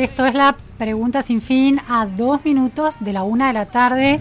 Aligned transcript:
Esto 0.00 0.24
es 0.24 0.34
la 0.34 0.56
pregunta 0.78 1.20
sin 1.20 1.42
fin 1.42 1.78
a 1.86 2.06
dos 2.06 2.42
minutos 2.42 2.96
de 3.00 3.12
la 3.12 3.22
una 3.22 3.48
de 3.48 3.52
la 3.52 3.66
tarde. 3.66 4.18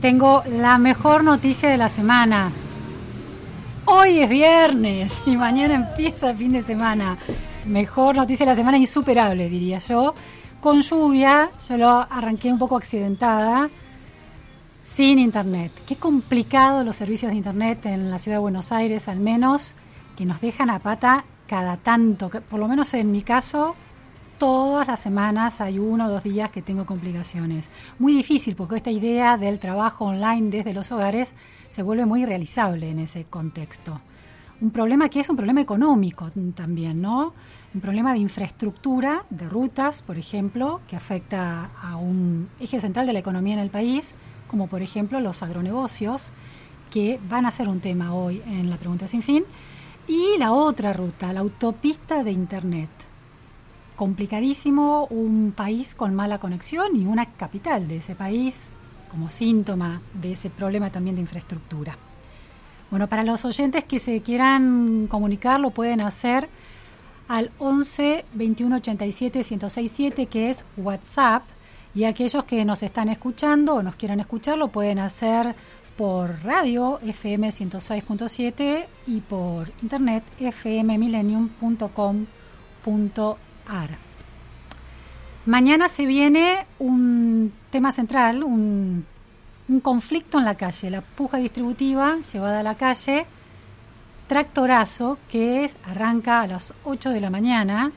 Tengo 0.00 0.44
la 0.48 0.78
mejor 0.78 1.24
noticia 1.24 1.68
de 1.68 1.76
la 1.76 1.88
semana. 1.88 2.52
Hoy 3.86 4.20
es 4.20 4.30
viernes 4.30 5.24
y 5.26 5.36
mañana 5.36 5.74
empieza 5.74 6.30
el 6.30 6.36
fin 6.36 6.52
de 6.52 6.62
semana. 6.62 7.18
Mejor 7.66 8.14
noticia 8.14 8.46
de 8.46 8.52
la 8.52 8.56
semana, 8.56 8.78
insuperable, 8.78 9.48
diría 9.48 9.78
yo. 9.78 10.14
Con 10.60 10.82
lluvia, 10.82 11.50
yo 11.68 11.76
lo 11.76 12.06
arranqué 12.08 12.52
un 12.52 12.60
poco 12.60 12.76
accidentada, 12.76 13.70
sin 14.84 15.18
internet. 15.18 15.72
Qué 15.84 15.96
complicado 15.96 16.84
los 16.84 16.94
servicios 16.94 17.32
de 17.32 17.38
internet 17.38 17.86
en 17.86 18.08
la 18.08 18.18
ciudad 18.18 18.36
de 18.36 18.42
Buenos 18.42 18.70
Aires, 18.70 19.08
al 19.08 19.18
menos, 19.18 19.74
que 20.16 20.26
nos 20.26 20.40
dejan 20.40 20.70
a 20.70 20.78
pata 20.78 21.24
cada 21.48 21.76
tanto. 21.76 22.30
Por 22.30 22.60
lo 22.60 22.68
menos 22.68 22.94
en 22.94 23.10
mi 23.10 23.22
caso, 23.22 23.74
todas 24.42 24.88
las 24.88 24.98
semanas 24.98 25.60
hay 25.60 25.78
uno 25.78 26.06
o 26.06 26.08
dos 26.08 26.24
días 26.24 26.50
que 26.50 26.62
tengo 26.62 26.84
complicaciones. 26.84 27.70
Muy 28.00 28.12
difícil 28.12 28.56
porque 28.56 28.74
esta 28.74 28.90
idea 28.90 29.36
del 29.36 29.60
trabajo 29.60 30.06
online 30.06 30.50
desde 30.50 30.74
los 30.74 30.90
hogares 30.90 31.32
se 31.68 31.84
vuelve 31.84 32.06
muy 32.06 32.26
realizable 32.26 32.90
en 32.90 32.98
ese 32.98 33.22
contexto. 33.22 34.00
Un 34.60 34.72
problema 34.72 35.08
que 35.08 35.20
es 35.20 35.28
un 35.30 35.36
problema 35.36 35.60
económico 35.60 36.32
también, 36.56 37.00
¿no? 37.00 37.34
Un 37.72 37.80
problema 37.80 38.12
de 38.14 38.18
infraestructura, 38.18 39.26
de 39.30 39.48
rutas, 39.48 40.02
por 40.02 40.18
ejemplo, 40.18 40.80
que 40.88 40.96
afecta 40.96 41.70
a 41.80 41.94
un 41.94 42.48
eje 42.58 42.80
central 42.80 43.06
de 43.06 43.12
la 43.12 43.20
economía 43.20 43.54
en 43.54 43.60
el 43.60 43.70
país, 43.70 44.12
como 44.48 44.66
por 44.66 44.82
ejemplo 44.82 45.20
los 45.20 45.44
agronegocios, 45.44 46.32
que 46.90 47.20
van 47.28 47.46
a 47.46 47.52
ser 47.52 47.68
un 47.68 47.78
tema 47.78 48.12
hoy 48.12 48.42
en 48.48 48.70
la 48.70 48.76
pregunta 48.76 49.06
sin 49.06 49.22
fin. 49.22 49.44
Y 50.08 50.36
la 50.36 50.50
otra 50.50 50.92
ruta, 50.92 51.32
la 51.32 51.38
autopista 51.38 52.24
de 52.24 52.32
Internet 52.32 53.11
complicadísimo 54.02 55.06
un 55.10 55.52
país 55.56 55.94
con 55.94 56.12
mala 56.12 56.38
conexión 56.38 56.96
y 56.96 57.06
una 57.06 57.24
capital 57.24 57.86
de 57.86 57.98
ese 57.98 58.16
país 58.16 58.56
como 59.08 59.30
síntoma 59.30 60.02
de 60.12 60.32
ese 60.32 60.50
problema 60.50 60.90
también 60.90 61.14
de 61.14 61.22
infraestructura. 61.22 61.96
Bueno, 62.90 63.06
para 63.06 63.22
los 63.22 63.44
oyentes 63.44 63.84
que 63.84 64.00
se 64.00 64.20
quieran 64.20 65.06
comunicar 65.08 65.60
lo 65.60 65.70
pueden 65.70 66.00
hacer 66.00 66.48
al 67.28 67.52
11 67.60 68.24
21 68.34 68.74
87 68.74 69.38
1067 69.38 70.26
que 70.26 70.50
es 70.50 70.64
WhatsApp 70.76 71.44
y 71.94 72.02
aquellos 72.02 72.42
que 72.42 72.64
nos 72.64 72.82
están 72.82 73.08
escuchando 73.08 73.76
o 73.76 73.84
nos 73.84 73.94
quieran 73.94 74.18
escuchar 74.18 74.58
lo 74.58 74.66
pueden 74.66 74.98
hacer 74.98 75.54
por 75.96 76.42
radio 76.42 76.98
FM 77.06 77.50
106.7 77.50 78.84
y 79.06 79.20
por 79.20 79.70
internet 79.80 80.24
Mañana 85.46 85.88
se 85.88 86.06
viene 86.06 86.66
un 86.78 87.52
tema 87.70 87.90
central, 87.90 88.44
un, 88.44 89.04
conflicto 89.82 90.38
en 90.38 90.44
la 90.44 90.54
calle, 90.54 90.90
la 90.90 91.00
puja 91.00 91.38
distributiva 91.38 92.18
llevada 92.32 92.60
a 92.60 92.62
la 92.62 92.74
calle, 92.74 93.26
tractorazo 94.28 95.18
que 95.30 95.70
arranca 95.84 96.42
a 96.42 96.46
las 96.46 96.74
8 96.84 97.10
de 97.10 97.20
la 97.20 97.30
mañana 97.30 97.90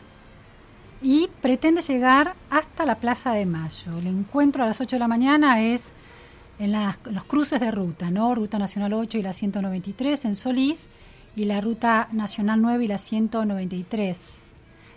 y 1.01 1.29
pretende 1.41 1.81
llegar 1.81 2.33
hasta 2.49 2.85
la 2.85 2.95
Plaza 2.95 3.33
de 3.33 3.45
Mayo. 3.45 3.97
El 3.99 4.07
encuentro 4.07 4.63
a 4.63 4.67
las 4.67 4.79
8 4.79 4.95
de 4.95 4.99
la 4.99 5.07
mañana 5.09 5.61
es 5.61 5.91
en, 6.57 6.73
en 6.73 6.93
los 7.11 7.25
cruces 7.25 7.59
de 7.59 7.71
ruta, 7.71 8.09
¿no? 8.09 8.33
Ruta 8.33 8.57
Nacional 8.57 8.93
8 8.93 9.17
y 9.17 9.21
la 9.21 9.33
193 9.33 10.25
en 10.25 10.35
Solís 10.35 10.87
y 11.35 11.43
la 11.43 11.59
Ruta 11.59 12.07
Nacional 12.11 12.61
9 12.61 12.85
y 12.85 12.87
la 12.87 12.97
193 12.97 14.44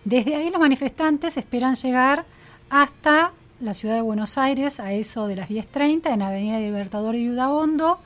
desde 0.08 0.36
ahí 0.36 0.48
los 0.48 0.58
manifestantes 0.58 1.36
esperan 1.36 1.74
llegar 1.74 2.24
hasta 2.70 3.32
la 3.60 3.74
ciudad 3.74 3.94
de 3.94 4.00
Buenos 4.00 4.38
Aires 4.38 4.80
a 4.80 4.92
eso 4.92 5.26
de 5.26 5.36
las 5.36 5.50
10.30 5.50 6.10
en 6.14 6.22
Avenida 6.22 6.58
Libertador 6.58 7.14
y 7.14 7.28
Udaondo 7.28 7.98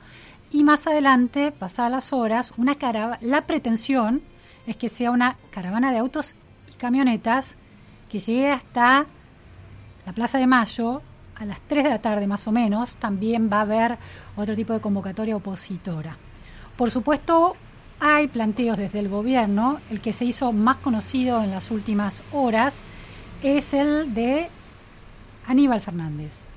y 0.51 0.65
más 0.65 0.85
adelante, 0.85 1.53
pasadas 1.53 1.91
las 1.91 2.11
horas, 2.11 2.51
una 2.57 2.75
la 3.21 3.47
pretensión 3.47 4.21
es 4.67 4.75
que 4.75 4.89
sea 4.89 5.11
una 5.11 5.37
caravana 5.49 5.93
de 5.93 5.99
autos 5.99 6.35
y 6.69 6.75
camionetas 6.75 7.55
que 8.09 8.19
llegue 8.19 8.51
hasta 8.51 9.05
la 10.05 10.11
Plaza 10.11 10.39
de 10.39 10.47
Mayo 10.47 11.01
a 11.35 11.45
las 11.45 11.61
3 11.61 11.85
de 11.85 11.89
la 11.89 12.01
tarde 12.01 12.27
más 12.27 12.45
o 12.47 12.51
menos. 12.51 12.95
También 12.97 13.49
va 13.51 13.59
a 13.59 13.61
haber 13.61 13.97
otro 14.35 14.55
tipo 14.57 14.73
de 14.73 14.81
convocatoria 14.81 15.37
opositora. 15.37 16.17
Por 16.75 16.91
supuesto, 16.91 17.55
hay 17.99 18.27
planteos 18.27 18.77
desde 18.77 18.99
el 18.99 19.09
gobierno. 19.09 19.79
El 19.89 20.01
que 20.01 20.13
se 20.13 20.25
hizo 20.25 20.51
más 20.51 20.77
conocido 20.77 21.43
en 21.43 21.51
las 21.51 21.71
últimas 21.71 22.23
horas 22.31 22.81
es 23.41 23.73
el 23.73 24.13
de 24.13 24.47
Aníbal 25.47 25.81
Fernández. 25.81 26.47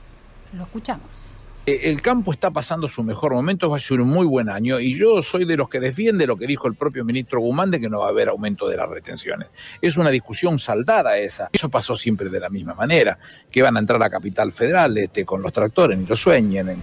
Lo 0.52 0.64
escuchamos. 0.64 1.36
Eh, 1.66 1.90
el 1.90 2.00
campo 2.00 2.30
está 2.30 2.50
pasando 2.50 2.86
su 2.86 3.02
mejor 3.02 3.34
momento, 3.34 3.68
va 3.68 3.76
a 3.76 3.80
ser 3.80 4.00
un 4.00 4.08
muy 4.08 4.24
buen 4.24 4.48
año 4.48 4.78
y 4.78 4.96
yo 4.96 5.20
soy 5.20 5.44
de 5.44 5.56
los 5.56 5.68
que 5.68 5.80
defiende 5.80 6.24
lo 6.24 6.36
que 6.36 6.46
dijo 6.46 6.68
el 6.68 6.74
propio 6.74 7.04
ministro 7.04 7.40
Guzmán 7.40 7.72
de 7.72 7.80
que 7.80 7.88
no 7.88 7.98
va 7.98 8.06
a 8.06 8.10
haber 8.10 8.28
aumento 8.28 8.68
de 8.68 8.76
las 8.76 8.88
retenciones. 8.88 9.48
Es 9.82 9.96
una 9.96 10.10
discusión 10.10 10.60
saldada 10.60 11.18
esa. 11.18 11.50
Eso 11.52 11.68
pasó 11.68 11.96
siempre 11.96 12.28
de 12.28 12.38
la 12.38 12.48
misma 12.48 12.74
manera, 12.74 13.18
que 13.50 13.62
van 13.62 13.76
a 13.76 13.80
entrar 13.80 14.00
a 14.02 14.08
Capital 14.08 14.52
Federal 14.52 14.96
este, 14.96 15.24
con 15.24 15.42
los 15.42 15.52
tractores, 15.52 15.98
ni 15.98 16.06
lo 16.06 16.14
sueñen. 16.14 16.82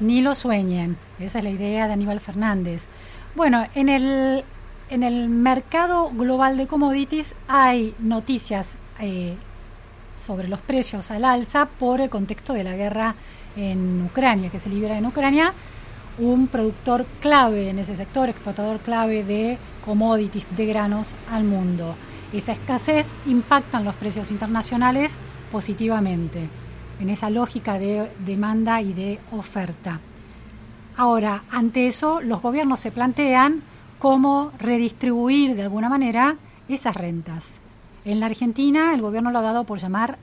Ni 0.00 0.22
lo 0.22 0.34
sueñen. 0.34 0.96
Esa 1.20 1.38
es 1.38 1.44
la 1.44 1.50
idea 1.50 1.86
de 1.86 1.92
Aníbal 1.92 2.20
Fernández. 2.20 2.88
Bueno, 3.34 3.66
en 3.74 3.88
el, 3.88 4.44
en 4.90 5.02
el 5.02 5.28
mercado 5.28 6.08
global 6.10 6.56
de 6.56 6.68
commodities 6.68 7.34
hay 7.48 7.92
noticias 7.98 8.76
eh, 9.00 9.34
sobre 10.24 10.46
los 10.46 10.60
precios 10.60 11.10
al 11.10 11.24
alza 11.24 11.66
por 11.66 12.00
el 12.00 12.08
contexto 12.10 12.52
de 12.52 12.62
la 12.62 12.76
guerra 12.76 13.16
en 13.56 14.04
Ucrania, 14.04 14.50
que 14.50 14.60
se 14.60 14.68
libera 14.68 14.96
en 14.96 15.06
Ucrania, 15.06 15.52
un 16.18 16.46
productor 16.46 17.06
clave 17.20 17.70
en 17.70 17.80
ese 17.80 17.96
sector, 17.96 18.28
exportador 18.28 18.78
clave 18.78 19.24
de 19.24 19.58
commodities, 19.84 20.46
de 20.56 20.66
granos 20.66 21.16
al 21.32 21.42
mundo. 21.42 21.96
Esa 22.32 22.52
escasez 22.52 23.08
impacta 23.26 23.78
en 23.78 23.84
los 23.84 23.96
precios 23.96 24.30
internacionales 24.30 25.16
positivamente, 25.50 26.48
en 27.00 27.10
esa 27.10 27.30
lógica 27.30 27.80
de 27.80 28.08
demanda 28.24 28.80
y 28.80 28.92
de 28.92 29.18
oferta. 29.32 29.98
Ahora, 30.96 31.42
ante 31.50 31.86
eso, 31.86 32.20
los 32.20 32.40
gobiernos 32.40 32.80
se 32.80 32.92
plantean 32.92 33.62
cómo 33.98 34.52
redistribuir 34.58 35.56
de 35.56 35.62
alguna 35.62 35.88
manera 35.88 36.36
esas 36.68 36.94
rentas. 36.94 37.60
En 38.04 38.20
la 38.20 38.26
Argentina, 38.26 38.94
el 38.94 39.00
gobierno 39.00 39.30
lo 39.30 39.38
ha 39.38 39.42
dado 39.42 39.64
por 39.64 39.78
llamar 39.78 40.18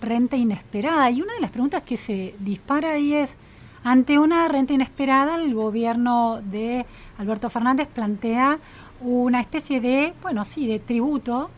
renta 0.00 0.36
inesperada. 0.36 1.10
Y 1.10 1.20
una 1.20 1.34
de 1.34 1.40
las 1.40 1.50
preguntas 1.50 1.82
que 1.82 1.96
se 1.96 2.34
dispara 2.38 2.92
ahí 2.92 3.14
es, 3.14 3.36
ante 3.82 4.18
una 4.18 4.48
renta 4.48 4.72
inesperada, 4.72 5.36
el 5.36 5.54
gobierno 5.54 6.40
de 6.42 6.86
Alberto 7.18 7.50
Fernández 7.50 7.88
plantea 7.88 8.58
una 9.00 9.40
especie 9.40 9.80
de, 9.80 10.14
bueno, 10.22 10.44
sí, 10.44 10.66
de 10.66 10.78
tributo 10.78 11.50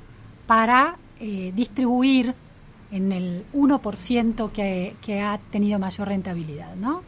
para 0.46 0.96
eh, 1.20 1.52
distribuir 1.54 2.34
en 2.90 3.12
el 3.12 3.44
1% 3.52 4.50
que, 4.50 4.96
que 5.02 5.20
ha 5.20 5.38
tenido 5.50 5.78
mayor 5.78 6.08
rentabilidad, 6.08 6.74
¿no? 6.74 7.02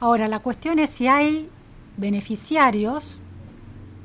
Ahora, 0.00 0.28
la 0.28 0.38
cuestión 0.38 0.78
es 0.78 0.88
si 0.88 1.08
hay 1.08 1.50
beneficiarios, 1.98 3.20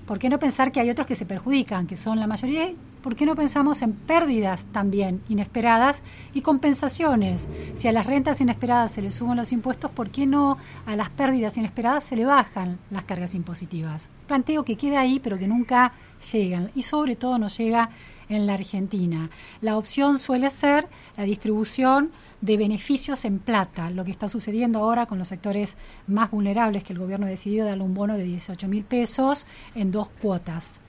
¿por 0.06 0.19
qué 0.19 0.27
no 0.27 0.39
pensar 0.39 0.74
que 0.74 0.81
hay 0.81 0.89
otros 0.89 1.07
que 1.07 1.15
se 1.15 1.25
perjudican, 1.25 1.88
que 1.88 1.95
son 1.95 2.19
la 2.19 2.27
mayoría? 2.27 2.74
¿Por 3.01 3.15
qué 3.15 3.25
no 3.25 3.33
pensamos 3.33 3.81
en 3.81 3.94
pérdidas 3.94 4.65
también 4.74 5.21
inesperadas 5.30 6.03
y 6.33 6.42
compensaciones? 6.42 7.47
Si 7.75 7.88
a 7.88 7.94
las 7.94 8.07
rentas 8.07 8.42
inesperadas 8.42 8.92
se 8.92 9.01
le 9.01 9.09
suben 9.09 9.38
los 9.38 9.53
impuestos, 9.53 9.89
¿por 9.89 10.09
qué 10.09 10.25
no 10.25 10.57
a 10.86 10.97
las 10.97 11.12
pérdidas 11.12 11.56
inesperadas 11.56 12.03
se 12.03 12.18
le 12.18 12.25
bajan 12.25 12.77
las 12.91 13.06
cargas 13.06 13.33
impositivas? 13.33 14.09
Planteo 14.27 14.65
que 14.65 14.75
queda 14.75 15.00
ahí, 15.00 15.21
pero 15.21 15.39
que 15.39 15.48
nunca 15.48 15.94
llegan 16.30 16.71
y 16.75 16.81
sobre 16.81 17.15
todo 17.15 17.38
no 17.38 17.48
llega 17.48 17.89
en 18.27 18.48
la 18.48 18.56
Argentina. 18.56 19.30
La 19.62 19.77
opción 19.77 20.19
suele 20.19 20.50
ser 20.50 20.89
la 21.15 21.24
distribución 21.24 22.12
de 22.41 22.57
beneficios 22.57 23.25
en 23.25 23.39
plata, 23.39 23.89
lo 23.89 24.05
que 24.05 24.11
está 24.11 24.27
sucediendo 24.27 24.79
ahora 24.79 25.05
con 25.05 25.17
los 25.17 25.27
sectores 25.27 25.77
más 26.07 26.31
vulnerables, 26.31 26.83
que 26.83 26.93
el 26.93 26.99
gobierno 26.99 27.25
ha 27.25 27.29
decidido 27.29 27.65
darle 27.65 27.83
un 27.83 27.93
bono 27.93 28.17
de 28.17 28.23
18 28.23 28.67
mil 28.67 28.83
pesos 28.83 29.45
en 29.73 29.91
dos 29.91 30.09
cuotas. 30.09 30.79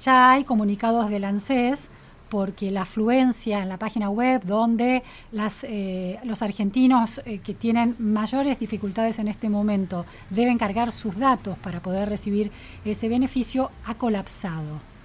Ya 0.00 0.30
hay 0.30 0.44
comunicados 0.44 1.08
del 1.08 1.24
ANSES 1.24 1.88
porque 2.28 2.70
la 2.70 2.82
afluencia 2.82 3.62
en 3.62 3.68
la 3.68 3.78
página 3.78 4.10
web 4.10 4.42
donde 4.44 5.02
las, 5.30 5.64
eh, 5.64 6.18
los 6.24 6.42
argentinos 6.42 7.20
eh, 7.24 7.38
que 7.38 7.54
tienen 7.54 7.94
mayores 7.98 8.58
dificultades 8.58 9.18
en 9.18 9.28
este 9.28 9.48
momento 9.48 10.04
deben 10.30 10.58
cargar 10.58 10.90
sus 10.90 11.16
datos 11.16 11.56
para 11.58 11.80
poder 11.80 12.08
recibir 12.08 12.50
ese 12.84 13.08
beneficio 13.08 13.70
ha 13.84 13.94
colapsado 13.94 14.95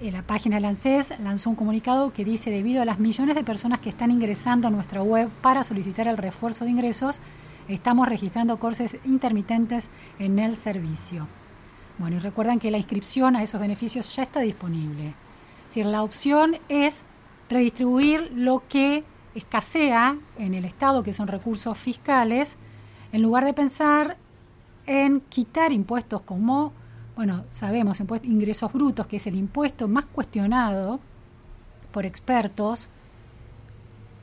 la 0.00 0.22
página 0.22 0.56
del 0.56 0.66
ANSES 0.66 1.14
lanzó 1.20 1.50
un 1.50 1.56
comunicado 1.56 2.12
que 2.12 2.24
dice, 2.24 2.50
debido 2.50 2.82
a 2.82 2.84
las 2.84 2.98
millones 2.98 3.34
de 3.34 3.44
personas 3.44 3.80
que 3.80 3.88
están 3.88 4.10
ingresando 4.10 4.68
a 4.68 4.70
nuestra 4.70 5.02
web 5.02 5.28
para 5.40 5.64
solicitar 5.64 6.08
el 6.08 6.16
refuerzo 6.16 6.64
de 6.64 6.70
ingresos, 6.70 7.20
estamos 7.68 8.08
registrando 8.08 8.58
cortes 8.58 8.96
intermitentes 9.04 9.88
en 10.18 10.38
el 10.38 10.54
servicio. 10.56 11.26
Bueno, 11.98 12.16
y 12.16 12.18
recuerden 12.18 12.58
que 12.58 12.70
la 12.70 12.78
inscripción 12.78 13.36
a 13.36 13.42
esos 13.42 13.60
beneficios 13.60 14.14
ya 14.14 14.24
está 14.24 14.40
disponible. 14.40 15.14
Si 15.68 15.82
la 15.82 16.02
opción 16.02 16.56
es 16.68 17.02
redistribuir 17.48 18.32
lo 18.34 18.62
que 18.68 19.04
escasea 19.34 20.16
en 20.38 20.54
el 20.54 20.64
Estado, 20.64 21.02
que 21.02 21.12
son 21.12 21.28
recursos 21.28 21.76
fiscales, 21.78 22.56
en 23.12 23.22
lugar 23.22 23.44
de 23.44 23.54
pensar 23.54 24.16
en 24.86 25.20
quitar 25.20 25.72
impuestos 25.72 26.22
como, 26.22 26.72
bueno, 27.16 27.44
sabemos, 27.50 28.00
ingresos 28.22 28.72
brutos, 28.72 29.06
que 29.06 29.16
es 29.16 29.26
el 29.26 29.36
impuesto 29.36 29.88
más 29.88 30.06
cuestionado 30.06 31.00
por 31.92 32.06
expertos 32.06 32.88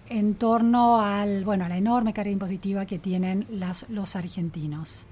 en 0.09 0.35
torno 0.35 1.01
al, 1.01 1.45
bueno, 1.45 1.65
a 1.65 1.69
la 1.69 1.77
enorme 1.77 2.13
carga 2.13 2.31
impositiva 2.31 2.85
que 2.85 2.99
tienen 2.99 3.47
las, 3.49 3.89
los 3.89 4.15
argentinos. 4.15 5.05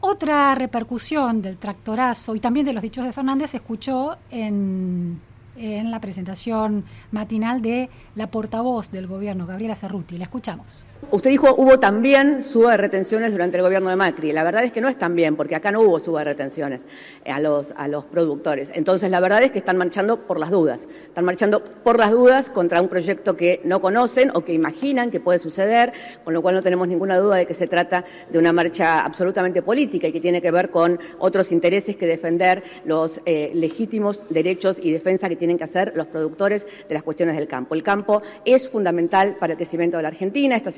Otra 0.00 0.54
repercusión 0.54 1.40
del 1.42 1.56
tractorazo 1.56 2.34
y 2.34 2.40
también 2.40 2.66
de 2.66 2.72
los 2.72 2.82
dichos 2.82 3.04
de 3.04 3.12
Fernández 3.12 3.50
se 3.50 3.58
escuchó 3.58 4.16
en 4.30 5.20
en 5.60 5.90
la 5.90 6.00
presentación 6.00 6.84
matinal 7.10 7.60
de 7.60 7.90
la 8.14 8.30
portavoz 8.30 8.90
del 8.90 9.06
gobierno, 9.06 9.46
Gabriela 9.46 9.74
Cerruti. 9.74 10.16
La 10.16 10.24
escuchamos. 10.24 10.86
Usted 11.10 11.30
dijo 11.30 11.54
hubo 11.56 11.80
también 11.80 12.44
suba 12.44 12.72
de 12.72 12.76
retenciones 12.76 13.32
durante 13.32 13.56
el 13.56 13.64
gobierno 13.64 13.90
de 13.90 13.96
Macri. 13.96 14.32
La 14.32 14.44
verdad 14.44 14.62
es 14.62 14.70
que 14.70 14.80
no 14.80 14.88
es 14.88 14.96
tan 14.96 15.16
bien, 15.16 15.34
porque 15.34 15.56
acá 15.56 15.72
no 15.72 15.80
hubo 15.80 15.98
suba 15.98 16.20
de 16.20 16.26
retenciones 16.26 16.82
a 17.26 17.40
los, 17.40 17.72
a 17.76 17.88
los 17.88 18.04
productores. 18.04 18.70
Entonces, 18.74 19.10
la 19.10 19.18
verdad 19.18 19.42
es 19.42 19.50
que 19.50 19.58
están 19.58 19.76
marchando 19.76 20.18
por 20.18 20.38
las 20.38 20.50
dudas. 20.50 20.86
Están 21.08 21.24
marchando 21.24 21.64
por 21.64 21.98
las 21.98 22.12
dudas 22.12 22.48
contra 22.50 22.80
un 22.80 22.88
proyecto 22.88 23.36
que 23.36 23.60
no 23.64 23.80
conocen 23.80 24.30
o 24.34 24.44
que 24.44 24.52
imaginan 24.52 25.10
que 25.10 25.18
puede 25.18 25.40
suceder, 25.40 25.92
con 26.22 26.32
lo 26.32 26.42
cual 26.42 26.54
no 26.54 26.62
tenemos 26.62 26.86
ninguna 26.86 27.18
duda 27.18 27.36
de 27.36 27.46
que 27.46 27.54
se 27.54 27.66
trata 27.66 28.04
de 28.30 28.38
una 28.38 28.52
marcha 28.52 29.00
absolutamente 29.00 29.62
política 29.62 30.06
y 30.06 30.12
que 30.12 30.20
tiene 30.20 30.40
que 30.40 30.52
ver 30.52 30.70
con 30.70 31.00
otros 31.18 31.50
intereses 31.50 31.96
que 31.96 32.06
defender 32.06 32.62
los 32.84 33.20
eh, 33.26 33.50
legítimos 33.54 34.20
derechos 34.28 34.76
y 34.80 34.92
defensa 34.92 35.28
que 35.28 35.36
tienen 35.36 35.58
que 35.58 35.64
hacer 35.64 35.92
los 35.96 36.06
productores 36.06 36.66
de 36.88 36.94
las 36.94 37.02
cuestiones 37.02 37.36
del 37.36 37.48
campo. 37.48 37.74
El 37.74 37.82
campo 37.82 38.22
es 38.44 38.68
fundamental 38.68 39.36
para 39.40 39.54
el 39.54 39.56
crecimiento 39.56 39.96
de 39.96 40.04
la 40.04 40.10
Argentina. 40.10 40.54
Estas 40.54 40.74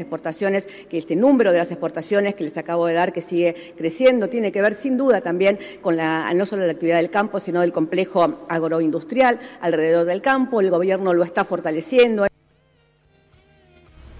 que 0.88 0.98
este 0.98 1.16
número 1.16 1.52
de 1.52 1.58
las 1.58 1.70
exportaciones 1.70 2.34
que 2.34 2.44
les 2.44 2.56
acabo 2.58 2.86
de 2.86 2.94
dar, 2.94 3.12
que 3.12 3.22
sigue 3.22 3.54
creciendo, 3.76 4.28
tiene 4.28 4.52
que 4.52 4.60
ver 4.60 4.74
sin 4.74 4.96
duda 4.96 5.20
también 5.20 5.58
con 5.80 5.96
la, 5.96 6.32
no 6.34 6.44
solo 6.44 6.66
la 6.66 6.72
actividad 6.72 6.96
del 6.96 7.10
campo, 7.10 7.40
sino 7.40 7.60
del 7.60 7.72
complejo 7.72 8.46
agroindustrial 8.48 9.38
alrededor 9.60 10.04
del 10.06 10.20
campo. 10.20 10.60
El 10.60 10.70
gobierno 10.70 11.14
lo 11.14 11.24
está 11.24 11.44
fortaleciendo. 11.44 12.26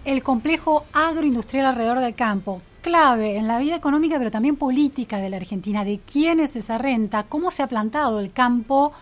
El 0.05 0.23
complejo 0.23 0.85
agroindustrial 0.93 1.67
alrededor 1.67 2.01
del 2.01 2.15
campo, 2.15 2.61
clave 2.81 3.37
en 3.37 3.47
la 3.47 3.59
vida 3.59 3.77
económica, 3.77 4.19
pero 4.19 4.31
también 4.31 4.57
política 4.57 5.19
de 5.19 5.31
la 5.31 5.37
Argentina, 5.37 5.85
de 5.85 6.01
quién 6.01 6.41
es 6.41 6.57
esa 6.57 6.79
renta, 6.79 7.27
cómo 7.29 7.51
se 7.51 7.63
ha 7.63 7.69
plantado 7.69 8.19
el 8.19 8.33
campo 8.33 8.93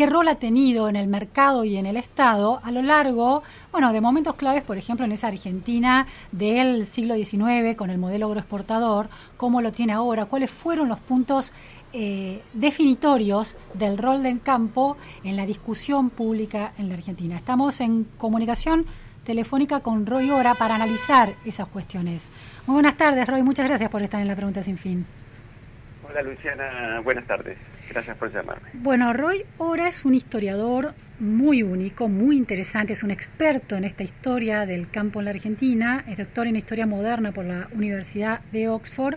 qué 0.00 0.06
rol 0.06 0.28
ha 0.28 0.36
tenido 0.36 0.88
en 0.88 0.96
el 0.96 1.08
mercado 1.08 1.62
y 1.62 1.76
en 1.76 1.84
el 1.84 1.98
Estado 1.98 2.58
a 2.64 2.72
lo 2.72 2.80
largo, 2.80 3.42
bueno, 3.70 3.92
de 3.92 4.00
momentos 4.00 4.34
claves, 4.34 4.62
por 4.62 4.78
ejemplo, 4.78 5.04
en 5.04 5.12
esa 5.12 5.28
Argentina 5.28 6.06
del 6.32 6.86
siglo 6.86 7.16
XIX 7.16 7.76
con 7.76 7.90
el 7.90 7.98
modelo 7.98 8.28
agroexportador, 8.28 9.10
cómo 9.36 9.60
lo 9.60 9.72
tiene 9.72 9.92
ahora, 9.92 10.24
cuáles 10.24 10.50
fueron 10.50 10.88
los 10.88 10.98
puntos 11.00 11.52
eh, 11.92 12.40
definitorios 12.54 13.58
del 13.74 13.98
rol 13.98 14.22
del 14.22 14.40
campo 14.40 14.96
en 15.22 15.36
la 15.36 15.44
discusión 15.44 16.08
pública 16.08 16.72
en 16.78 16.88
la 16.88 16.94
Argentina. 16.94 17.36
Estamos 17.36 17.82
en 17.82 18.04
comunicación 18.16 18.86
telefónica 19.26 19.80
con 19.80 20.06
Roy 20.06 20.30
Ora 20.30 20.54
para 20.54 20.76
analizar 20.76 21.34
esas 21.44 21.68
cuestiones. 21.68 22.30
Muy 22.66 22.72
buenas 22.72 22.96
tardes, 22.96 23.28
Roy. 23.28 23.42
Muchas 23.42 23.68
gracias 23.68 23.90
por 23.90 24.00
estar 24.00 24.22
en 24.22 24.28
la 24.28 24.34
pregunta 24.34 24.62
sin 24.62 24.78
fin. 24.78 25.04
Hola, 26.08 26.22
Luciana. 26.22 27.00
Buenas 27.04 27.26
tardes. 27.26 27.58
Gracias 27.90 28.16
por 28.16 28.32
llamarme. 28.32 28.68
Bueno, 28.74 29.12
Roy 29.12 29.44
Ora 29.58 29.88
es 29.88 30.04
un 30.04 30.14
historiador 30.14 30.94
muy 31.18 31.64
único, 31.64 32.08
muy 32.08 32.36
interesante, 32.36 32.92
es 32.92 33.02
un 33.02 33.10
experto 33.10 33.76
en 33.76 33.84
esta 33.84 34.04
historia 34.04 34.64
del 34.64 34.88
campo 34.88 35.18
en 35.18 35.24
la 35.24 35.32
Argentina, 35.32 36.04
es 36.08 36.16
doctor 36.16 36.46
en 36.46 36.54
historia 36.54 36.86
moderna 36.86 37.32
por 37.32 37.44
la 37.44 37.68
Universidad 37.74 38.40
de 38.52 38.68
Oxford 38.68 39.16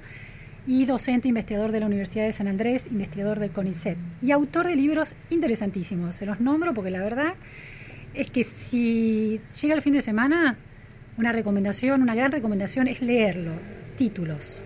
y 0.65 0.85
docente 0.85 1.27
investigador 1.27 1.71
de 1.71 1.81
la 1.81 1.85
Universidad 1.85 2.25
de 2.25 2.31
San 2.31 2.47
Andrés, 2.47 2.87
investigador 2.89 3.39
del 3.39 3.51
CONICET 3.51 3.97
y 4.23 4.31
autor 4.31 4.65
de 4.65 4.75
libros 4.75 5.15
interesantísimos. 5.29 6.15
Se 6.15 6.25
los 6.25 6.39
nombro 6.39 6.73
porque 6.73 6.89
la 6.89 7.01
verdad 7.03 7.35
es 8.15 8.31
que 8.31 8.43
si 8.43 9.39
llega 9.61 9.75
el 9.75 9.81
fin 9.83 9.93
de 9.93 10.01
semana, 10.01 10.57
una 11.17 11.31
recomendación, 11.31 12.01
una 12.01 12.15
gran 12.15 12.31
recomendación 12.31 12.87
es 12.87 13.01
leerlo. 13.01 13.51
Títulos. 13.97 14.63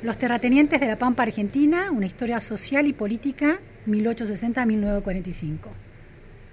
Los 0.00 0.16
terratenientes 0.16 0.78
de 0.78 0.86
la 0.86 0.94
Pampa 0.94 1.24
Argentina, 1.24 1.90
una 1.90 2.06
historia 2.06 2.40
social 2.40 2.86
y 2.86 2.92
política 2.92 3.58
1860-1945. 3.88 5.58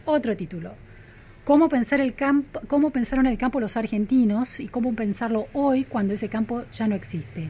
Otro 0.05 0.35
título. 0.35 0.73
Cómo, 1.43 1.69
pensar 1.69 2.01
el 2.01 2.15
campo, 2.15 2.59
cómo 2.67 2.89
pensaron 2.89 3.27
el 3.27 3.37
campo 3.37 3.59
los 3.59 3.77
argentinos 3.77 4.59
y 4.59 4.67
cómo 4.67 4.95
pensarlo 4.95 5.45
hoy 5.53 5.83
cuando 5.83 6.15
ese 6.15 6.27
campo 6.27 6.63
ya 6.73 6.87
no 6.87 6.95
existe. 6.95 7.49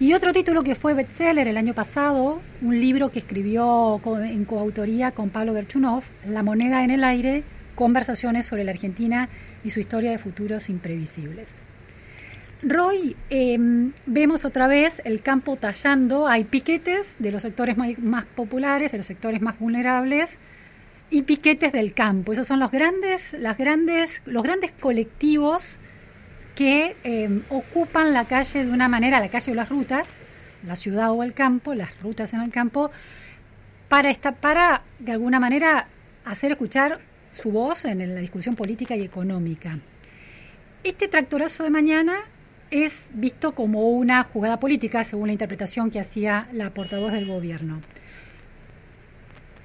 Y 0.00 0.14
otro 0.14 0.32
título 0.32 0.62
que 0.62 0.74
fue 0.74 0.94
bestseller 0.94 1.48
el 1.48 1.58
año 1.58 1.74
pasado, 1.74 2.40
un 2.62 2.80
libro 2.80 3.10
que 3.10 3.18
escribió 3.18 4.00
en 4.22 4.46
coautoría 4.46 5.10
con 5.10 5.28
Pablo 5.28 5.52
Gerchunov, 5.52 6.04
La 6.26 6.42
moneda 6.42 6.82
en 6.82 6.90
el 6.90 7.04
aire, 7.04 7.42
conversaciones 7.74 8.46
sobre 8.46 8.64
la 8.64 8.70
Argentina 8.70 9.28
y 9.64 9.70
su 9.70 9.80
historia 9.80 10.12
de 10.12 10.18
futuros 10.18 10.70
imprevisibles. 10.70 11.63
Roy, 12.66 13.14
em, 13.28 13.92
vemos 14.06 14.46
otra 14.46 14.66
vez 14.66 15.02
el 15.04 15.20
campo 15.20 15.56
tallando, 15.56 16.26
hay 16.26 16.44
piquetes 16.44 17.16
de 17.18 17.30
los 17.30 17.42
sectores 17.42 17.76
más, 17.76 18.24
populares, 18.24 18.90
de 18.92 18.98
los 18.98 19.06
sectores 19.06 19.42
más 19.42 19.58
vulnerables, 19.58 20.38
y 21.10 21.22
piquetes 21.22 21.72
del 21.72 21.92
campo. 21.92 22.32
Esos 22.32 22.46
son 22.46 22.60
los 22.60 22.70
grandes, 22.70 23.34
las 23.34 23.58
grandes, 23.58 24.22
los 24.24 24.42
grandes 24.42 24.72
colectivos 24.72 25.78
que 26.54 26.96
em, 27.04 27.42
ocupan 27.50 28.14
la 28.14 28.24
calle 28.24 28.64
de 28.64 28.72
una 28.72 28.88
manera, 28.88 29.20
la 29.20 29.28
calle 29.28 29.52
o 29.52 29.54
las 29.54 29.68
rutas, 29.68 30.22
la 30.66 30.76
ciudad 30.76 31.10
o 31.10 31.22
el 31.22 31.34
campo, 31.34 31.74
las 31.74 31.90
rutas 32.00 32.32
en 32.32 32.40
el 32.40 32.50
campo, 32.50 32.90
para, 33.88 34.10
esta, 34.10 34.32
para 34.32 34.82
de 34.98 35.12
alguna 35.12 35.38
manera 35.38 35.88
hacer 36.24 36.52
escuchar 36.52 37.00
su 37.32 37.50
voz 37.50 37.84
en 37.84 38.14
la 38.14 38.20
discusión 38.20 38.56
política 38.56 38.96
y 38.96 39.02
económica. 39.02 39.78
Este 40.82 41.08
tractorazo 41.08 41.64
de 41.64 41.70
mañana 41.70 42.14
es 42.70 43.08
visto 43.12 43.54
como 43.54 43.88
una 43.90 44.22
jugada 44.24 44.58
política, 44.58 45.04
según 45.04 45.28
la 45.28 45.32
interpretación 45.32 45.90
que 45.90 46.00
hacía 46.00 46.48
la 46.52 46.70
portavoz 46.70 47.12
del 47.12 47.26
gobierno. 47.26 47.80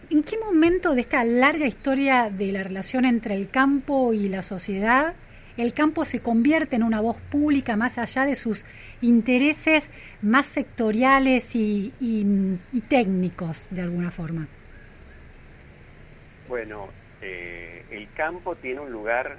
¿En 0.10 0.24
qué 0.24 0.38
momento 0.40 0.96
de 0.96 1.02
esta 1.02 1.24
larga 1.24 1.68
historia 1.68 2.30
de 2.32 2.52
la 2.52 2.64
relación 2.64 3.06
entre 3.06 3.36
el 3.36 3.50
campo 3.50 4.12
y 4.12 4.28
la 4.28 4.42
sociedad, 4.42 5.14
el 5.56 5.74
campo 5.74 6.06
se 6.06 6.22
convierte 6.22 6.78
en 6.78 6.84
una 6.84 7.02
voz 7.02 7.18
pública 7.30 7.76
más 7.76 7.98
allá 7.98 8.26
de 8.26 8.36
sus 8.36 8.66
intereses 9.02 9.92
más 10.22 10.48
sectoriales 10.48 11.56
y, 11.56 11.94
técnicos, 12.88 13.68
de 13.70 13.82
alguna 13.82 14.10
forma? 14.10 14.48
Bueno, 16.48 16.88
eh, 17.22 17.84
el 17.92 18.12
campo 18.14 18.56
tiene 18.56 18.80
un 18.80 18.92
lugar 18.92 19.38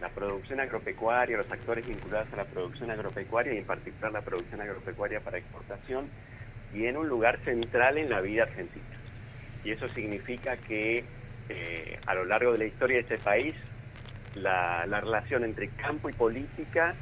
la 0.00 0.08
producción 0.08 0.60
agropecuaria, 0.60 1.36
los 1.36 1.50
actores 1.50 1.86
vinculados 1.86 2.32
a 2.32 2.36
la 2.36 2.44
producción 2.44 2.90
agropecuaria 2.90 3.52
y 3.54 3.58
en 3.58 3.64
particular 3.64 4.12
la 4.12 4.22
producción 4.22 4.60
agropecuaria 4.60 5.20
para 5.20 5.38
exportación, 5.38 6.08
tiene 6.72 6.98
un 6.98 7.08
lugar 7.08 7.38
central 7.44 7.98
en 7.98 8.08
la 8.08 8.20
vida 8.20 8.44
argentina. 8.44 8.84
Y 9.64 9.72
eso 9.72 9.88
significa 9.88 10.56
que 10.56 11.04
eh, 11.48 11.98
a 12.06 12.14
lo 12.14 12.24
largo 12.24 12.52
de 12.52 12.58
la 12.58 12.64
historia 12.64 12.96
de 12.96 13.02
este 13.02 13.18
país, 13.18 13.54
la, 14.34 14.84
relación 14.86 15.44
entre 15.44 15.68
campo 15.68 16.08
y 16.08 16.12
política 16.12 16.94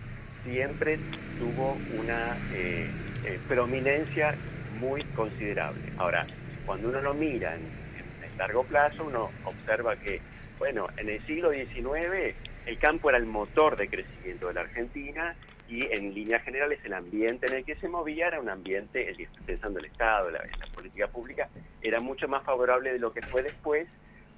siempre 0.44 0.98
tuvo 1.38 1.76
una 1.98 2.36
eh, 2.54 2.90
eh, 3.24 3.38
prominencia 3.46 4.34
muy 4.80 5.04
considerable. 5.14 5.82
Ahora, 5.98 6.26
cuando 6.64 6.88
uno 6.88 7.00
lo 7.00 7.14
mira 7.14 7.54
en 7.54 7.88
largo 8.38 8.64
plazo, 8.64 9.04
uno 9.04 9.30
observa 9.44 9.96
que, 9.96 10.20
bueno, 10.58 10.88
en 10.96 11.08
el 11.10 11.20
siglo 11.26 11.50
XIX 11.50 12.34
el 12.68 12.78
campo 12.78 13.08
era 13.08 13.18
el 13.18 13.26
motor 13.26 13.76
de 13.76 13.88
crecimiento 13.88 14.48
de 14.48 14.54
la 14.54 14.60
Argentina 14.60 15.34
y 15.68 15.86
en 15.86 16.14
líneas 16.14 16.42
generales 16.42 16.78
el 16.84 16.92
ambiente 16.92 17.46
en 17.46 17.58
el 17.58 17.64
que 17.64 17.76
se 17.76 17.88
movía 17.88 18.28
era 18.28 18.40
un 18.40 18.48
ambiente, 18.48 19.14
pensando 19.46 19.78
el 19.78 19.86
Estado, 19.86 20.30
la, 20.30 20.40
la 20.40 20.66
política 20.74 21.08
pública, 21.08 21.48
era 21.82 22.00
mucho 22.00 22.28
más 22.28 22.44
favorable 22.44 22.92
de 22.92 22.98
lo 22.98 23.12
que 23.12 23.22
fue 23.22 23.42
después, 23.42 23.88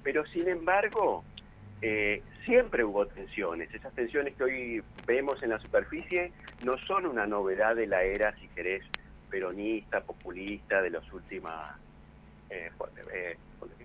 pero 0.03 0.25
sin 0.27 0.47
embargo 0.47 1.23
eh, 1.81 2.21
siempre 2.45 2.83
hubo 2.83 3.05
tensiones. 3.07 3.73
Esas 3.73 3.93
tensiones 3.93 4.35
que 4.35 4.43
hoy 4.43 4.83
vemos 5.05 5.41
en 5.43 5.49
la 5.49 5.59
superficie 5.59 6.31
no 6.63 6.77
son 6.77 7.05
una 7.05 7.25
novedad 7.25 7.75
de 7.75 7.87
la 7.87 8.03
era, 8.03 8.35
si 8.37 8.47
querés, 8.49 8.83
peronista, 9.29 10.01
populista 10.01 10.81
de 10.81 10.89
los 10.89 11.11
últimos 11.11 11.53
eh, 12.49 12.69
eh, 13.13 13.37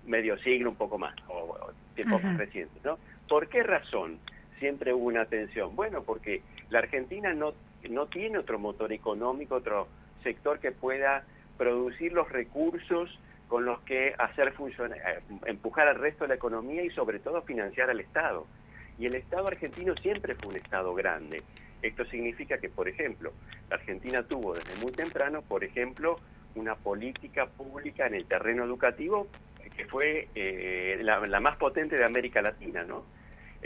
medio 0.05 0.37
siglo, 0.39 0.69
un 0.69 0.75
poco 0.75 0.97
más, 0.97 1.15
o, 1.27 1.71
tiempos 1.95 2.23
más 2.23 2.37
recientes. 2.37 2.83
¿no? 2.83 2.97
¿Por 3.27 3.49
qué 3.49 3.63
razón? 3.63 4.19
Siempre 4.59 4.93
hubo 4.93 5.05
una 5.05 5.25
tensión. 5.25 5.75
Bueno, 5.75 6.03
porque 6.03 6.41
la 6.69 6.79
Argentina 6.79 7.33
no, 7.33 7.53
no 7.89 8.07
tiene 8.07 8.37
otro 8.37 8.59
motor 8.59 8.91
económico, 8.93 9.55
otro 9.55 9.87
sector 10.23 10.59
que 10.59 10.71
pueda 10.71 11.23
producir 11.57 12.13
los 12.13 12.29
recursos 12.31 13.17
con 13.47 13.65
los 13.65 13.79
que 13.81 14.13
hacer 14.17 14.51
funcionar, 14.53 14.97
eh, 14.97 15.19
empujar 15.45 15.87
al 15.87 15.95
resto 15.95 16.25
de 16.25 16.29
la 16.29 16.35
economía 16.35 16.83
y 16.83 16.89
sobre 16.89 17.19
todo 17.19 17.41
financiar 17.43 17.89
al 17.89 17.99
Estado. 17.99 18.45
Y 18.99 19.05
el 19.05 19.15
Estado 19.15 19.47
argentino 19.47 19.95
siempre 19.95 20.35
fue 20.35 20.51
un 20.51 20.57
Estado 20.57 20.93
grande. 20.93 21.43
Esto 21.81 22.03
significa 22.05 22.57
que, 22.57 22.69
por 22.69 22.87
ejemplo, 22.87 23.31
la 23.69 23.75
Argentina 23.75 24.23
tuvo 24.23 24.55
desde 24.55 24.75
muy 24.81 24.91
temprano, 24.91 25.43
por 25.43 25.63
ejemplo, 25.63 26.19
una 26.55 26.75
política 26.75 27.45
pública 27.45 28.07
en 28.07 28.15
el 28.15 28.25
terreno 28.25 28.63
educativo 28.63 29.27
que 29.77 29.85
fue 29.85 30.27
eh, 30.33 30.99
la, 31.03 31.39
más 31.39 31.55
potente 31.57 31.95
de 31.95 32.03
América 32.03 32.41
Latina, 32.41 32.83
¿no? 32.83 33.03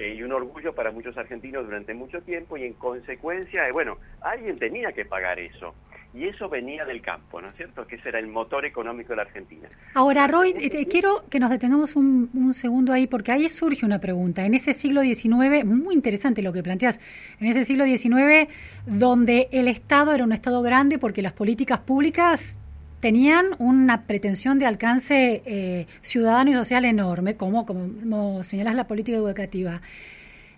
Eh, 0.02 0.16
y 0.16 0.24
un 0.24 0.32
orgullo 0.32 0.74
para 0.74 0.92
muchos 0.92 1.16
argentinos 1.16 1.64
durante 1.64 1.94
mucho 1.94 2.22
tiempo 2.22 2.58
y 2.58 2.64
en 2.64 2.74
consecuencia, 2.74 3.68
eh, 3.68 3.72
bueno, 3.72 3.98
alguien 4.22 4.58
tenía 4.58 4.92
que 4.94 5.06
pagar 5.06 5.40
eso. 5.40 5.76
Y 6.12 6.28
eso 6.28 6.50
venía 6.50 6.84
del 6.86 7.04
campo, 7.04 7.40
¿no 7.40 7.50
es 7.50 7.56
cierto? 7.56 7.86
Que 7.86 7.98
ese 7.98 8.10
era 8.10 8.18
el 8.18 8.26
motor 8.26 8.66
económico 8.66 9.10
de 9.10 9.18
la 9.18 9.22
Argentina. 9.22 9.70
Ahora, 9.94 10.26
Roy, 10.26 10.54
quiero 10.90 11.24
que 11.30 11.40
nos 11.40 11.52
detengamos 11.52 11.96
un, 11.96 12.32
un, 12.34 12.54
segundo 12.56 12.92
ahí, 12.92 13.06
porque 13.06 13.32
ahí 13.32 13.48
surge 13.48 13.86
una 13.86 14.00
pregunta. 14.00 14.44
En 14.44 14.56
ese 14.56 14.74
siglo 14.74 15.04
XIX, 15.04 15.64
muy 15.64 15.94
interesante 15.94 16.42
lo 16.42 16.52
que 16.52 16.64
planteas, 16.64 17.00
en 17.40 17.48
ese 17.48 17.64
siglo 17.64 17.86
XIX, 17.86 18.50
donde 18.88 19.50
el 19.52 19.68
Estado 19.68 20.14
era 20.14 20.24
un 20.24 20.34
Estado 20.34 20.64
grande 20.64 20.98
porque 20.98 21.22
las 21.22 21.34
políticas 21.34 21.80
públicas 21.80 22.58
tenían 23.02 23.48
una 23.58 24.04
pretensión 24.04 24.60
de 24.60 24.68
alcance 24.68 25.42
eh, 25.46 25.88
ciudadano 26.02 26.52
y 26.52 26.54
social 26.54 26.86
enorme, 26.86 27.36
como, 27.36 27.66
como, 27.66 28.44
señalas 28.44 28.76
la 28.76 28.88
política 28.88 29.18
educativa. 29.18 29.82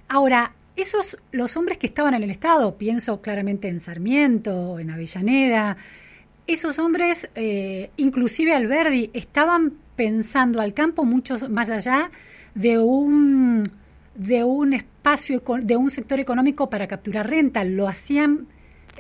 Ahora, 0.10 0.54
esos, 0.76 1.18
los 1.32 1.56
hombres 1.56 1.78
que 1.78 1.88
estaban 1.88 2.14
en 2.14 2.22
el 2.22 2.30
Estado, 2.30 2.78
pienso 2.78 3.22
claramente 3.22 3.70
en 3.70 3.80
Sarmiento, 3.80 4.78
en 4.78 4.92
Avellaneda, 4.92 5.78
esos 6.46 6.78
hombres, 6.80 7.30
eh, 7.36 7.90
inclusive 7.96 8.54
Alberdi, 8.54 9.10
estaban 9.14 9.74
pensando 9.96 10.60
al 10.60 10.74
campo 10.74 11.06
mucho 11.06 11.38
más 11.50 11.70
allá 11.70 12.12
de 12.56 12.78
un, 12.78 13.64
de 14.16 14.44
un 14.44 14.74
espacio, 14.74 15.42
de 15.62 15.78
un 15.78 15.90
sector 15.90 16.20
económico 16.20 16.70
para 16.70 16.88
capturar 16.88 17.30
renta, 17.30 17.64
lo 17.64 17.88
hacían 17.88 18.48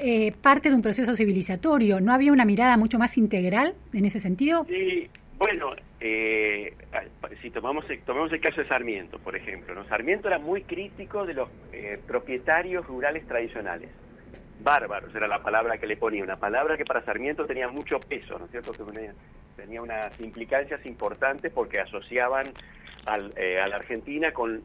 eh, 0.05 0.33
parte 0.33 0.69
de 0.69 0.75
un 0.75 0.81
proceso 0.81 1.15
civilizatorio. 1.15 2.01
¿No 2.01 2.11
había 2.11 2.33
una 2.33 2.43
mirada 2.43 2.75
mucho 2.75 2.99
más 2.99 3.17
integral 3.17 3.73
en 3.93 4.03
ese 4.03 4.19
sentido? 4.19 4.65
Sí, 4.65 5.09
bueno, 5.37 5.69
eh, 6.01 6.75
si 7.41 7.49
tomamos, 7.49 7.85
tomamos 8.05 8.29
el 8.33 8.41
caso 8.41 8.59
de 8.59 8.67
Sarmiento, 8.67 9.17
por 9.19 9.33
ejemplo, 9.37 9.73
¿no? 9.73 9.87
Sarmiento 9.87 10.27
era 10.27 10.39
muy 10.39 10.63
crítico 10.63 11.25
de 11.25 11.35
los 11.35 11.49
eh, 11.71 11.97
propietarios 12.05 12.85
rurales 12.85 13.25
tradicionales. 13.25 13.91
Bárbaros 14.61 15.15
era 15.15 15.25
la 15.25 15.41
palabra 15.41 15.77
que 15.77 15.87
le 15.87 15.95
ponía, 15.95 16.21
una 16.21 16.35
palabra 16.35 16.75
que 16.75 16.83
para 16.83 17.05
Sarmiento 17.05 17.45
tenía 17.45 17.69
mucho 17.69 18.01
peso, 18.01 18.37
¿no 18.37 18.43
es 18.43 18.51
cierto? 18.51 18.73
Tenía 19.55 19.81
unas 19.81 20.19
implicancias 20.19 20.85
importantes 20.85 21.49
porque 21.53 21.79
asociaban 21.79 22.47
al, 23.05 23.33
a 23.37 23.67
la 23.69 23.77
Argentina 23.77 24.33
con, 24.33 24.63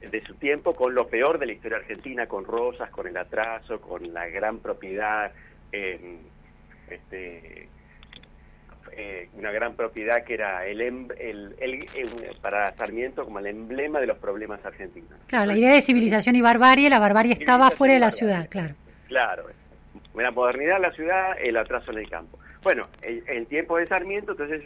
de 0.00 0.22
su 0.24 0.34
tiempo 0.34 0.74
con 0.74 0.94
lo 0.94 1.06
peor 1.08 1.38
de 1.38 1.46
la 1.46 1.52
historia 1.52 1.78
argentina, 1.78 2.26
con 2.26 2.44
Rosas, 2.44 2.90
con 2.90 3.06
el 3.06 3.16
atraso, 3.16 3.80
con 3.80 4.12
la 4.12 4.26
gran 4.28 4.58
propiedad, 4.58 5.32
este, 5.70 7.68
eh, 8.92 9.28
una 9.34 9.52
gran 9.52 9.76
propiedad 9.76 10.24
que 10.24 10.34
era 10.34 10.66
el, 10.66 10.80
em, 10.80 11.08
el, 11.18 11.54
para 12.40 12.72
Sarmiento 12.72 13.24
como 13.24 13.38
el 13.38 13.46
emblema 13.46 14.00
de 14.00 14.06
los 14.06 14.18
problemas 14.18 14.64
argentinos. 14.64 15.10
Claro, 15.28 15.46
la 15.46 15.56
idea 15.56 15.74
de 15.74 15.82
civilización 15.82 16.34
y 16.36 16.40
barbarie, 16.40 16.90
la 16.90 16.98
barbarie 16.98 17.34
estaba 17.34 17.70
fuera 17.70 17.94
de 17.94 18.00
la 18.00 18.10
ciudad, 18.10 18.48
claro. 18.48 18.74
Claro, 19.06 19.46
la 20.14 20.30
modernidad 20.30 20.76
en 20.76 20.82
la 20.82 20.92
ciudad, 20.92 21.36
el 21.40 21.56
atraso 21.56 21.92
en 21.92 21.98
el 21.98 22.10
campo. 22.10 22.38
Bueno, 22.62 22.88
en, 23.02 23.46
tiempo 23.46 23.78
de 23.78 23.86
Sarmiento, 23.86 24.32
entonces, 24.32 24.62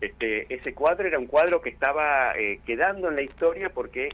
este, 0.00 0.52
ese 0.54 0.74
cuadro 0.74 1.06
era 1.06 1.18
un 1.18 1.26
cuadro 1.26 1.60
que 1.60 1.70
estaba 1.70 2.36
eh, 2.36 2.60
quedando 2.66 3.08
en 3.08 3.16
la 3.16 3.22
historia 3.22 3.70
porque 3.70 4.10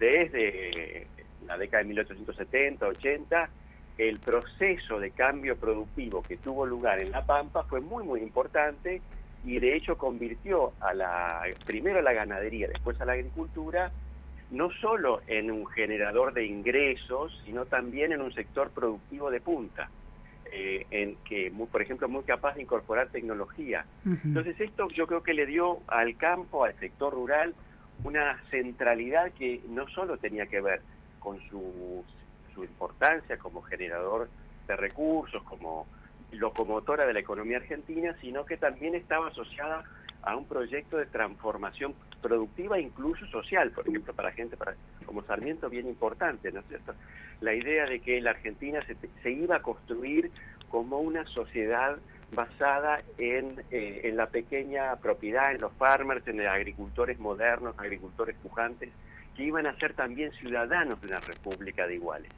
desde 0.00 1.06
la 1.46 1.56
década 1.58 1.82
de 1.82 1.88
1870, 1.90 2.86
80, 2.88 3.50
el 3.98 4.18
proceso 4.18 4.98
de 4.98 5.10
cambio 5.10 5.56
productivo 5.56 6.22
que 6.22 6.38
tuvo 6.38 6.64
lugar 6.66 7.00
en 7.00 7.10
La 7.10 7.24
Pampa 7.24 7.64
fue 7.64 7.80
muy, 7.80 8.02
muy 8.02 8.20
importante 8.20 9.02
y 9.44 9.58
de 9.58 9.76
hecho 9.76 9.96
convirtió 9.96 10.72
a 10.80 10.94
la, 10.94 11.42
primero 11.66 11.98
a 11.98 12.02
la 12.02 12.14
ganadería, 12.14 12.66
después 12.68 12.98
a 13.00 13.04
la 13.04 13.12
agricultura, 13.12 13.92
no 14.50 14.70
solo 14.80 15.20
en 15.26 15.50
un 15.50 15.66
generador 15.66 16.32
de 16.32 16.46
ingresos, 16.46 17.40
sino 17.44 17.66
también 17.66 18.12
en 18.12 18.22
un 18.22 18.32
sector 18.32 18.70
productivo 18.70 19.30
de 19.30 19.40
punta, 19.40 19.90
eh, 20.50 20.86
en 20.90 21.16
que, 21.28 21.52
por 21.70 21.82
ejemplo, 21.82 22.08
muy 22.08 22.24
capaz 22.24 22.54
de 22.54 22.62
incorporar 22.62 23.08
tecnología. 23.08 23.84
Entonces 24.24 24.58
esto 24.60 24.88
yo 24.88 25.06
creo 25.06 25.22
que 25.22 25.34
le 25.34 25.46
dio 25.46 25.80
al 25.86 26.16
campo, 26.16 26.64
al 26.64 26.74
sector 26.80 27.12
rural, 27.12 27.54
una 28.04 28.42
centralidad 28.50 29.32
que 29.32 29.62
no 29.68 29.88
solo 29.88 30.16
tenía 30.18 30.46
que 30.46 30.60
ver 30.60 30.82
con 31.18 31.38
su, 31.48 32.04
su 32.54 32.64
importancia 32.64 33.38
como 33.38 33.62
generador 33.62 34.28
de 34.66 34.76
recursos, 34.76 35.42
como 35.42 35.86
locomotora 36.32 37.06
de 37.06 37.12
la 37.12 37.20
economía 37.20 37.58
argentina, 37.58 38.14
sino 38.20 38.44
que 38.44 38.56
también 38.56 38.94
estaba 38.94 39.28
asociada 39.28 39.84
a 40.22 40.36
un 40.36 40.46
proyecto 40.46 40.96
de 40.98 41.06
transformación 41.06 41.94
productiva 42.20 42.78
e 42.78 42.82
incluso 42.82 43.26
social, 43.26 43.70
por 43.70 43.88
ejemplo, 43.88 44.12
para 44.12 44.32
gente 44.32 44.56
para, 44.56 44.74
como 45.06 45.22
Sarmiento, 45.24 45.70
bien 45.70 45.88
importante, 45.88 46.52
¿no 46.52 46.60
es 46.60 46.66
cierto? 46.66 46.94
La 47.40 47.54
idea 47.54 47.86
de 47.86 48.00
que 48.00 48.20
la 48.20 48.30
Argentina 48.30 48.84
se, 48.86 48.96
se 49.22 49.30
iba 49.30 49.56
a 49.56 49.62
construir 49.62 50.30
como 50.68 50.98
una 50.98 51.24
sociedad 51.26 51.96
basada 52.32 53.02
en, 53.18 53.62
eh, 53.70 54.02
en 54.04 54.16
la 54.16 54.26
pequeña 54.26 54.96
propiedad, 54.96 55.52
en 55.52 55.60
los 55.60 55.72
farmers, 55.74 56.26
en 56.28 56.38
los 56.38 56.46
agricultores 56.46 57.18
modernos, 57.18 57.78
agricultores 57.78 58.36
pujantes, 58.36 58.90
que 59.36 59.44
iban 59.44 59.66
a 59.66 59.76
ser 59.76 59.94
también 59.94 60.32
ciudadanos 60.32 61.00
de 61.00 61.08
una 61.08 61.20
república 61.20 61.86
de 61.86 61.94
iguales. 61.94 62.30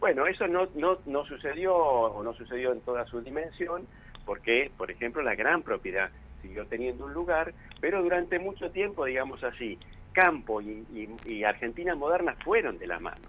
Bueno, 0.00 0.26
eso 0.26 0.46
no, 0.46 0.68
no, 0.74 0.98
no 1.06 1.24
sucedió 1.24 1.74
o 1.74 2.22
no 2.22 2.32
sucedió 2.34 2.72
en 2.72 2.80
toda 2.80 3.04
su 3.06 3.20
dimensión, 3.20 3.86
porque, 4.24 4.70
por 4.76 4.90
ejemplo, 4.90 5.22
la 5.22 5.34
gran 5.34 5.62
propiedad 5.62 6.10
siguió 6.42 6.66
teniendo 6.66 7.06
un 7.06 7.14
lugar, 7.14 7.52
pero 7.80 8.02
durante 8.02 8.38
mucho 8.38 8.70
tiempo, 8.70 9.04
digamos 9.04 9.42
así, 9.42 9.78
campo 10.12 10.60
y, 10.60 10.84
y, 11.24 11.44
Argentina 11.44 11.94
moderna 11.94 12.34
fueron 12.44 12.78
de 12.78 12.86
la 12.86 12.98
mano. 12.98 13.28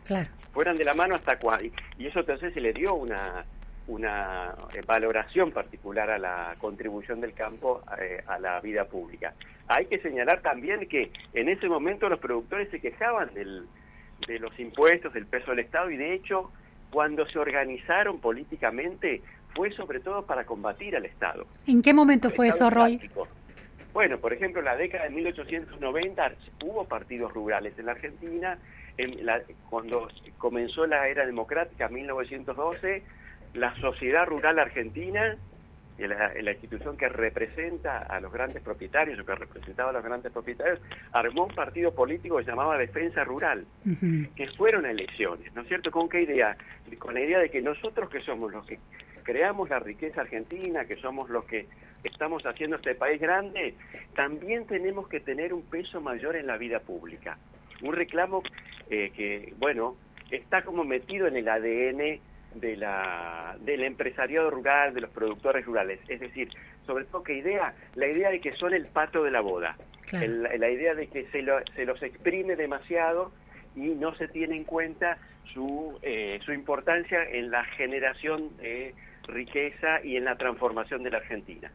Fueron 0.54 0.78
de 0.78 0.84
la 0.84 0.94
mano 0.94 1.16
hasta 1.16 1.38
cuando... 1.38 1.70
Y 1.98 2.08
eso 2.08 2.20
entonces 2.20 2.54
se 2.54 2.62
le 2.62 2.74
dio 2.74 2.96
una, 2.96 3.46
una 3.90 4.54
eh, 4.74 4.82
valoración 4.86 5.52
particular 5.52 6.12
a 6.12 6.20
la 6.20 6.56
contribución 6.60 7.20
del 7.22 7.34
campo 7.34 7.82
eh, 8.00 8.24
a 8.28 8.40
la 8.40 8.62
vida 8.62 8.86
pública. 8.86 9.34
Hay 9.68 9.88
que 9.88 10.00
señalar 10.00 10.42
también 10.42 10.88
que 10.88 11.12
en 11.34 11.50
ese 11.50 11.68
momento 11.68 12.08
los 12.08 12.20
productores 12.20 12.70
se 12.70 12.80
quejaban 12.80 13.34
del, 13.34 13.66
de 14.28 14.40
los 14.40 14.58
impuestos, 14.60 15.12
del 15.14 15.26
peso 15.26 15.52
del 15.52 15.60
Estado 15.60 15.90
y 15.90 15.98
de 15.98 16.14
hecho 16.14 16.52
cuando 16.92 17.28
se 17.28 17.40
organizaron 17.40 18.20
políticamente 18.20 19.22
fue 19.56 19.72
sobre 19.72 20.00
todo 20.00 20.24
para 20.26 20.46
combatir 20.46 20.96
al 20.96 21.06
Estado. 21.06 21.48
¿En 21.66 21.82
qué 21.82 21.94
momento 21.94 22.30
fue 22.30 22.48
eso, 22.48 22.70
Roy? 22.70 23.10
Bueno, 23.92 24.20
por 24.20 24.34
ejemplo, 24.34 24.60
en 24.60 24.66
la 24.66 24.76
década 24.76 25.06
de 25.06 25.10
1890 25.10 26.32
hubo 26.64 26.86
partidos 26.86 27.34
rurales 27.34 27.74
en 27.80 27.88
la 27.88 27.94
Argentina. 27.94 28.60
En 28.98 29.26
la, 29.26 29.42
cuando 29.70 30.10
comenzó 30.38 30.86
la 30.86 31.08
era 31.08 31.26
democrática, 31.26 31.88
en 31.88 31.94
1912, 31.96 33.04
la 33.54 33.76
sociedad 33.76 34.26
rural 34.26 34.60
argentina, 34.60 35.38
la, 35.98 36.34
la, 36.42 36.52
institución 36.52 36.96
que 36.96 37.10
representa 37.10 38.00
a 38.00 38.22
los 38.22 38.32
grandes 38.32 38.64
propietarios 38.64 39.20
o 39.20 39.26
que 39.26 39.36
representaba 39.36 39.90
a 39.90 39.94
los 39.94 40.04
grandes 40.04 40.32
propietarios, 40.32 40.80
armó 41.12 41.46
un 41.46 41.56
partido 41.56 41.94
político 41.94 42.38
que 42.38 42.46
se 42.46 42.52
llamaba 42.52 42.78
Defensa 42.78 43.24
Rural, 43.24 43.66
que 44.36 44.48
fueron 44.58 44.86
elecciones, 44.86 45.54
¿no 45.54 45.62
es 45.62 45.68
cierto? 45.68 45.92
¿Con 45.92 46.08
qué 46.08 46.22
idea? 46.22 46.56
Con 47.00 47.16
la 47.16 47.22
idea 47.22 47.40
de 47.40 47.50
que 47.50 47.62
nosotros 47.62 48.10
que 48.10 48.22
somos 48.22 48.52
los 48.52 48.66
que 48.66 48.80
creamos 49.24 49.70
la 49.70 49.80
riqueza 49.80 50.22
argentina, 50.22 50.86
que 50.86 50.96
somos 50.96 51.30
los 51.30 51.46
que 51.46 51.68
estamos 52.04 52.44
haciendo 52.46 52.78
este 52.78 52.96
país 52.96 53.20
grande, 53.20 53.76
también 54.16 54.66
tenemos 54.68 55.08
que 55.08 55.20
tener 55.20 55.54
un 55.54 55.64
peso 55.64 56.02
mayor 56.02 56.36
en 56.36 56.48
la 56.48 56.58
vida 56.58 56.80
pública. 56.80 57.38
Un 57.82 57.94
reclamo 57.94 58.42
eh, 58.90 59.12
que, 59.16 59.54
bueno, 59.58 59.98
está 60.32 60.64
como 60.64 60.84
metido 60.84 61.28
en 61.28 61.36
el 61.36 61.48
ADN 61.48 62.20
de 62.56 62.76
la, 62.76 63.56
del 63.62 63.84
empresariado 63.84 64.50
rural, 64.50 64.94
de 64.94 65.02
los 65.02 65.10
productores 65.12 65.66
rurales. 65.66 66.00
Es 66.08 66.20
decir, 66.20 66.50
sobre 66.86 67.06
todo, 67.06 67.24
¿qué 67.24 67.34
idea? 67.34 67.74
La 67.96 68.08
idea 68.08 68.30
de 68.30 68.42
que 68.42 68.54
son 68.54 68.74
el 68.74 68.88
pato 68.88 69.24
de 69.24 69.32
la 69.32 69.42
boda. 69.42 69.78
la 70.12 70.70
idea 70.70 70.96
de 70.96 71.08
que 71.08 71.26
se, 71.28 71.46
se 71.76 71.86
los 71.86 72.02
exprime 72.02 72.56
demasiado 72.56 73.32
y 73.76 73.90
no 73.90 74.16
se 74.16 74.28
tiene 74.28 74.56
en 74.56 74.64
cuenta 74.64 75.18
su, 75.54 76.00
eh, 76.02 76.40
su 76.44 76.52
importancia 76.52 77.24
en 77.24 77.52
la 77.52 77.64
generación 77.64 78.56
de 78.58 78.94
riqueza 79.28 80.04
y 80.04 80.18
en 80.18 80.26
la 80.26 80.36
transformación 80.36 81.04
de 81.04 81.12
la 81.12 81.18
Argentina. 81.18 81.72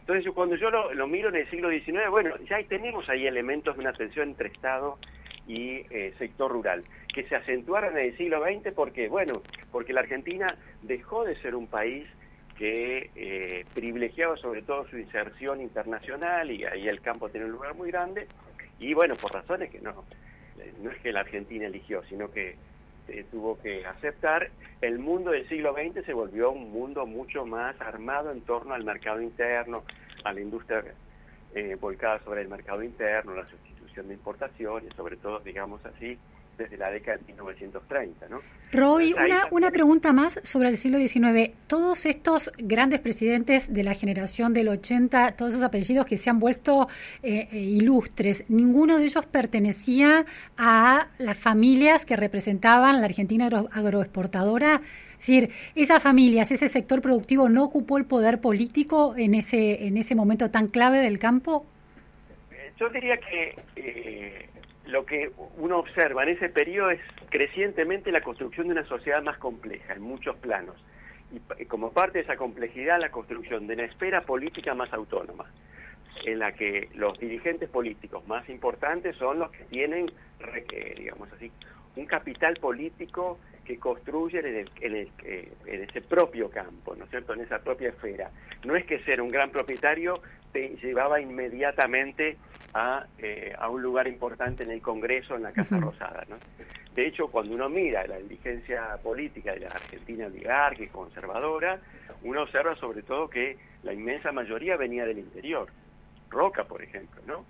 Entonces, 0.00 0.32
cuando 0.34 0.56
yo 0.56 0.70
lo, 0.70 0.92
lo 0.94 1.06
miro 1.06 1.28
en 1.28 1.36
el 1.36 1.50
siglo 1.50 1.70
XIX, 1.70 2.10
bueno, 2.10 2.34
ya 2.48 2.62
tenemos 2.68 3.08
ahí 3.08 3.26
elementos 3.26 3.76
de 3.76 3.82
una 3.82 3.92
tensión 3.92 4.30
entre 4.30 4.48
Estado 4.48 4.98
y 5.46 5.84
eh, 5.90 6.14
sector 6.18 6.50
rural, 6.52 6.84
que 7.14 7.24
se 7.24 7.36
acentuaron 7.36 7.96
en 7.98 8.06
el 8.06 8.16
siglo 8.16 8.42
XX 8.42 8.72
porque, 8.74 9.08
bueno, 9.08 9.42
porque 9.70 9.92
la 9.92 10.00
Argentina 10.00 10.56
dejó 10.82 11.24
de 11.24 11.36
ser 11.42 11.54
un 11.54 11.66
país 11.66 12.06
que 12.56 13.10
eh, 13.16 13.64
privilegiaba 13.74 14.36
sobre 14.36 14.62
todo 14.62 14.86
su 14.88 14.98
inserción 14.98 15.60
internacional 15.60 16.50
y 16.50 16.64
ahí 16.64 16.88
el 16.88 17.00
campo 17.00 17.28
tiene 17.28 17.46
un 17.46 17.52
lugar 17.52 17.74
muy 17.74 17.90
grande 17.90 18.28
y 18.78 18.94
bueno, 18.94 19.16
por 19.16 19.32
razones 19.32 19.70
que 19.70 19.80
no, 19.80 20.04
no 20.80 20.90
es 20.90 20.98
que 20.98 21.12
la 21.12 21.20
Argentina 21.20 21.66
eligió, 21.66 22.02
sino 22.04 22.30
que 22.30 22.56
eh, 23.08 23.24
tuvo 23.30 23.58
que 23.60 23.84
aceptar, 23.84 24.50
el 24.80 24.98
mundo 24.98 25.32
del 25.32 25.48
siglo 25.48 25.74
XX 25.74 26.04
se 26.04 26.12
volvió 26.12 26.50
un 26.52 26.70
mundo 26.72 27.04
mucho 27.04 27.44
más 27.44 27.80
armado 27.80 28.30
en 28.30 28.42
torno 28.42 28.74
al 28.74 28.84
mercado 28.84 29.20
interno, 29.20 29.82
a 30.24 30.32
la 30.32 30.40
industria 30.40 30.84
eh, 31.54 31.76
volcada 31.80 32.20
sobre 32.20 32.42
el 32.42 32.48
mercado 32.48 32.82
interno, 32.82 33.34
la 33.34 33.46
sustitución 33.92 34.08
de 34.08 34.14
importaciones, 34.14 34.92
sobre 34.96 35.16
todo, 35.16 35.40
digamos 35.40 35.80
así, 35.84 36.18
desde 36.58 36.76
la 36.76 36.90
década 36.90 37.18
de 37.18 37.24
1930. 37.24 38.28
¿no? 38.28 38.40
Roy, 38.72 39.12
una, 39.12 39.46
una 39.50 39.70
pregunta 39.70 40.12
más 40.12 40.38
sobre 40.42 40.68
el 40.68 40.76
siglo 40.76 40.98
XIX. 40.98 41.52
Todos 41.66 42.06
estos 42.06 42.52
grandes 42.58 43.00
presidentes 43.00 43.72
de 43.72 43.82
la 43.82 43.94
generación 43.94 44.52
del 44.52 44.68
80, 44.68 45.32
todos 45.32 45.54
esos 45.54 45.64
apellidos 45.64 46.06
que 46.06 46.18
se 46.18 46.30
han 46.30 46.38
vuelto 46.38 46.88
eh, 47.22 47.48
eh, 47.50 47.58
ilustres, 47.58 48.44
ninguno 48.48 48.98
de 48.98 49.04
ellos 49.04 49.24
pertenecía 49.26 50.26
a 50.56 51.08
las 51.18 51.38
familias 51.38 52.04
que 52.04 52.16
representaban 52.16 53.00
la 53.00 53.06
Argentina 53.06 53.46
agroexportadora. 53.72 54.82
Es 55.12 55.26
decir, 55.28 55.50
esas 55.76 56.02
familias, 56.02 56.50
ese 56.50 56.68
sector 56.68 57.00
productivo 57.00 57.48
no 57.48 57.62
ocupó 57.62 57.96
el 57.96 58.04
poder 58.04 58.40
político 58.40 59.14
en 59.16 59.34
ese, 59.34 59.86
en 59.86 59.96
ese 59.96 60.16
momento 60.16 60.50
tan 60.50 60.66
clave 60.66 60.98
del 60.98 61.20
campo. 61.20 61.64
Yo 62.78 62.88
diría 62.88 63.16
que 63.18 64.48
lo 64.86 65.06
que 65.06 65.30
uno 65.56 65.78
observa 65.78 66.22
en 66.24 66.30
ese 66.30 66.48
periodo 66.48 66.90
es 66.90 67.00
crecientemente 67.30 68.10
la 68.10 68.20
construcción 68.20 68.66
de 68.68 68.74
una 68.74 68.84
sociedad 68.84 69.22
más 69.22 69.38
compleja 69.38 69.94
en 69.94 70.02
muchos 70.02 70.36
planos. 70.36 70.76
Y 71.58 71.64
como 71.64 71.92
parte 71.92 72.18
de 72.18 72.24
esa 72.24 72.36
complejidad, 72.36 73.00
la 73.00 73.10
construcción 73.10 73.66
de 73.66 73.74
una 73.74 73.84
esfera 73.84 74.20
política 74.22 74.74
más 74.74 74.92
autónoma, 74.92 75.46
en 76.26 76.38
la 76.38 76.52
que 76.52 76.90
los 76.94 77.18
dirigentes 77.18 77.70
políticos 77.70 78.26
más 78.28 78.46
importantes 78.48 79.16
son 79.16 79.38
los 79.38 79.50
que 79.50 79.64
tienen, 79.64 80.12
digamos 80.96 81.32
así, 81.32 81.50
un 81.96 82.06
capital 82.06 82.56
político 82.56 83.38
que 83.64 83.78
construyen 83.78 84.44
en, 84.46 84.66
el, 84.80 85.08
eh, 85.24 85.52
en, 85.66 85.82
ese 85.82 86.00
propio 86.00 86.50
campo, 86.50 86.94
¿no 86.96 87.04
es 87.04 87.10
cierto?, 87.10 87.32
en 87.34 87.40
esa 87.40 87.60
propia 87.60 87.90
esfera. 87.90 88.30
No 88.64 88.76
es 88.76 88.84
que 88.84 88.98
ser 89.00 89.20
un 89.20 89.30
gran 89.30 89.50
propietario 89.50 90.20
te 90.52 90.76
llevaba 90.82 91.20
inmediatamente 91.20 92.36
a, 92.74 93.06
eh, 93.18 93.54
a 93.58 93.68
un 93.68 93.82
lugar 93.82 94.06
importante 94.06 94.62
en 94.62 94.70
el 94.70 94.80
Congreso, 94.80 95.36
en 95.36 95.42
la 95.42 95.52
Casa 95.52 95.78
Rosada, 95.78 96.24
¿no? 96.28 96.36
De 96.94 97.06
hecho, 97.06 97.28
cuando 97.28 97.54
uno 97.54 97.68
mira 97.68 98.06
la 98.06 98.18
dirigencia 98.18 98.98
política 99.02 99.54
de 99.54 99.60
la 99.60 99.68
Argentina 99.68 100.28
y 100.78 100.86
conservadora, 100.88 101.80
uno 102.22 102.42
observa 102.42 102.76
sobre 102.76 103.02
todo 103.02 103.28
que 103.28 103.56
la 103.82 103.94
inmensa 103.94 104.30
mayoría 104.30 104.76
venía 104.76 105.06
del 105.06 105.18
interior. 105.18 105.68
Roca, 106.28 106.64
por 106.64 106.82
ejemplo, 106.82 107.22
¿no? 107.26 107.44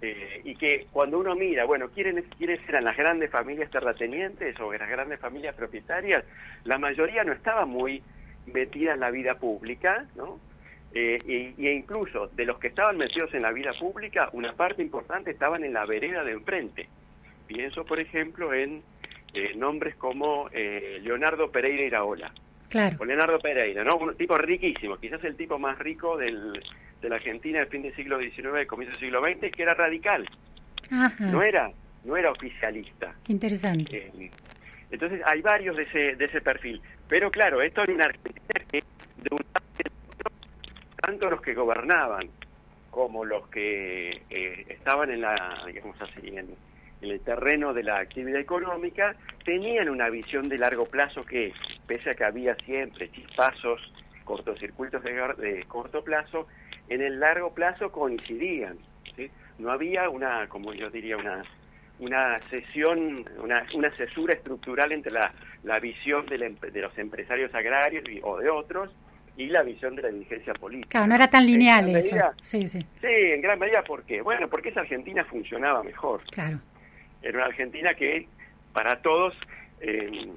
Eh, 0.00 0.42
y 0.44 0.54
que 0.54 0.86
cuando 0.92 1.18
uno 1.18 1.34
mira, 1.34 1.64
bueno, 1.64 1.88
¿quiénes, 1.88 2.24
¿quiénes 2.36 2.60
eran 2.68 2.84
las 2.84 2.96
grandes 2.96 3.30
familias 3.30 3.70
terratenientes 3.70 4.58
o 4.60 4.72
las 4.72 4.88
grandes 4.88 5.18
familias 5.18 5.54
propietarias? 5.54 6.24
La 6.64 6.78
mayoría 6.78 7.24
no 7.24 7.32
estaba 7.32 7.66
muy 7.66 8.02
metida 8.46 8.94
en 8.94 9.00
la 9.00 9.10
vida 9.10 9.34
pública, 9.34 10.06
¿no? 10.14 10.38
Eh, 10.94 11.54
y, 11.58 11.66
e 11.66 11.72
incluso 11.72 12.28
de 12.28 12.46
los 12.46 12.58
que 12.58 12.68
estaban 12.68 12.96
metidos 12.96 13.32
en 13.34 13.42
la 13.42 13.52
vida 13.52 13.72
pública, 13.78 14.30
una 14.32 14.52
parte 14.54 14.82
importante 14.82 15.30
estaban 15.30 15.64
en 15.64 15.72
la 15.72 15.84
vereda 15.84 16.24
de 16.24 16.32
enfrente. 16.32 16.88
Pienso, 17.46 17.84
por 17.84 18.00
ejemplo, 18.00 18.52
en 18.54 18.82
eh, 19.34 19.52
nombres 19.56 19.96
como 19.96 20.48
Leonardo 20.50 21.50
Pereira 21.50 21.84
Iraola. 21.84 22.32
Claro. 22.68 22.96
O 23.00 23.04
Leonardo 23.04 23.38
Pereira, 23.38 23.82
¿no? 23.84 23.96
Un 23.96 24.14
tipo 24.16 24.36
riquísimo, 24.36 24.98
quizás 24.98 25.24
el 25.24 25.36
tipo 25.36 25.58
más 25.58 25.78
rico 25.78 26.18
del, 26.18 26.62
de 27.00 27.08
la 27.08 27.16
Argentina 27.16 27.60
del 27.60 27.68
fin 27.68 27.82
del 27.82 27.94
siglo 27.94 28.18
XIX, 28.18 28.66
comienzo 28.66 28.98
del 28.98 29.08
siglo 29.08 29.22
XX, 29.22 29.50
que 29.54 29.62
era 29.62 29.74
radical. 29.74 30.28
No 31.18 31.42
era 31.42 31.70
no 32.04 32.16
era 32.16 32.30
oficialista. 32.30 33.14
Qué 33.24 33.32
interesante. 33.32 34.10
Eh, 34.18 34.30
entonces 34.90 35.20
hay 35.26 35.42
varios 35.42 35.76
de 35.76 35.82
ese, 35.84 36.16
de 36.16 36.24
ese 36.24 36.40
perfil. 36.40 36.80
Pero 37.08 37.30
claro, 37.30 37.60
esto 37.62 37.84
en 37.84 37.92
una 37.92 38.06
Argentina 38.06 38.64
que 38.70 38.78
de 38.78 39.28
un 39.30 39.44
tanto 41.00 41.30
los 41.30 41.40
que 41.40 41.54
gobernaban 41.54 42.28
como 42.90 43.24
los 43.24 43.48
que 43.48 44.22
eh, 44.30 44.64
estaban 44.68 45.10
en 45.10 45.20
la, 45.20 45.62
digamos 45.66 46.00
así, 46.00 46.28
en, 46.36 46.56
el 47.00 47.20
terreno 47.20 47.72
de 47.72 47.84
la 47.84 48.00
actividad 48.00 48.40
económica, 48.40 49.14
tenían 49.44 49.88
una 49.88 50.10
visión 50.10 50.48
de 50.48 50.58
largo 50.58 50.86
plazo 50.86 51.24
que, 51.24 51.52
pese 51.86 52.10
a 52.10 52.14
que 52.14 52.24
había 52.24 52.56
siempre 52.56 53.08
chispazos, 53.12 53.80
cortocircuitos 54.24 55.04
de, 55.04 55.64
corto 55.68 56.02
plazo, 56.02 56.48
en 56.88 57.00
el 57.00 57.20
largo 57.20 57.54
plazo 57.54 57.92
coincidían. 57.92 58.78
¿sí? 59.14 59.30
No 59.60 59.70
había 59.70 60.08
una, 60.08 60.48
como 60.48 60.74
yo 60.74 60.90
diría, 60.90 61.16
una 61.16 61.44
una 62.00 62.38
sesión, 62.48 63.24
una, 63.42 63.66
una 63.74 63.90
cesura 63.96 64.34
estructural 64.34 64.92
entre 64.92 65.12
la, 65.12 65.32
la 65.64 65.78
visión 65.78 66.26
de, 66.26 66.38
de, 66.38 66.80
los 66.80 66.96
empresarios 66.96 67.52
agrarios 67.54 68.04
o 68.22 68.38
de 68.38 68.48
otros 68.48 68.90
y 69.38 69.46
la 69.46 69.62
visión 69.62 69.94
de 69.94 70.02
la 70.02 70.08
dirigencia 70.08 70.52
política. 70.52 70.90
Claro, 70.90 71.06
no 71.06 71.14
era 71.14 71.30
tan 71.30 71.46
lineal 71.46 71.88
eso. 71.90 72.16
sí, 72.42 72.66
sí. 72.66 72.84
Sí, 73.00 73.06
en 73.06 73.40
gran 73.40 73.56
medida, 73.58 73.82
¿por 73.84 74.02
qué? 74.02 74.20
Bueno, 74.20 74.48
porque 74.48 74.70
esa 74.70 74.80
Argentina 74.80 75.24
funcionaba 75.24 75.84
mejor. 75.84 76.22
Claro. 76.32 76.58
Era 77.22 77.38
una 77.38 77.46
Argentina 77.46 77.94
que 77.94 78.26
para 78.72 79.00
todos 79.00 79.34
eh, 79.80 80.28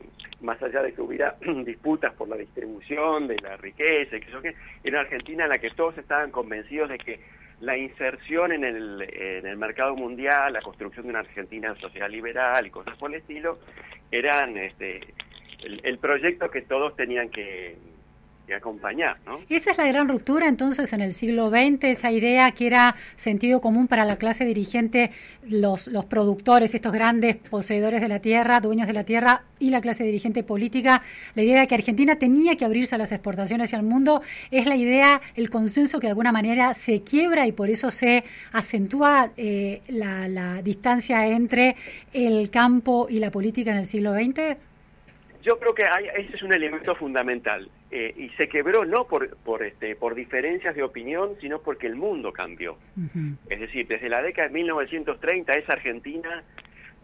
más 0.41 0.61
allá 0.61 0.83
de 0.83 0.93
que 0.93 1.01
hubiera 1.01 1.35
disputas 1.65 2.13
por 2.13 2.29
la 2.29 2.35
distribución 2.35 3.27
de 3.27 3.37
la 3.37 3.57
riqueza, 3.57 4.19
que 4.19 4.29
eso 4.29 4.39
que, 4.39 4.53
era 4.83 4.99
una 4.99 5.01
Argentina 5.01 5.43
en 5.45 5.49
la 5.49 5.57
que 5.57 5.71
todos 5.71 5.97
estaban 5.97 6.29
convencidos 6.29 6.89
de 6.89 6.99
que 6.99 7.19
la 7.59 7.75
inserción 7.77 8.51
en 8.51 8.63
el, 8.63 9.01
en 9.01 9.47
el 9.47 9.57
mercado 9.57 9.95
mundial, 9.95 10.53
la 10.53 10.61
construcción 10.61 11.05
de 11.05 11.09
una 11.09 11.19
Argentina 11.21 11.73
social 11.79 12.11
liberal 12.11 12.67
y 12.67 12.69
cosas 12.69 12.95
por 12.97 13.11
el 13.11 13.19
estilo, 13.21 13.57
eran 14.11 14.57
este, 14.57 15.01
el 15.63 15.97
proyecto 15.97 16.51
que 16.51 16.61
todos 16.61 16.95
tenían 16.95 17.29
que, 17.29 17.77
acompañar. 18.53 19.17
¿no? 19.25 19.39
Esa 19.49 19.71
es 19.71 19.77
la 19.77 19.87
gran 19.87 20.07
ruptura 20.07 20.47
entonces 20.47 20.91
en 20.93 21.01
el 21.01 21.11
siglo 21.11 21.49
XX, 21.49 21.83
esa 21.85 22.11
idea 22.11 22.51
que 22.51 22.67
era 22.67 22.95
sentido 23.15 23.61
común 23.61 23.87
para 23.87 24.05
la 24.05 24.17
clase 24.17 24.45
dirigente, 24.45 25.11
los, 25.47 25.87
los 25.87 26.05
productores, 26.05 26.75
estos 26.75 26.91
grandes 26.91 27.37
poseedores 27.37 28.01
de 28.01 28.07
la 28.07 28.19
tierra, 28.19 28.59
dueños 28.59 28.87
de 28.87 28.93
la 28.93 29.03
tierra 29.03 29.43
y 29.59 29.69
la 29.69 29.81
clase 29.81 30.03
dirigente 30.03 30.43
política, 30.43 31.01
la 31.35 31.43
idea 31.43 31.61
de 31.61 31.67
que 31.67 31.75
Argentina 31.75 32.17
tenía 32.17 32.55
que 32.55 32.65
abrirse 32.65 32.95
a 32.95 32.97
las 32.97 33.11
exportaciones 33.11 33.71
y 33.73 33.75
al 33.75 33.83
mundo, 33.83 34.21
es 34.49 34.65
la 34.65 34.75
idea, 34.75 35.21
el 35.35 35.49
consenso 35.49 35.99
que 35.99 36.07
de 36.07 36.11
alguna 36.11 36.31
manera 36.31 36.73
se 36.73 37.03
quiebra 37.03 37.47
y 37.47 37.51
por 37.51 37.69
eso 37.69 37.91
se 37.91 38.23
acentúa 38.51 39.31
eh, 39.37 39.81
la, 39.87 40.27
la 40.27 40.61
distancia 40.61 41.27
entre 41.27 41.75
el 42.13 42.49
campo 42.49 43.07
y 43.09 43.19
la 43.19 43.31
política 43.31 43.71
en 43.71 43.77
el 43.77 43.85
siglo 43.85 44.13
XX. 44.13 44.57
Yo 45.43 45.57
creo 45.57 45.73
que 45.73 45.83
ese 46.17 46.35
es 46.35 46.43
un 46.43 46.53
elemento 46.53 46.95
fundamental 46.95 47.69
eh, 47.93 48.13
y 48.15 48.29
se 48.37 48.47
quebró 48.47 48.85
no 48.85 49.05
por, 49.05 49.35
por, 49.37 49.63
este, 49.63 49.97
por 49.97 50.15
diferencias 50.15 50.73
de 50.75 50.81
opinión, 50.81 51.35
sino 51.41 51.59
porque 51.59 51.87
el 51.87 51.97
mundo 51.97 52.31
cambió. 52.31 52.77
Es 53.49 53.59
decir, 53.59 53.85
desde 53.85 54.07
la 54.07 54.21
década 54.21 54.47
de 54.47 54.53
1930 54.53 55.51
esa 55.53 55.73
Argentina 55.73 56.41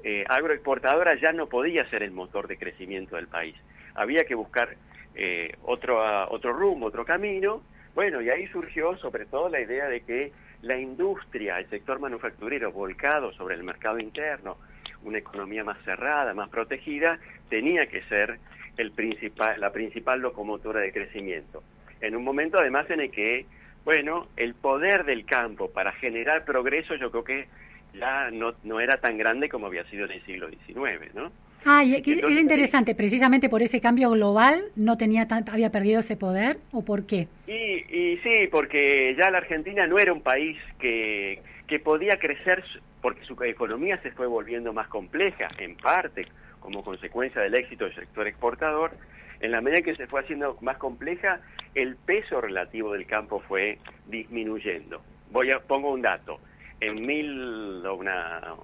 eh, 0.04 0.24
agroexportadora 0.30 1.16
ya 1.20 1.34
no 1.34 1.48
podía 1.48 1.90
ser 1.90 2.04
el 2.04 2.12
motor 2.12 2.48
de 2.48 2.58
crecimiento 2.58 3.18
del 3.18 3.28
país. 3.28 3.56
Había 3.96 4.24
que 4.24 4.36
buscar 4.36 4.78
eh, 5.14 5.56
otro, 5.64 6.00
otro 6.30 6.54
rumbo, 6.54 6.86
otro 6.86 7.04
camino. 7.04 7.64
Bueno, 7.94 8.22
y 8.22 8.30
ahí 8.30 8.48
surgió 8.48 8.96
sobre 8.98 9.26
todo 9.26 9.50
la 9.50 9.60
idea 9.60 9.90
de 9.90 10.02
que 10.02 10.32
la 10.62 10.78
industria, 10.78 11.60
el 11.60 11.70
sector 11.70 12.00
manufacturero 12.00 12.72
volcado 12.72 13.34
sobre 13.34 13.56
el 13.56 13.64
mercado 13.64 14.00
interno, 14.00 14.58
una 15.04 15.18
economía 15.18 15.66
más 15.66 15.78
cerrada, 15.84 16.34
más 16.34 16.50
protegida, 16.50 17.20
tenía 17.50 17.88
que 17.88 18.04
ser 18.04 18.40
el 18.78 18.92
principal, 18.92 19.60
la 19.60 19.72
principal 19.72 20.22
locomotora 20.22 20.82
de 20.82 20.92
crecimiento. 20.92 21.64
En 22.02 22.16
un 22.16 22.24
momento 22.24 22.58
además 22.60 22.90
en 22.90 23.02
el 23.02 23.12
que, 23.12 23.46
bueno, 23.84 24.28
el 24.38 24.54
poder 24.54 25.04
del 25.06 25.26
campo 25.26 25.70
para 25.70 25.92
generar 25.94 26.46
progreso 26.46 26.96
yo 26.96 27.12
creo 27.12 27.24
que 27.24 27.48
ya 27.94 28.30
no, 28.32 28.54
no 28.64 28.80
era 28.80 28.98
tan 29.00 29.18
grande 29.18 29.50
como 29.50 29.68
había 29.68 29.84
sido 29.86 30.06
en 30.06 30.12
el 30.12 30.26
siglo 30.26 30.50
XIX, 30.50 31.16
¿no? 31.16 31.32
Ah, 31.66 31.84
y 31.84 31.96
es 31.96 32.40
interesante, 32.40 32.94
precisamente 32.94 33.50
por 33.50 33.62
ese 33.62 33.82
cambio 33.82 34.12
global, 34.12 34.64
¿no 34.76 34.96
tenía 34.96 35.28
tan, 35.28 35.44
había 35.50 35.72
perdido 35.72 36.00
ese 36.00 36.16
poder 36.16 36.58
o 36.72 36.86
por 36.86 37.06
qué? 37.08 37.28
Y, 37.48 37.54
y 37.54 38.18
sí, 38.18 38.48
porque 38.52 39.16
ya 39.18 39.32
la 39.32 39.40
Argentina 39.40 39.88
no 39.88 39.98
era 39.98 40.14
un 40.14 40.22
país 40.22 40.56
que, 40.80 41.42
que 41.66 41.80
podía 41.80 42.18
crecer 42.20 42.64
porque 43.02 43.26
su 43.26 43.36
economía 43.44 44.00
se 44.02 44.12
fue 44.12 44.28
volviendo 44.28 44.72
más 44.72 44.88
compleja, 44.88 45.50
en 45.58 45.76
parte 45.76 46.28
como 46.60 46.84
consecuencia 46.84 47.42
del 47.42 47.56
éxito 47.56 47.86
del 47.86 47.96
sector 47.96 48.28
exportador, 48.28 48.92
en 49.40 49.52
la 49.52 49.62
medida 49.62 49.82
que 49.82 49.96
se 49.96 50.08
fue 50.08 50.22
haciendo 50.22 50.58
más 50.62 50.78
compleja, 50.78 51.40
el 51.76 51.96
peso 51.96 52.42
relativo 52.42 52.94
del 52.94 53.06
campo 53.06 53.40
fue 53.48 53.78
disminuyendo. 54.08 55.02
Voy 55.32 55.52
a 55.52 55.60
pongo 55.60 55.92
un 55.92 56.02
dato. 56.02 56.40
En 56.80 57.06
mil 57.06 57.86
una, 57.86 58.56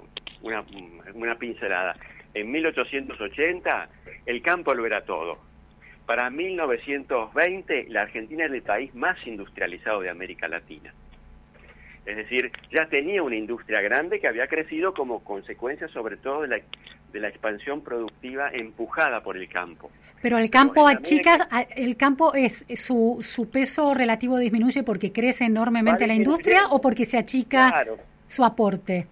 una, 0.42 0.64
una 1.14 1.36
pincelada. 1.36 1.96
En 2.34 2.52
1880 2.52 3.90
el 4.26 4.42
campo 4.42 4.74
lo 4.74 4.86
era 4.86 5.04
todo. 5.06 5.38
para 6.06 6.30
1920 6.30 7.88
la 7.90 8.02
Argentina 8.02 8.46
era 8.46 8.56
el 8.56 8.64
país 8.64 8.94
más 8.96 9.18
industrializado 9.28 10.02
de 10.02 10.10
América 10.10 10.48
Latina. 10.48 10.94
Es 12.06 12.18
decir, 12.18 12.52
ya 12.72 12.86
tenía 12.88 13.24
una 13.24 13.36
industria 13.36 13.82
grande 13.82 14.20
que 14.20 14.28
había 14.28 14.48
crecido 14.48 14.94
como 14.94 15.24
consecuencia 15.24 15.88
sobre 15.88 16.18
todo 16.18 16.42
de 16.42 16.48
la, 16.50 16.60
de 17.14 17.20
la 17.20 17.30
expansión 17.30 17.82
productiva 17.82 18.50
empujada 18.52 19.22
por 19.22 19.38
el 19.38 19.48
campo. 19.48 19.90
Pero 20.22 20.38
el 20.38 20.50
campo 20.50 20.88
achica, 20.88 21.48
el 21.76 21.98
campo 21.98 22.34
es 22.34 22.66
su, 22.76 23.20
su 23.22 23.50
peso 23.50 23.94
relativo 23.94 24.38
disminuye 24.38 24.84
porque 24.84 25.12
crece 25.12 25.46
enormemente 25.46 26.08
la 26.08 26.14
industria 26.14 26.68
o 26.70 26.80
porque 26.80 27.06
se 27.06 27.18
achica 27.18 27.86
su 28.28 28.44
aporte. 28.44 29.08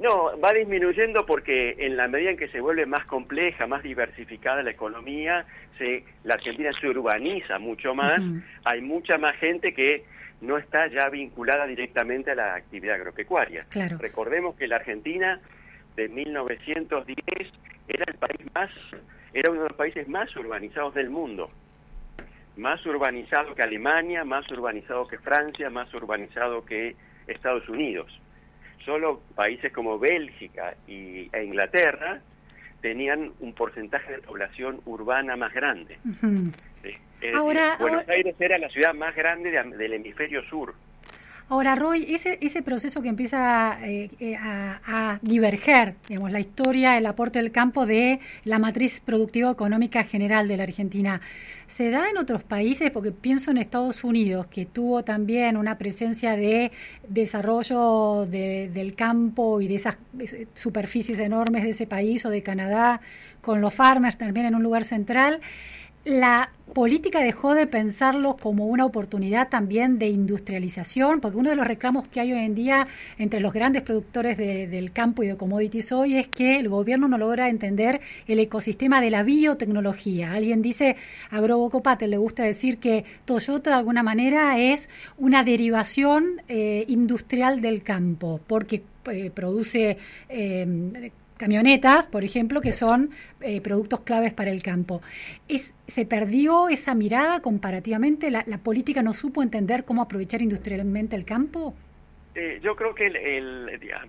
No, 0.00 0.32
va 0.40 0.52
disminuyendo 0.52 1.24
porque 1.24 1.76
en 1.78 1.96
la 1.96 2.08
medida 2.08 2.30
en 2.30 2.36
que 2.36 2.48
se 2.48 2.60
vuelve 2.60 2.86
más 2.86 3.06
compleja, 3.06 3.68
más 3.68 3.84
diversificada 3.84 4.64
la 4.64 4.72
economía, 4.72 5.46
se, 5.78 6.04
la 6.24 6.34
Argentina 6.34 6.70
se 6.80 6.88
urbaniza 6.88 7.60
mucho 7.60 7.94
más, 7.94 8.20
hay 8.64 8.80
mucha 8.80 9.16
más 9.18 9.36
gente 9.36 9.72
que 9.72 10.04
no 10.42 10.58
está 10.58 10.88
ya 10.88 11.08
vinculada 11.08 11.66
directamente 11.66 12.32
a 12.32 12.34
la 12.34 12.54
actividad 12.56 12.96
agropecuaria. 12.96 13.64
Recordemos 13.98 14.56
que 14.56 14.66
la 14.66 14.76
Argentina 14.76 15.40
de 15.94 16.08
1910 16.08 17.16
era 17.88 18.04
el 18.08 18.14
país 18.14 18.40
más, 18.52 18.70
era 19.32 19.50
uno 19.50 19.62
de 19.62 19.68
los 19.68 19.76
países 19.76 20.08
más 20.08 20.34
urbanizados 20.36 20.94
del 20.94 21.10
mundo. 21.10 21.48
Más 22.56 22.84
urbanizado 22.84 23.54
que 23.54 23.62
Alemania, 23.62 24.24
más 24.24 24.50
urbanizado 24.50 25.06
que 25.06 25.18
Francia, 25.18 25.70
más 25.70 25.94
urbanizado 25.94 26.64
que 26.64 26.96
Estados 27.28 27.68
Unidos. 27.68 28.12
Solo 28.84 29.22
países 29.36 29.72
como 29.72 29.98
Bélgica 29.98 30.74
y, 30.88 31.30
e 31.32 31.44
Inglaterra 31.44 32.20
tenían 32.82 33.32
un 33.40 33.54
porcentaje 33.54 34.12
de 34.12 34.18
población 34.18 34.80
urbana 34.84 35.36
más 35.36 35.54
grande. 35.54 35.96
ahora, 37.34 37.76
Buenos 37.80 38.06
Aires 38.08 38.34
era 38.38 38.58
la 38.58 38.68
ciudad 38.68 38.92
más 38.92 39.14
grande 39.14 39.50
del 39.50 39.92
hemisferio 39.94 40.42
sur. 40.50 40.74
Ahora, 41.52 41.74
Roy, 41.74 42.06
ese, 42.08 42.38
ese 42.40 42.62
proceso 42.62 43.02
que 43.02 43.10
empieza 43.10 43.76
eh, 43.82 44.08
eh, 44.20 44.36
a, 44.36 45.18
diverger, 45.20 45.96
digamos, 46.08 46.32
la 46.32 46.40
historia, 46.40 46.96
el 46.96 47.04
aporte 47.04 47.40
del 47.40 47.52
campo 47.52 47.84
de 47.84 48.20
la 48.44 48.58
matriz 48.58 49.00
productiva 49.00 49.50
económica 49.50 50.02
general 50.02 50.48
de 50.48 50.56
la 50.56 50.62
Argentina, 50.62 51.20
¿se 51.66 51.90
da 51.90 52.08
en 52.08 52.16
otros 52.16 52.42
países? 52.42 52.90
Porque 52.90 53.12
pienso 53.12 53.50
en 53.50 53.58
Estados 53.58 54.02
Unidos, 54.02 54.46
que 54.46 54.64
tuvo 54.64 55.04
también 55.04 55.58
una 55.58 55.76
presencia 55.76 56.36
de 56.36 56.72
desarrollo 57.06 58.24
del 58.24 58.94
campo 58.94 59.60
y 59.60 59.68
de 59.68 59.74
esas 59.74 59.98
superficies 60.54 61.18
enormes 61.18 61.64
de 61.64 61.68
ese 61.68 61.86
país, 61.86 62.24
o 62.24 62.30
de 62.30 62.42
Canadá, 62.42 63.02
con 63.42 63.60
los 63.60 63.74
farmers 63.74 64.16
también 64.16 64.46
en 64.46 64.54
un 64.54 64.62
lugar 64.62 64.84
central 64.84 65.42
la 66.04 66.50
política 66.72 67.20
dejó 67.20 67.54
de 67.54 67.66
pensarlos 67.66 68.36
como 68.36 68.66
una 68.66 68.86
oportunidad 68.86 69.48
también 69.48 69.98
de 69.98 70.08
industrialización, 70.08 71.20
porque 71.20 71.36
uno 71.36 71.50
de 71.50 71.56
los 71.56 71.66
reclamos 71.66 72.08
que 72.08 72.20
hay 72.20 72.32
hoy 72.32 72.40
en 72.40 72.54
día 72.54 72.88
entre 73.18 73.40
los 73.40 73.52
grandes 73.52 73.82
productores 73.82 74.38
del 74.38 74.90
campo 74.90 75.22
y 75.22 75.28
de 75.28 75.36
commodities 75.36 75.92
hoy 75.92 76.16
es 76.16 76.28
que 76.28 76.58
el 76.58 76.68
gobierno 76.68 77.08
no 77.08 77.18
logra 77.18 77.50
entender 77.50 78.00
el 78.26 78.40
ecosistema 78.40 79.00
de 79.00 79.10
la 79.10 79.22
biotecnología. 79.22 80.32
Alguien 80.32 80.62
dice, 80.62 80.96
a 81.30 81.40
Grobo 81.40 81.70
Copate 81.70 82.08
le 82.08 82.16
gusta 82.16 82.42
decir 82.42 82.78
que 82.78 83.04
Toyota 83.26 83.70
de 83.70 83.76
alguna 83.76 84.02
manera 84.02 84.58
es 84.58 84.88
una 85.18 85.44
derivación 85.44 86.40
eh, 86.48 86.84
industrial 86.88 87.60
del 87.60 87.82
campo, 87.82 88.40
porque 88.46 88.82
eh, 89.10 89.30
produce 89.30 89.98
eh, 90.28 91.10
camionetas, 91.42 92.06
por 92.06 92.22
ejemplo, 92.22 92.60
que 92.60 92.70
son 92.70 93.10
eh, 93.40 93.60
productos 93.60 94.02
claves 94.02 94.32
para 94.32 94.52
el 94.52 94.62
campo. 94.62 95.00
Es, 95.48 95.74
¿Se 95.88 96.06
perdió 96.06 96.68
esa 96.68 96.94
mirada 96.94 97.42
comparativamente? 97.42 98.30
¿La, 98.30 98.44
política 98.62 99.02
no 99.02 99.12
supo 99.12 99.42
entender 99.42 99.84
cómo 99.84 100.02
aprovechar 100.02 100.40
industrialmente 100.40 101.16
el 101.16 101.24
campo? 101.24 101.74
Eh, 102.36 102.60
yo 102.62 102.76
creo 102.76 102.94
que 102.94 103.10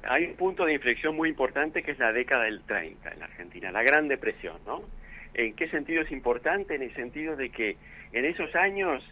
hay 0.08 0.26
un 0.26 0.36
punto 0.36 0.64
de 0.64 0.76
inflexión 0.76 1.16
muy 1.16 1.28
importante 1.28 1.82
que 1.82 1.92
es 1.92 1.98
la 1.98 2.12
década 2.12 2.44
del 2.44 2.62
30 2.62 3.14
en 3.14 3.20
la 3.20 3.26
Argentina, 3.26 3.72
la 3.72 3.82
Gran 3.82 4.08
Depresión, 4.08 4.58
¿no? 4.68 4.84
¿En 5.34 5.56
qué 5.56 5.68
sentido 5.70 6.04
es 6.04 6.12
importante? 6.12 6.76
En 6.76 6.84
el 6.84 6.94
sentido 6.94 7.36
de 7.36 7.50
que 7.50 7.78
en 8.12 8.26
esos 8.26 8.54
años, 8.54 9.04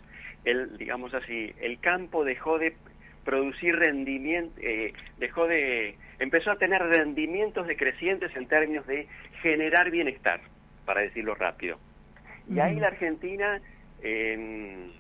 el, 0.46 0.78
digamos 0.78 1.12
así, 1.16 1.52
el 1.60 1.80
campo 1.80 2.24
dejó 2.24 2.60
de 2.60 2.76
producir 3.24 3.76
rendimiento, 3.76 4.60
eh, 4.62 4.94
dejó 5.18 5.48
de, 5.48 5.96
empezó 6.20 6.52
a 6.52 6.58
tener 6.58 6.82
rendimientos 6.82 7.68
decrecientes 7.68 8.36
en 8.36 8.48
términos 8.48 8.86
de 8.88 9.08
generar 9.42 9.92
bienestar, 9.92 10.42
para 10.86 11.02
decirlo 11.02 11.36
rápido. 11.36 11.80
Y 12.50 12.60
ahí 12.60 12.76
la 12.80 12.88
Argentina 12.88 13.62
em, 14.02 14.92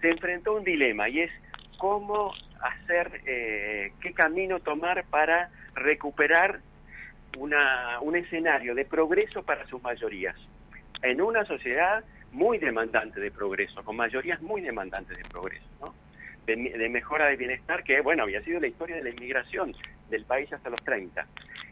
se 0.00 0.10
enfrentó 0.10 0.52
a 0.52 0.58
un 0.58 0.64
dilema 0.64 1.08
y 1.08 1.20
es 1.20 1.30
cómo 1.78 2.32
hacer, 2.60 3.20
eh, 3.26 3.92
qué 4.00 4.12
camino 4.12 4.60
tomar 4.60 5.04
para 5.10 5.50
recuperar 5.74 6.60
una, 7.36 8.00
un 8.00 8.16
escenario 8.16 8.74
de 8.74 8.84
progreso 8.84 9.42
para 9.42 9.66
sus 9.66 9.82
mayorías. 9.82 10.36
En 11.02 11.20
una 11.20 11.44
sociedad 11.44 12.02
muy 12.32 12.58
demandante 12.58 13.20
de 13.20 13.30
progreso, 13.30 13.84
con 13.84 13.96
mayorías 13.96 14.40
muy 14.40 14.60
demandantes 14.60 15.16
de 15.16 15.24
progreso, 15.24 15.66
¿no? 15.80 15.94
De, 16.46 16.88
mejora 16.88 17.26
de 17.26 17.36
bienestar, 17.36 17.82
que 17.82 18.00
bueno, 18.00 18.22
había 18.22 18.42
sido 18.42 18.60
la 18.60 18.68
historia 18.68 18.96
de 18.96 19.02
la 19.02 19.10
inmigración 19.10 19.74
del 20.08 20.24
país 20.24 20.52
hasta 20.52 20.70
los 20.70 20.82
30. 20.82 21.26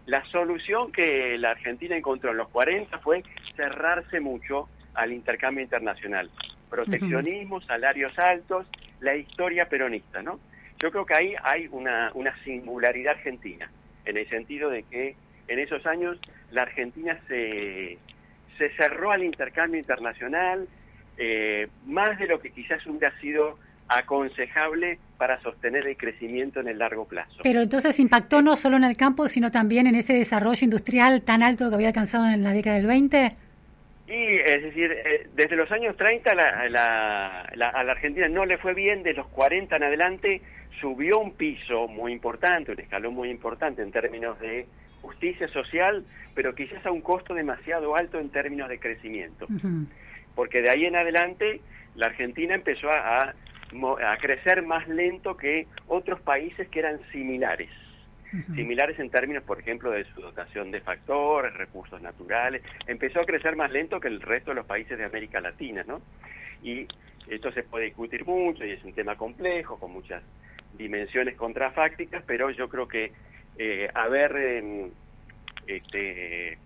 La 0.07 0.25
solución 0.27 0.93
que 0.93 1.39
la 1.39 1.53
Argentina 1.53 1.97
encontró 1.97 2.33
en 2.33 2.39
los 2.39 2.49
40 2.49 2.99
fue 2.99 3.23
cerrarse 3.57 4.21
mucho 4.21 4.69
al 4.95 5.13
intercambio 5.13 5.63
internacional. 5.63 6.31
Proteccionismo, 6.69 7.61
salarios 7.63 8.19
altos, 8.19 8.67
la 9.01 9.15
historia 9.15 9.69
peronista, 9.69 10.23
¿no? 10.23 10.41
Yo 10.81 10.91
creo 10.91 11.07
que 11.07 11.15
ahí 11.15 11.35
hay 11.43 11.69
una, 11.71 12.11
una 12.15 12.37
singularidad 12.43 13.15
argentina, 13.15 13.71
en 14.05 14.17
el 14.17 14.29
sentido 14.29 14.71
de 14.71 14.83
que 14.83 15.15
en 15.47 15.59
esos 15.59 15.87
años 15.87 16.19
la 16.51 16.63
Argentina 16.63 17.19
se, 17.29 17.99
se 18.59 18.71
cerró 18.77 19.13
al 19.13 19.23
intercambio 19.23 19.79
internacional, 19.79 20.69
eh, 21.17 21.69
más 21.87 22.19
de 22.19 22.27
lo 22.27 22.41
que 22.41 22.51
quizás 22.51 22.85
hubiera 22.87 23.17
sido 23.21 23.59
aconsejable 23.88 24.99
para 25.18 25.40
sostener 25.40 25.87
el 25.87 25.97
crecimiento 25.97 26.61
en 26.61 26.68
el 26.68 26.79
largo 26.79 27.07
plazo. 27.07 27.40
Pero 27.42 27.62
entonces 27.62 27.99
impactó 28.01 28.42
no 28.42 28.57
solo 28.57 28.77
en 28.77 28.85
el 28.85 28.97
campo, 28.97 29.29
sino 29.29 29.51
también 29.51 29.87
en 29.87 29.94
ese 29.94 30.14
desarrollo 30.14 30.64
industrial 30.64 31.23
tan 31.23 31.42
alto 31.42 31.68
que 31.68 31.75
había 31.75 31.88
alcanzado 31.88 32.27
en 32.27 32.42
la 32.42 32.53
década 32.53 32.77
del 32.77 32.87
20. 32.87 33.31
Y 34.07 34.12
es 34.12 34.62
decir, 34.62 34.92
eh, 34.92 35.29
desde 35.35 35.57
los 35.57 35.70
años 35.73 35.97
30 35.97 36.35
la, 36.35 36.68
la, 36.68 37.40
a 37.70 37.85
la 37.85 37.92
Argentina 37.92 38.29
no 38.29 38.44
le 38.44 38.59
fue 38.59 38.75
bien, 38.75 39.03
de 39.03 39.14
los 39.14 39.27
40 39.29 39.77
en 39.77 39.83
adelante 39.83 40.42
subió 40.81 41.18
un 41.18 41.33
piso 41.33 41.88
muy 41.88 42.12
importante, 42.12 42.73
un 42.73 42.81
escalón 42.81 43.14
muy 43.14 43.31
importante 43.31 43.83
en 43.83 43.92
términos 43.92 44.38
de 44.40 44.66
justicia 45.01 45.49
social, 45.49 46.05
pero 46.35 46.55
quizás 46.55 46.85
a 46.85 46.90
un 46.90 47.01
costo 47.01 47.35
demasiado 47.35 47.97
alto 47.97 48.18
en 48.18 48.31
términos 48.31 48.68
de 48.68 48.79
crecimiento. 48.79 49.47
Porque 50.35 50.62
de 50.62 50.70
ahí 50.70 50.85
en 50.85 50.97
adelante 50.97 51.61
la 51.94 52.07
Argentina 52.07 52.55
empezó 52.55 52.90
a 52.90 53.20
a 53.20 53.35
crecer 54.21 54.63
más 54.63 54.89
lento 54.89 55.37
que 55.37 55.67
otros 55.89 56.21
países 56.21 56.69
que 56.69 56.81
eran 56.81 57.01
similares. 57.13 57.71
Similares 58.57 58.99
en 58.99 59.11
términos, 59.11 59.45
por 59.45 59.61
ejemplo, 59.61 59.93
de 59.93 60.05
su 60.07 60.21
dotación 60.21 60.73
de 60.73 60.81
factores, 60.81 61.55
recursos 61.55 62.03
naturales. 62.03 62.63
Empezó 62.89 63.21
a 63.21 63.25
crecer 63.25 63.55
más 63.55 63.71
lento 63.71 64.01
que 64.01 64.09
el 64.09 64.21
resto 64.21 64.51
de 64.51 64.57
los 64.57 64.67
países 64.67 64.99
de 64.99 65.05
América 65.05 65.41
Latina, 65.41 65.85
¿no? 65.87 66.03
Y 66.61 66.89
esto 67.29 67.53
se 67.53 67.63
puede 67.63 67.87
discutir 67.87 68.25
mucho 68.25 68.65
y 68.65 68.73
es 68.73 68.83
un 68.83 68.93
tema 68.93 69.17
complejo, 69.17 69.79
con 69.79 69.93
muchas 69.93 70.23
dimensiones 70.77 71.37
contrafácticas, 71.37 72.25
pero 72.27 72.51
yo 72.51 72.69
creo 72.69 72.89
que 72.89 73.13
eh, 73.57 73.89
haber 73.95 74.37
em, 74.37 74.91
este, 75.69 76.59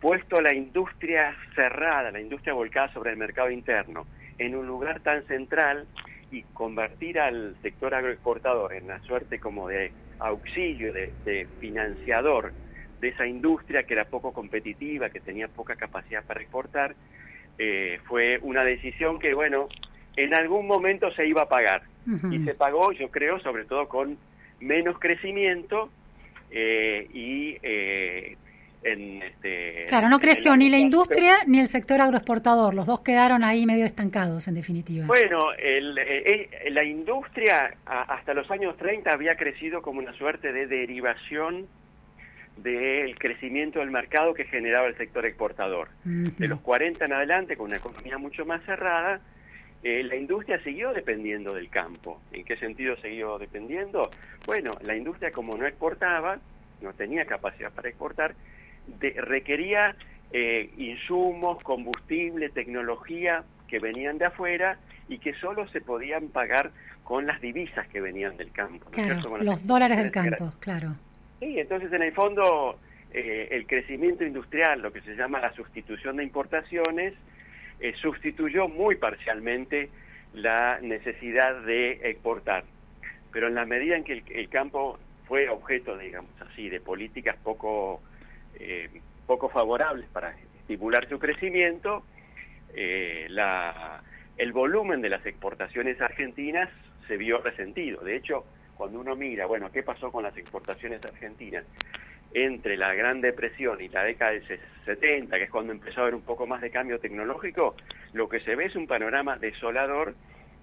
puesto 0.00 0.40
la 0.40 0.54
industria 0.54 1.36
cerrada, 1.54 2.10
la 2.10 2.20
industria 2.20 2.54
volcada 2.54 2.92
sobre 2.92 3.10
el 3.10 3.16
mercado 3.16 3.50
interno, 3.50 4.06
en 4.38 4.56
un 4.56 4.66
lugar 4.66 5.00
tan 5.00 5.24
central 5.26 5.86
y 6.30 6.42
convertir 6.54 7.18
al 7.18 7.56
sector 7.62 7.94
agroexportador 7.94 8.74
en 8.74 8.84
una 8.84 9.00
suerte 9.02 9.38
como 9.38 9.68
de 9.68 9.92
auxilio, 10.18 10.92
de, 10.92 11.46
financiador 11.60 12.52
de 13.00 13.08
esa 13.08 13.26
industria 13.26 13.84
que 13.84 13.94
era 13.94 14.04
poco 14.04 14.32
competitiva, 14.32 15.10
que 15.10 15.20
tenía 15.20 15.48
poca 15.48 15.76
capacidad 15.76 16.24
para 16.24 16.40
exportar, 16.40 16.94
eh, 17.58 18.00
fue 18.04 18.38
una 18.42 18.64
decisión 18.64 19.18
que, 19.18 19.34
bueno, 19.34 19.68
en 20.16 20.34
algún 20.34 20.66
momento 20.66 21.12
se 21.12 21.26
iba 21.26 21.42
a 21.42 21.48
pagar. 21.48 21.82
Y 22.30 22.42
se 22.44 22.54
pagó, 22.54 22.92
yo 22.92 23.10
creo, 23.10 23.38
sobre 23.40 23.66
todo 23.66 23.86
con 23.86 24.16
menos 24.60 24.98
crecimiento 24.98 25.90
eh, 26.50 27.06
y 27.12 27.58
eh, 27.62 28.38
este, 28.82 29.86
claro, 29.88 30.08
no 30.08 30.18
creció 30.18 30.56
ni 30.56 30.70
la 30.70 30.78
industria 30.78 31.38
ni 31.46 31.60
el 31.60 31.66
sector 31.66 32.00
agroexportador, 32.00 32.74
los 32.74 32.86
dos 32.86 33.00
quedaron 33.00 33.44
ahí 33.44 33.66
medio 33.66 33.84
estancados 33.84 34.48
en 34.48 34.54
definitiva. 34.54 35.06
Bueno, 35.06 35.52
el, 35.58 35.98
eh, 35.98 36.70
la 36.70 36.84
industria 36.84 37.74
hasta 37.84 38.34
los 38.34 38.50
años 38.50 38.76
30 38.76 39.12
había 39.12 39.36
crecido 39.36 39.82
como 39.82 40.00
una 40.00 40.12
suerte 40.12 40.52
de 40.52 40.66
derivación 40.66 41.66
del 42.62 43.16
crecimiento 43.18 43.80
del 43.80 43.90
mercado 43.90 44.34
que 44.34 44.44
generaba 44.44 44.88
el 44.88 44.96
sector 44.96 45.24
exportador. 45.26 45.88
De 46.04 46.48
los 46.48 46.60
40 46.60 47.04
en 47.04 47.12
adelante, 47.12 47.56
con 47.56 47.66
una 47.66 47.76
economía 47.76 48.18
mucho 48.18 48.44
más 48.44 48.64
cerrada, 48.64 49.20
eh, 49.82 50.02
la 50.02 50.16
industria 50.16 50.60
siguió 50.64 50.92
dependiendo 50.92 51.54
del 51.54 51.68
campo. 51.70 52.20
¿En 52.32 52.44
qué 52.44 52.56
sentido 52.56 52.96
siguió 52.96 53.38
dependiendo? 53.38 54.10
Bueno, 54.44 54.72
la 54.82 54.96
industria 54.96 55.30
como 55.30 55.56
no 55.56 55.66
exportaba, 55.66 56.38
no 56.80 56.92
tenía 56.94 57.24
capacidad 57.26 57.72
para 57.72 57.88
exportar, 57.88 58.34
requería 59.00 59.96
eh, 60.32 60.70
insumos, 60.76 61.62
combustible, 61.62 62.48
tecnología 62.50 63.44
que 63.66 63.78
venían 63.78 64.18
de 64.18 64.26
afuera 64.26 64.78
y 65.08 65.18
que 65.18 65.34
solo 65.34 65.66
se 65.68 65.80
podían 65.80 66.28
pagar 66.28 66.70
con 67.04 67.26
las 67.26 67.40
divisas 67.40 67.88
que 67.88 68.00
venían 68.00 68.36
del 68.36 68.52
campo. 68.52 68.90
Claro, 68.90 69.38
los 69.38 69.66
dólares 69.66 69.98
del 69.98 70.10
campo, 70.10 70.52
claro. 70.60 70.94
Sí, 71.40 71.58
entonces 71.58 71.92
en 71.92 72.02
el 72.02 72.12
fondo 72.12 72.78
eh, 73.12 73.48
el 73.52 73.66
crecimiento 73.66 74.24
industrial, 74.24 74.82
lo 74.82 74.92
que 74.92 75.00
se 75.00 75.14
llama 75.14 75.40
la 75.40 75.52
sustitución 75.54 76.16
de 76.16 76.24
importaciones, 76.24 77.14
eh, 77.80 77.94
sustituyó 78.00 78.68
muy 78.68 78.96
parcialmente 78.96 79.88
la 80.34 80.78
necesidad 80.80 81.62
de 81.62 81.92
exportar. 82.10 82.64
Pero 83.32 83.48
en 83.48 83.54
la 83.54 83.64
medida 83.64 83.96
en 83.96 84.04
que 84.04 84.22
el, 84.26 84.48
campo 84.48 84.98
fue 85.26 85.48
objeto, 85.48 85.96
digamos 85.96 86.30
así, 86.40 86.68
de 86.68 86.80
políticas 86.80 87.36
poco, 87.42 88.02
eh, 88.54 89.00
poco 89.26 89.48
favorables 89.48 90.08
para 90.10 90.34
estimular 90.60 91.08
su 91.08 91.18
crecimiento, 91.18 92.04
la, 93.28 94.02
el 94.36 94.52
volumen 94.52 95.00
de 95.00 95.08
las 95.08 95.26
exportaciones 95.26 96.00
argentinas 96.00 96.70
se 97.08 97.16
vio 97.16 97.38
resentido. 97.38 98.00
De 98.02 98.16
hecho, 98.16 98.44
cuando 98.76 99.00
uno 99.00 99.16
mira, 99.16 99.46
bueno, 99.46 99.72
¿qué 99.72 99.82
pasó 99.82 100.12
con 100.12 100.22
las 100.22 100.36
exportaciones 100.36 101.04
argentinas? 101.04 101.64
Entre 102.32 102.76
la 102.76 102.94
Gran 102.94 103.20
Depresión 103.20 103.80
y 103.80 103.88
la 103.88 104.04
década 104.04 104.32
del 104.32 104.44
70, 104.84 105.36
que 105.36 105.44
es 105.44 105.50
cuando 105.50 105.72
empezó 105.72 106.00
a 106.00 106.02
haber 106.04 106.14
un 106.14 106.22
poco 106.22 106.46
más 106.46 106.60
de 106.60 106.70
cambio 106.70 107.00
tecnológico, 107.00 107.74
lo 108.12 108.28
que 108.28 108.40
se 108.40 108.54
ve 108.54 108.66
es 108.66 108.76
un 108.76 108.86
panorama 108.86 109.36
desolador 109.36 110.14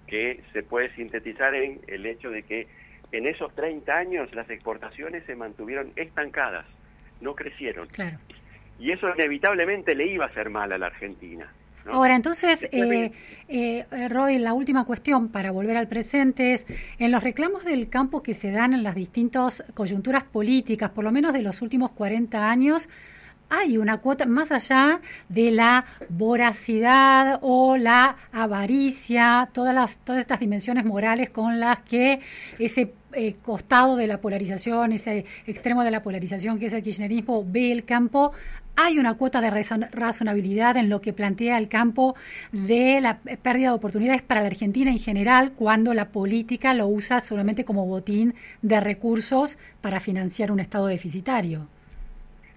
que 0.06 0.42
se 0.52 0.62
puede 0.62 0.94
sintetizar 0.94 1.54
en 1.54 1.80
el 1.88 2.06
hecho 2.06 2.30
de 2.30 2.44
que 2.44 2.68
en 3.12 3.26
esos 3.26 3.54
30 3.54 3.94
años 3.94 4.34
las 4.34 4.48
exportaciones 4.48 5.24
se 5.24 5.34
mantuvieron 5.34 5.92
estancadas, 5.96 6.66
no 7.20 7.34
crecieron. 7.34 7.88
Claro. 7.88 8.18
Y 8.78 8.92
eso 8.92 9.08
inevitablemente 9.14 9.94
le 9.94 10.06
iba 10.06 10.26
a 10.26 10.28
hacer 10.28 10.50
mal 10.50 10.72
a 10.72 10.78
la 10.78 10.86
Argentina. 10.86 11.50
Ahora, 11.88 12.16
entonces, 12.16 12.68
eh, 12.72 13.12
eh, 13.48 14.08
Roy, 14.08 14.38
la 14.38 14.54
última 14.54 14.84
cuestión 14.84 15.28
para 15.28 15.52
volver 15.52 15.76
al 15.76 15.86
presente 15.86 16.52
es, 16.52 16.66
en 16.98 17.12
los 17.12 17.22
reclamos 17.22 17.64
del 17.64 17.88
campo 17.88 18.22
que 18.22 18.34
se 18.34 18.50
dan 18.50 18.72
en 18.72 18.82
las 18.82 18.96
distintas 18.96 19.64
coyunturas 19.72 20.24
políticas, 20.24 20.90
por 20.90 21.04
lo 21.04 21.12
menos 21.12 21.32
de 21.32 21.42
los 21.42 21.62
últimos 21.62 21.92
40 21.92 22.50
años, 22.50 22.88
hay 23.48 23.78
una 23.78 23.98
cuota 23.98 24.26
más 24.26 24.50
allá 24.50 25.00
de 25.28 25.52
la 25.52 25.84
voracidad 26.08 27.38
o 27.42 27.76
la 27.76 28.16
avaricia, 28.32 29.48
todas 29.52 29.74
las 29.74 29.98
todas 29.98 30.20
estas 30.20 30.40
dimensiones 30.40 30.84
morales 30.84 31.30
con 31.30 31.60
las 31.60 31.80
que 31.80 32.20
ese 32.58 32.92
eh, 33.16 33.34
costado 33.42 33.96
de 33.96 34.06
la 34.06 34.20
polarización, 34.20 34.92
ese 34.92 35.24
extremo 35.46 35.82
de 35.82 35.90
la 35.90 36.02
polarización 36.02 36.58
que 36.58 36.66
es 36.66 36.72
el 36.72 36.82
kirchnerismo 36.82 37.44
ve 37.46 37.72
el 37.72 37.84
campo, 37.84 38.32
hay 38.76 38.98
una 38.98 39.16
cuota 39.16 39.40
de 39.40 39.50
razonabilidad 39.50 40.76
en 40.76 40.90
lo 40.90 41.00
que 41.00 41.14
plantea 41.14 41.56
el 41.56 41.68
campo 41.68 42.14
de 42.52 43.00
la 43.00 43.20
pérdida 43.42 43.70
de 43.70 43.74
oportunidades 43.74 44.20
para 44.20 44.42
la 44.42 44.48
Argentina 44.48 44.90
en 44.90 44.98
general 44.98 45.52
cuando 45.56 45.94
la 45.94 46.10
política 46.10 46.74
lo 46.74 46.86
usa 46.86 47.20
solamente 47.20 47.64
como 47.64 47.86
botín 47.86 48.34
de 48.60 48.78
recursos 48.80 49.58
para 49.80 49.98
financiar 49.98 50.52
un 50.52 50.60
Estado 50.60 50.88
deficitario. 50.88 51.68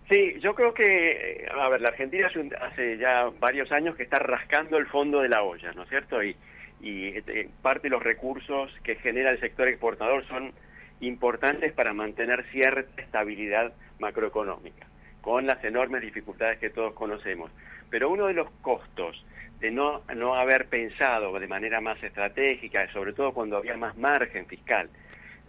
Sí, 0.10 0.36
yo 0.42 0.54
creo 0.56 0.74
que, 0.74 1.48
a 1.56 1.70
ver, 1.70 1.82
la 1.82 1.90
Argentina 1.90 2.28
hace 2.62 2.98
ya 2.98 3.30
varios 3.40 3.72
años 3.72 3.96
que 3.96 4.04
está 4.04 4.20
rascando 4.20 4.78
el 4.78 4.88
fondo 4.88 5.22
de 5.22 5.30
la 5.30 5.44
olla, 5.44 5.72
¿no 5.74 5.84
es 5.84 5.90
cierto? 5.90 6.22
Y, 6.24 6.36
y 6.82 7.08
este, 7.08 7.50
parte 7.62 7.84
de 7.84 7.90
los 7.90 8.04
recursos 8.04 8.72
que 8.84 8.96
genera 8.96 9.32
el 9.32 9.40
sector 9.40 9.68
exportador 9.68 10.26
son 10.28 10.54
importantes 11.02 11.74
para 11.74 11.94
mantener 11.94 12.46
cierta 12.52 13.02
estabilidad 13.02 13.74
macroeconómica 14.00 14.88
con 15.22 15.46
las 15.46 15.64
enormes 15.64 16.02
dificultades 16.02 16.60
que 16.60 16.70
todos 16.70 16.94
conocemos. 16.94 17.52
Pero 17.90 18.10
uno 18.10 18.28
de 18.28 18.34
los 18.34 18.50
costos 18.62 19.24
de 19.60 19.72
no, 19.72 20.02
no 20.16 20.36
haber 20.36 20.68
pensado 20.68 21.38
de 21.38 21.48
manera 21.48 21.82
más 21.82 22.02
estratégica, 22.02 22.92
sobre 22.94 23.14
todo 23.14 23.34
cuando 23.34 23.58
había 23.58 23.76
más 23.76 23.98
margen 23.98 24.46
fiscal, 24.46 24.90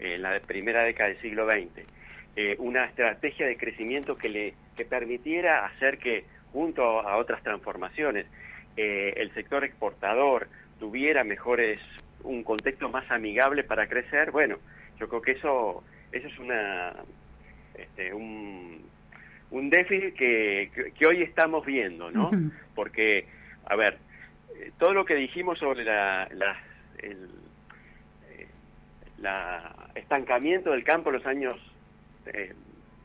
en 0.01 0.23
la 0.23 0.41
primera 0.41 0.83
década 0.83 1.11
del 1.11 1.21
siglo 1.21 1.47
XX, 1.49 1.87
eh, 2.37 2.57
una 2.59 2.87
estrategia 2.87 3.47
de 3.47 3.57
crecimiento 3.57 4.17
que 4.17 4.29
le 4.29 4.55
que 4.77 4.85
permitiera 4.85 5.67
hacer 5.67 5.99
que, 5.99 6.25
junto 6.53 7.01
a 7.01 7.17
otras 7.19 7.43
transformaciones, 7.43 8.27
eh, 8.77 9.13
el 9.17 9.33
sector 9.35 9.65
exportador 9.65 10.49
tuviera 10.81 11.23
mejores, 11.23 11.79
un 12.25 12.43
contexto 12.43 12.89
más 12.89 13.09
amigable 13.11 13.63
para 13.63 13.87
crecer, 13.87 14.33
bueno, 14.33 14.57
yo 14.99 15.09
creo 15.09 15.23
que 15.23 15.33
eso, 15.33 15.85
eso 16.11 16.27
es 16.27 16.39
una, 16.39 16.95
este, 17.75 18.13
un, 18.13 18.83
un 19.51 19.71
déficit 19.71 20.15
que, 20.15 20.93
que, 20.99 21.07
hoy 21.07 21.23
estamos 21.23 21.65
viendo, 21.65 22.11
¿no? 22.11 22.31
Porque, 22.75 23.27
a 23.67 23.77
ver, 23.77 23.99
eh, 24.57 24.73
todo 24.79 24.95
lo 24.95 25.05
que 25.05 25.15
dijimos 25.15 25.59
sobre 25.59 25.85
la, 25.85 26.29
la, 26.33 26.57
el 26.99 27.29
eh, 28.31 28.47
la 29.19 29.75
estancamiento 29.95 30.71
del 30.71 30.83
campo 30.83 31.11
en 31.11 31.17
los 31.17 31.27
años 31.27 31.55
eh, 32.27 32.55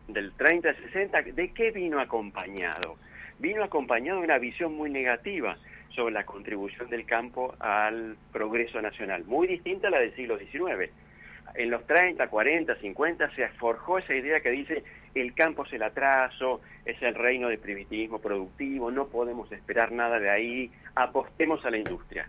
del 0.08 0.32
30 0.34 0.70
al 0.70 0.76
60, 0.78 1.22
¿de 1.22 1.52
qué 1.52 1.72
vino 1.72 2.00
acompañado? 2.00 2.98
Vino 3.38 3.64
acompañado 3.64 4.20
de 4.20 4.26
una 4.26 4.38
visión 4.38 4.76
muy 4.76 4.90
negativa 4.90 5.58
sobre 5.96 6.14
la 6.14 6.26
contribución 6.26 6.90
del 6.90 7.06
campo 7.06 7.56
al 7.60 8.18
progreso 8.32 8.82
nacional, 8.82 9.24
muy 9.26 9.48
distinta 9.48 9.88
a 9.88 9.92
la 9.92 10.00
del 10.00 10.16
siglo 10.16 10.38
XIX 10.38 10.92
en 11.56 11.70
los 11.70 11.86
30, 11.88 12.28
40, 12.28 12.76
50 12.76 13.36
se 13.36 13.48
forjó 13.50 13.98
esa 13.98 14.14
idea 14.14 14.42
que 14.42 14.52
dice 14.52 14.84
el 15.14 15.34
campo 15.34 15.66
es 15.66 15.74
el 15.74 15.84
atraso, 15.84 16.62
es 16.84 17.02
el 17.02 17.16
reino 17.16 17.48
del 17.48 17.60
primitivismo 17.60 18.20
productivo, 18.20 18.92
no 18.92 19.08
podemos 19.08 19.50
esperar 19.52 19.92
nada 19.92 20.20
de 20.20 20.30
ahí, 20.30 20.72
apostemos 20.96 21.64
a 21.66 21.72
la 21.72 21.78
industria. 21.78 22.28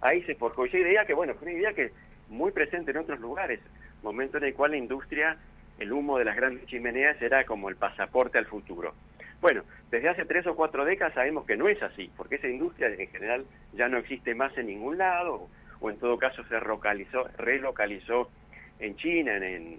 Ahí 0.00 0.22
se 0.22 0.34
forjó 0.34 0.64
esa 0.64 0.78
idea 0.78 1.04
que, 1.04 1.14
bueno, 1.14 1.34
fue 1.34 1.48
una 1.48 1.58
idea 1.58 1.72
que 1.74 1.92
muy 2.28 2.52
presente 2.52 2.90
en 2.90 2.98
otros 2.98 3.20
lugares, 3.20 3.60
momento 4.02 4.38
en 4.38 4.44
el 4.44 4.54
cual 4.54 4.70
la 4.70 4.76
industria, 4.78 5.36
el 5.78 5.92
humo 5.92 6.18
de 6.18 6.24
las 6.24 6.36
grandes 6.36 6.66
chimeneas 6.66 7.20
era 7.20 7.44
como 7.44 7.68
el 7.68 7.76
pasaporte 7.76 8.38
al 8.38 8.46
futuro. 8.46 8.94
Bueno, 9.40 9.64
desde 9.90 10.08
hace 10.08 10.24
tres 10.24 10.46
o 10.46 10.56
cuatro 10.56 10.84
décadas 10.84 11.14
sabemos 11.14 11.44
que 11.46 11.56
no 11.56 11.68
es 11.68 11.82
así, 11.82 12.10
porque 12.16 12.36
esa 12.36 12.48
industria 12.48 12.88
en 12.88 13.08
general 13.08 13.44
ya 13.74 13.88
no 13.88 13.98
existe 13.98 14.34
más 14.34 14.56
en 14.56 14.66
ningún 14.66 14.98
lado, 14.98 15.48
o 15.80 15.90
en 15.90 15.98
todo 15.98 16.18
caso 16.18 16.42
se 16.44 16.58
relocalizó, 16.58 17.28
relocalizó 17.36 18.30
en 18.78 18.96
China, 18.96 19.36
en, 19.36 19.78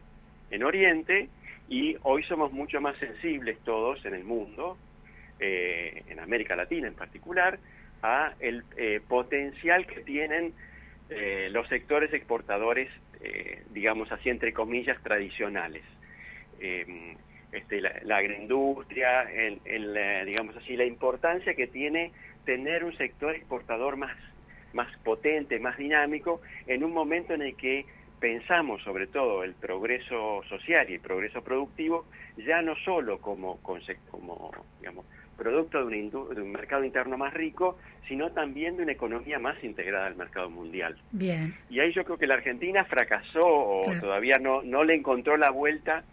en, 0.52 0.64
Oriente, 0.64 1.30
y 1.70 1.98
hoy 2.04 2.24
somos 2.24 2.52
mucho 2.52 2.80
más 2.82 2.98
sensibles 2.98 3.58
todos 3.64 4.06
en 4.06 4.14
el 4.14 4.24
mundo, 4.24 4.78
eh, 5.40 6.04
en 6.08 6.20
América 6.20 6.56
Latina 6.56 6.88
en 6.88 6.94
particular, 6.94 7.60
a 8.04 8.34
el 8.40 8.64
eh, 8.78 9.02
potencial 9.08 9.88
que 9.88 10.02
tienen 10.02 10.54
eh, 11.10 11.50
los 11.52 11.68
sectores 11.68 12.14
exportadores, 12.14 12.90
digamos 13.72 14.12
así, 14.12 14.30
entre 14.30 14.54
comillas, 14.54 15.02
tradicionales. 15.02 15.84
Este, 17.52 17.80
la, 17.80 18.18
agroindustria, 18.18 19.24
el, 19.24 19.96
digamos 20.26 20.56
así, 20.58 20.76
la 20.76 20.86
importancia 20.86 21.54
que 21.56 21.68
tiene 21.68 22.12
tener 22.46 22.84
un 22.84 22.96
sector 22.98 23.36
exportador 23.36 23.96
más, 23.96 24.16
más 24.74 24.90
potente, 25.04 25.60
más 25.60 25.78
dinámico, 25.78 26.42
en 26.66 26.84
un 26.84 26.92
momento 26.92 27.34
en 27.34 27.42
el 27.42 27.56
que 27.56 27.86
pensamos 28.20 28.82
sobre 28.84 29.08
todo 29.08 29.44
el 29.44 29.54
progreso 29.54 30.42
social 30.50 30.90
y 30.90 30.96
el 30.96 31.00
progreso 31.00 31.44
productivo 31.44 32.06
ya 32.38 32.62
no 32.62 32.76
solo 32.84 33.20
como, 33.20 33.60
como 33.62 34.52
digamos, 34.80 35.06
producto 35.38 35.86
de 35.86 35.86
un, 35.86 36.10
de 36.36 36.42
un, 36.42 36.52
mercado 36.52 36.84
interno 36.84 37.18
más 37.18 37.34
rico, 37.34 37.78
sino 38.08 38.32
también 38.32 38.76
de 38.76 38.84
una 38.84 38.92
economía 38.92 39.40
más 39.40 39.64
integrada 39.64 40.08
al 40.08 40.16
mercado 40.16 40.50
mundial. 40.50 40.98
Bien. 41.12 41.56
Y 41.70 41.80
ahí 41.80 41.94
yo 41.94 42.04
creo 42.04 42.18
que 42.18 42.28
la 42.28 42.34
Argentina 42.36 42.84
fracasó 42.86 43.46
o 43.46 43.82
todavía 44.02 44.38
no, 44.40 44.64
no 44.64 44.84
le 44.84 44.96
encontró 44.96 45.38
la 45.38 45.52
vuelta 45.52 46.04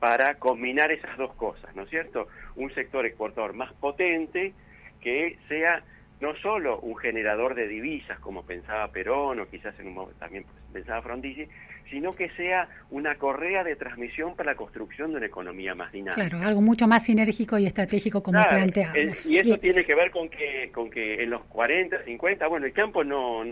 para 0.00 0.34
combinar 0.36 0.90
esas 0.90 1.16
dos 1.18 1.34
cosas, 1.34 1.76
¿no 1.76 1.82
es 1.82 1.90
cierto? 1.90 2.26
Un 2.56 2.74
sector 2.74 3.04
exportador 3.06 3.52
más 3.52 3.72
potente 3.74 4.54
que 5.00 5.38
sea 5.48 5.82
no 6.20 6.34
solo 6.36 6.80
un 6.80 6.96
generador 6.96 7.54
de 7.54 7.68
divisas, 7.68 8.18
como 8.18 8.44
pensaba 8.44 8.88
Perón 8.88 9.40
o 9.40 9.46
quizás 9.48 9.78
en 9.78 9.96
un 9.96 10.12
también 10.18 10.44
pensaba 10.72 11.00
Frondizi, 11.02 11.46
sino 11.90 12.14
que 12.14 12.30
sea 12.30 12.68
una 12.90 13.16
correa 13.16 13.64
de 13.64 13.76
transmisión 13.76 14.36
para 14.36 14.52
la 14.52 14.56
construcción 14.56 15.10
de 15.10 15.18
una 15.18 15.26
economía 15.26 15.74
más 15.74 15.90
dinámica. 15.92 16.28
Claro, 16.28 16.46
algo 16.46 16.60
mucho 16.60 16.86
más 16.86 17.04
sinérgico 17.04 17.58
y 17.58 17.66
estratégico 17.66 18.22
como 18.22 18.40
planteamos. 18.48 19.30
y 19.30 19.38
eso 19.38 19.58
tiene 19.58 19.84
que 19.84 19.94
ver 19.94 20.10
con 20.10 20.28
que, 20.28 20.70
con 20.72 20.90
que 20.90 21.22
en 21.22 21.30
los 21.30 21.42
40, 21.46 22.04
50, 22.04 22.46
bueno, 22.48 22.66
el 22.66 22.72
campo 22.72 23.02
no, 23.02 23.44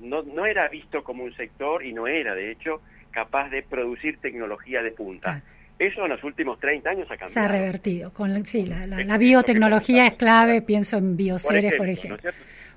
no, 0.00 0.22
no 0.22 0.46
era 0.46 0.68
visto 0.68 1.02
como 1.02 1.24
un 1.24 1.34
sector 1.34 1.84
y 1.84 1.92
no 1.92 2.06
era, 2.06 2.34
de 2.34 2.50
hecho, 2.50 2.82
capaz 3.10 3.48
de 3.50 3.62
producir 3.62 4.18
tecnología 4.18 4.82
de 4.82 4.92
punta. 4.92 5.42
Eso 5.82 6.04
en 6.04 6.10
los 6.10 6.22
últimos 6.22 6.60
30 6.60 6.90
años 6.90 7.06
ha 7.10 7.16
cambiado. 7.16 7.32
Se 7.32 7.40
ha 7.40 7.48
revertido. 7.48 8.12
Con, 8.12 8.44
sí, 8.46 8.66
la, 8.66 9.18
biotecnología 9.18 10.06
es 10.06 10.14
clave, 10.14 10.62
pienso 10.62 10.96
en 10.96 11.16
bioseres, 11.16 11.74
por 11.74 11.88
ejemplo. 11.88 12.30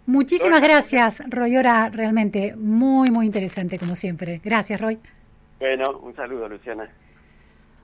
Muchísimas 0.07 0.59
gracias, 0.59 1.21
Royora, 1.29 1.89
realmente 1.89 2.55
muy, 2.55 3.11
muy 3.11 3.27
interesante 3.27 3.77
como 3.77 3.93
siempre. 3.93 4.41
Gracias, 4.43 4.81
Roy. 4.81 4.97
Bueno, 5.59 5.99
un 5.99 6.15
saludo, 6.15 6.49
Luciana. 6.49 6.89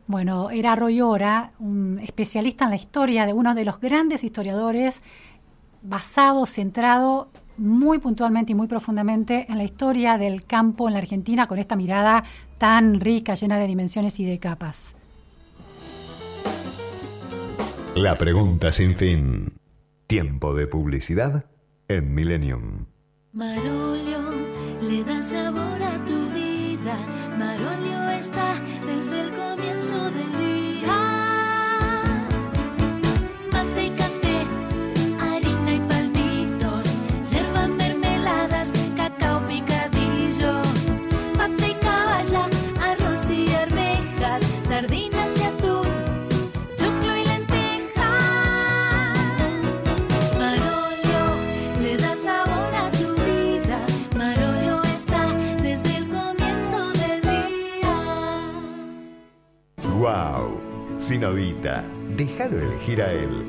Bueno, 0.08 0.50
era 0.50 0.76
Royora, 0.76 1.52
un 1.60 2.00
especialista 2.00 2.64
en 2.64 2.72
la 2.72 2.78
historia 2.78 3.28
de 3.28 3.34
uno 3.34 3.54
de 3.54 3.64
los 3.64 3.80
grandes 3.80 4.24
historiadores, 4.24 5.04
basado, 5.84 6.48
centrado 6.48 7.30
muy 7.58 8.00
puntualmente 8.00 8.54
y 8.54 8.56
muy 8.56 8.66
profundamente 8.66 9.46
en 9.48 9.60
la 9.60 9.64
historia 9.66 10.18
del 10.18 10.46
campo 10.46 10.88
en 10.88 10.96
la 10.96 11.00
Argentina, 11.00 11.46
con 11.46 11.60
esta 11.60 11.76
mirada 11.76 12.24
tan 12.58 13.00
rica, 13.00 13.36
llena 13.36 13.60
de 13.60 13.68
dimensiones 13.68 14.20
y 14.20 14.26
de 14.26 14.40
capas. 14.40 14.96
La 18.02 18.16
pregunta 18.16 18.72
sin 18.72 18.96
fin. 18.96 19.60
Tiempo 20.08 20.56
de 20.56 20.66
publicidad 20.66 21.46
en 21.88 22.16
Millennium. 22.16 22.88
Marolio 23.32 24.18
le 24.82 25.04
da 25.04 25.22
Sinovita, 61.12 61.84
déjalo 62.16 62.58
elegir 62.58 63.02
a 63.02 63.12
él. 63.12 63.44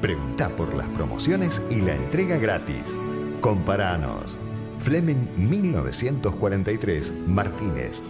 Pregunta 0.00 0.48
por 0.50 0.72
las 0.76 0.86
promociones 0.90 1.60
y 1.68 1.80
la 1.80 1.96
entrega 1.96 2.36
gratis. 2.36 2.84
Comparanos. 3.40 4.38
Fleming 4.78 5.26
1943, 5.36 7.12
Martínez. 7.26 8.04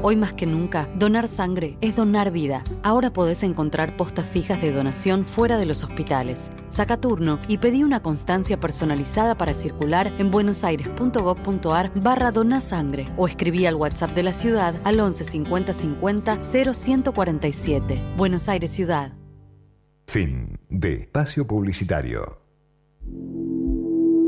Hoy 0.00 0.14
más 0.14 0.32
que 0.32 0.46
nunca, 0.46 0.88
donar 0.94 1.26
sangre 1.26 1.76
es 1.80 1.96
donar 1.96 2.30
vida. 2.30 2.62
Ahora 2.84 3.12
podés 3.12 3.42
encontrar 3.42 3.96
postas 3.96 4.28
fijas 4.28 4.62
de 4.62 4.70
donación 4.70 5.24
fuera 5.26 5.58
de 5.58 5.66
los 5.66 5.82
hospitales. 5.82 6.50
Saca 6.68 7.00
turno 7.00 7.40
y 7.48 7.58
pedí 7.58 7.82
una 7.82 8.00
constancia 8.00 8.60
personalizada 8.60 9.36
para 9.36 9.54
circular 9.54 10.12
en 10.18 10.30
buenosaires.gov.ar 10.30 11.90
barra 11.96 12.30
donasangre 12.30 13.08
o 13.16 13.26
escribí 13.26 13.66
al 13.66 13.74
WhatsApp 13.74 14.14
de 14.14 14.22
la 14.22 14.32
ciudad 14.32 14.76
al 14.84 15.00
11 15.00 15.24
50 15.24 15.72
50 15.72 16.38
0147. 16.38 18.00
Buenos 18.16 18.48
Aires 18.48 18.70
Ciudad. 18.70 19.12
Fin 20.06 20.60
de 20.68 20.94
espacio 20.94 21.44
publicitario. 21.44 22.40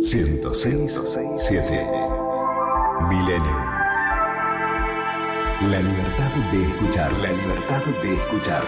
106 0.03 1.01
7 1.37 1.87
Milenio. 3.09 3.80
La 5.69 5.83
libertad 5.83 6.31
de 6.51 6.63
escuchar, 6.67 7.13
la 7.19 7.33
libertad 7.33 7.85
de 8.03 8.15
escuchar. 8.15 8.65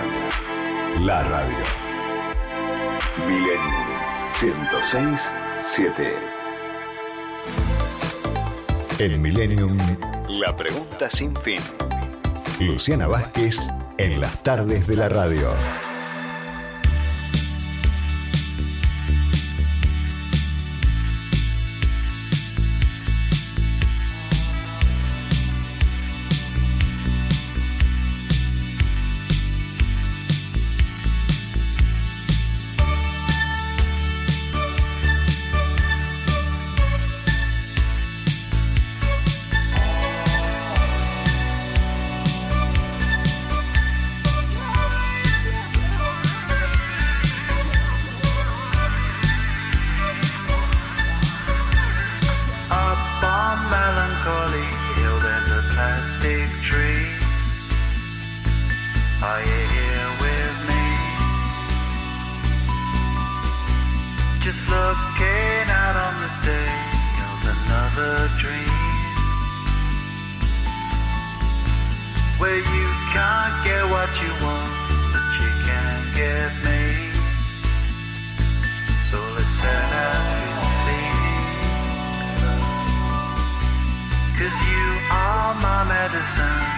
La 1.00 1.22
radio. 1.22 1.56
Milenio 3.26 3.58
106 4.34 5.20
7. 5.70 6.12
El 8.98 9.18
Millennium. 9.20 9.78
La 10.28 10.54
pregunta 10.54 11.08
sin 11.08 11.34
fin. 11.34 11.60
Luciana 12.60 13.06
Vázquez 13.06 13.56
en 13.96 14.20
las 14.20 14.42
tardes 14.42 14.86
de 14.86 14.96
la 14.96 15.08
radio. 15.08 15.48
Just 64.52 64.68
looking 64.68 65.64
out 65.70 65.96
on 65.96 66.14
the 66.20 66.28
day 66.44 66.76
of 67.24 67.40
another 67.56 68.28
dream. 68.36 68.68
Where 72.36 72.58
you 72.58 72.88
can't 73.16 73.64
get 73.64 73.82
what 73.88 74.10
you 74.20 74.28
want, 74.44 74.72
but 75.12 75.24
you 75.40 75.50
can 75.64 75.96
get 76.20 76.52
me. 76.68 76.82
So 79.10 79.16
let's 79.36 79.52
set 79.62 79.90
out 80.04 80.24
to 80.60 80.68
see. 80.84 81.08
Cause 84.36 84.56
you 84.68 84.84
are 85.10 85.54
my 85.62 85.80
medicine 85.88 86.71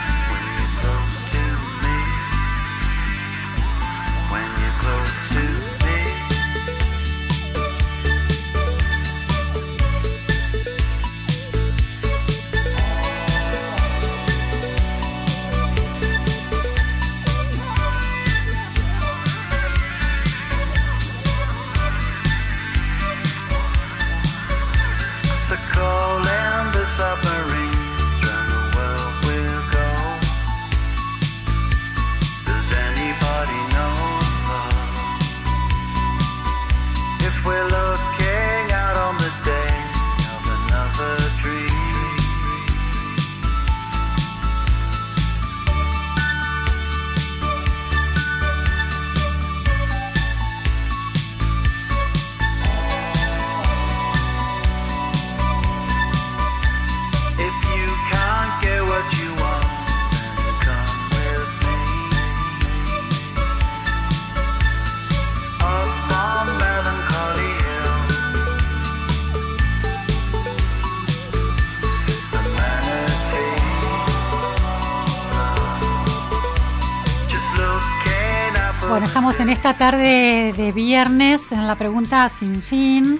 estamos 79.24 79.40
en 79.40 79.48
esta 79.48 79.74
tarde 79.78 80.52
de 80.54 80.70
viernes 80.70 81.50
en 81.50 81.66
la 81.66 81.76
pregunta 81.76 82.28
sin 82.28 82.60
fin. 82.60 83.18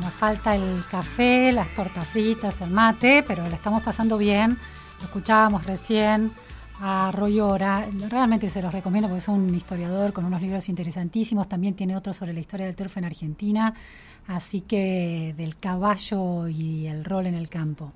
Nos 0.00 0.12
falta 0.12 0.56
el 0.56 0.84
café, 0.90 1.52
las 1.52 1.72
tortas 1.76 2.08
fritas, 2.08 2.60
el 2.60 2.70
mate, 2.70 3.22
pero 3.24 3.48
la 3.48 3.54
estamos 3.54 3.84
pasando 3.84 4.18
bien. 4.18 4.58
Lo 4.98 5.04
escuchábamos 5.04 5.64
recién 5.64 6.32
a 6.80 7.12
Roy 7.12 7.38
Ora. 7.38 7.86
Realmente 8.08 8.50
se 8.50 8.60
los 8.60 8.74
recomiendo 8.74 9.08
porque 9.08 9.20
es 9.20 9.28
un 9.28 9.54
historiador 9.54 10.12
con 10.12 10.24
unos 10.24 10.42
libros 10.42 10.68
interesantísimos. 10.68 11.48
También 11.48 11.74
tiene 11.74 11.96
otro 11.96 12.12
sobre 12.12 12.32
la 12.32 12.40
historia 12.40 12.66
del 12.66 12.74
turf 12.74 12.96
en 12.96 13.04
Argentina. 13.04 13.74
Así 14.26 14.62
que 14.62 15.36
del 15.36 15.56
caballo 15.56 16.48
y 16.48 16.88
el 16.88 17.04
rol 17.04 17.26
en 17.26 17.36
el 17.36 17.48
campo. 17.48 17.92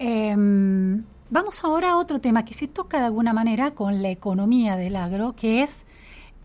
Em, 0.00 1.04
vamos 1.30 1.62
ahora 1.62 1.92
a 1.92 1.96
otro 1.96 2.20
tema 2.20 2.44
que 2.44 2.52
se 2.52 2.66
toca 2.66 2.98
de 2.98 3.04
alguna 3.04 3.32
manera 3.32 3.70
con 3.70 4.02
la 4.02 4.10
economía 4.10 4.74
del 4.74 4.96
agro, 4.96 5.36
que 5.36 5.62
es 5.62 5.86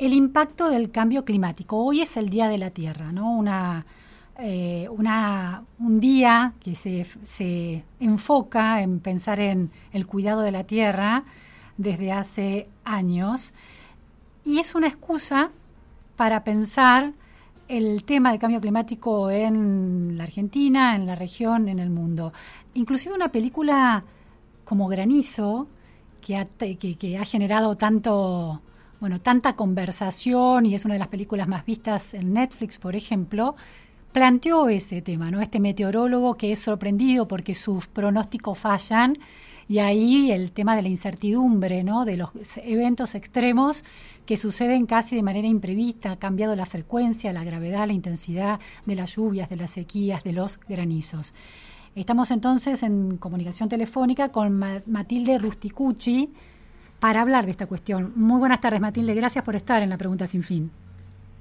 el 0.01 0.13
impacto 0.13 0.67
del 0.67 0.89
cambio 0.89 1.25
climático. 1.25 1.77
Hoy 1.77 2.01
es 2.01 2.17
el 2.17 2.29
Día 2.29 2.47
de 2.47 2.57
la 2.57 2.71
Tierra, 2.71 3.11
¿no? 3.11 3.31
Una, 3.37 3.85
eh, 4.39 4.89
un 4.89 5.99
día 5.99 6.53
que 6.59 6.73
se, 6.73 7.83
enfoca 7.99 8.81
en 8.81 8.99
pensar 8.99 9.39
en 9.39 9.69
el 9.93 10.07
cuidado 10.07 10.41
de 10.41 10.51
la 10.51 10.63
tierra 10.63 11.23
desde 11.77 12.11
hace 12.11 12.67
años 12.83 13.53
y 14.43 14.57
es 14.57 14.73
una 14.73 14.87
excusa 14.87 15.51
para 16.15 16.43
pensar 16.43 17.13
el 17.67 18.03
tema 18.03 18.31
del 18.31 18.39
cambio 18.39 18.59
climático 18.59 19.29
en 19.29 20.17
la 20.17 20.23
Argentina, 20.23 20.95
en 20.95 21.05
la 21.05 21.13
región, 21.13 21.69
en 21.69 21.77
el 21.77 21.91
mundo. 21.91 22.33
Inclusive 22.73 23.13
una 23.13 23.31
película 23.31 24.03
como 24.65 24.87
Granizo, 24.87 25.67
que 26.21 26.37
ha 26.37 27.25
generado 27.25 27.77
tanto, 27.77 28.61
bueno, 29.01 29.19
tanta 29.19 29.55
conversación 29.57 30.65
y 30.65 30.75
es 30.75 30.85
una 30.85 30.93
de 30.93 30.99
las 30.99 31.09
películas 31.09 31.47
más 31.47 31.65
vistas 31.65 32.13
en 32.13 32.31
Netflix, 32.33 32.77
por 32.77 32.95
ejemplo, 32.95 33.55
planteó 34.13 34.69
ese 34.69 35.01
tema, 35.01 35.31
¿no? 35.31 35.41
Este 35.41 35.59
meteorólogo 35.59 36.35
que 36.35 36.51
es 36.51 36.59
sorprendido 36.59 37.27
porque 37.27 37.55
sus 37.55 37.87
pronósticos 37.87 38.57
fallan 38.59 39.17
y 39.67 39.79
ahí 39.79 40.31
el 40.31 40.51
tema 40.51 40.75
de 40.75 40.81
la 40.83 40.89
incertidumbre, 40.89 41.83
¿no? 41.83 42.05
De 42.05 42.17
los 42.17 42.29
eventos 42.57 43.15
extremos 43.15 43.83
que 44.25 44.37
suceden 44.37 44.85
casi 44.85 45.15
de 45.15 45.23
manera 45.23 45.47
imprevista, 45.47 46.11
ha 46.11 46.19
cambiado 46.19 46.55
la 46.55 46.65
frecuencia, 46.65 47.33
la 47.33 47.43
gravedad, 47.43 47.87
la 47.87 47.93
intensidad 47.93 48.59
de 48.85 48.95
las 48.95 49.15
lluvias, 49.15 49.49
de 49.49 49.55
las 49.55 49.71
sequías, 49.71 50.23
de 50.23 50.33
los 50.33 50.59
granizos. 50.69 51.33
Estamos 51.95 52.31
entonces 52.31 52.83
en 52.83 53.17
comunicación 53.17 53.67
telefónica 53.67 54.29
con 54.29 54.53
Ma- 54.57 54.83
Matilde 54.85 55.39
Rusticucci 55.39 56.29
para 57.01 57.21
hablar 57.21 57.45
de 57.45 57.51
esta 57.51 57.65
cuestión. 57.65 58.13
Muy 58.15 58.39
buenas 58.39 58.61
tardes, 58.61 58.79
Matilde. 58.79 59.15
Gracias 59.15 59.43
por 59.43 59.55
estar 59.55 59.81
en 59.81 59.89
la 59.89 59.97
Pregunta 59.97 60.27
Sin 60.27 60.43
Fin. 60.43 60.71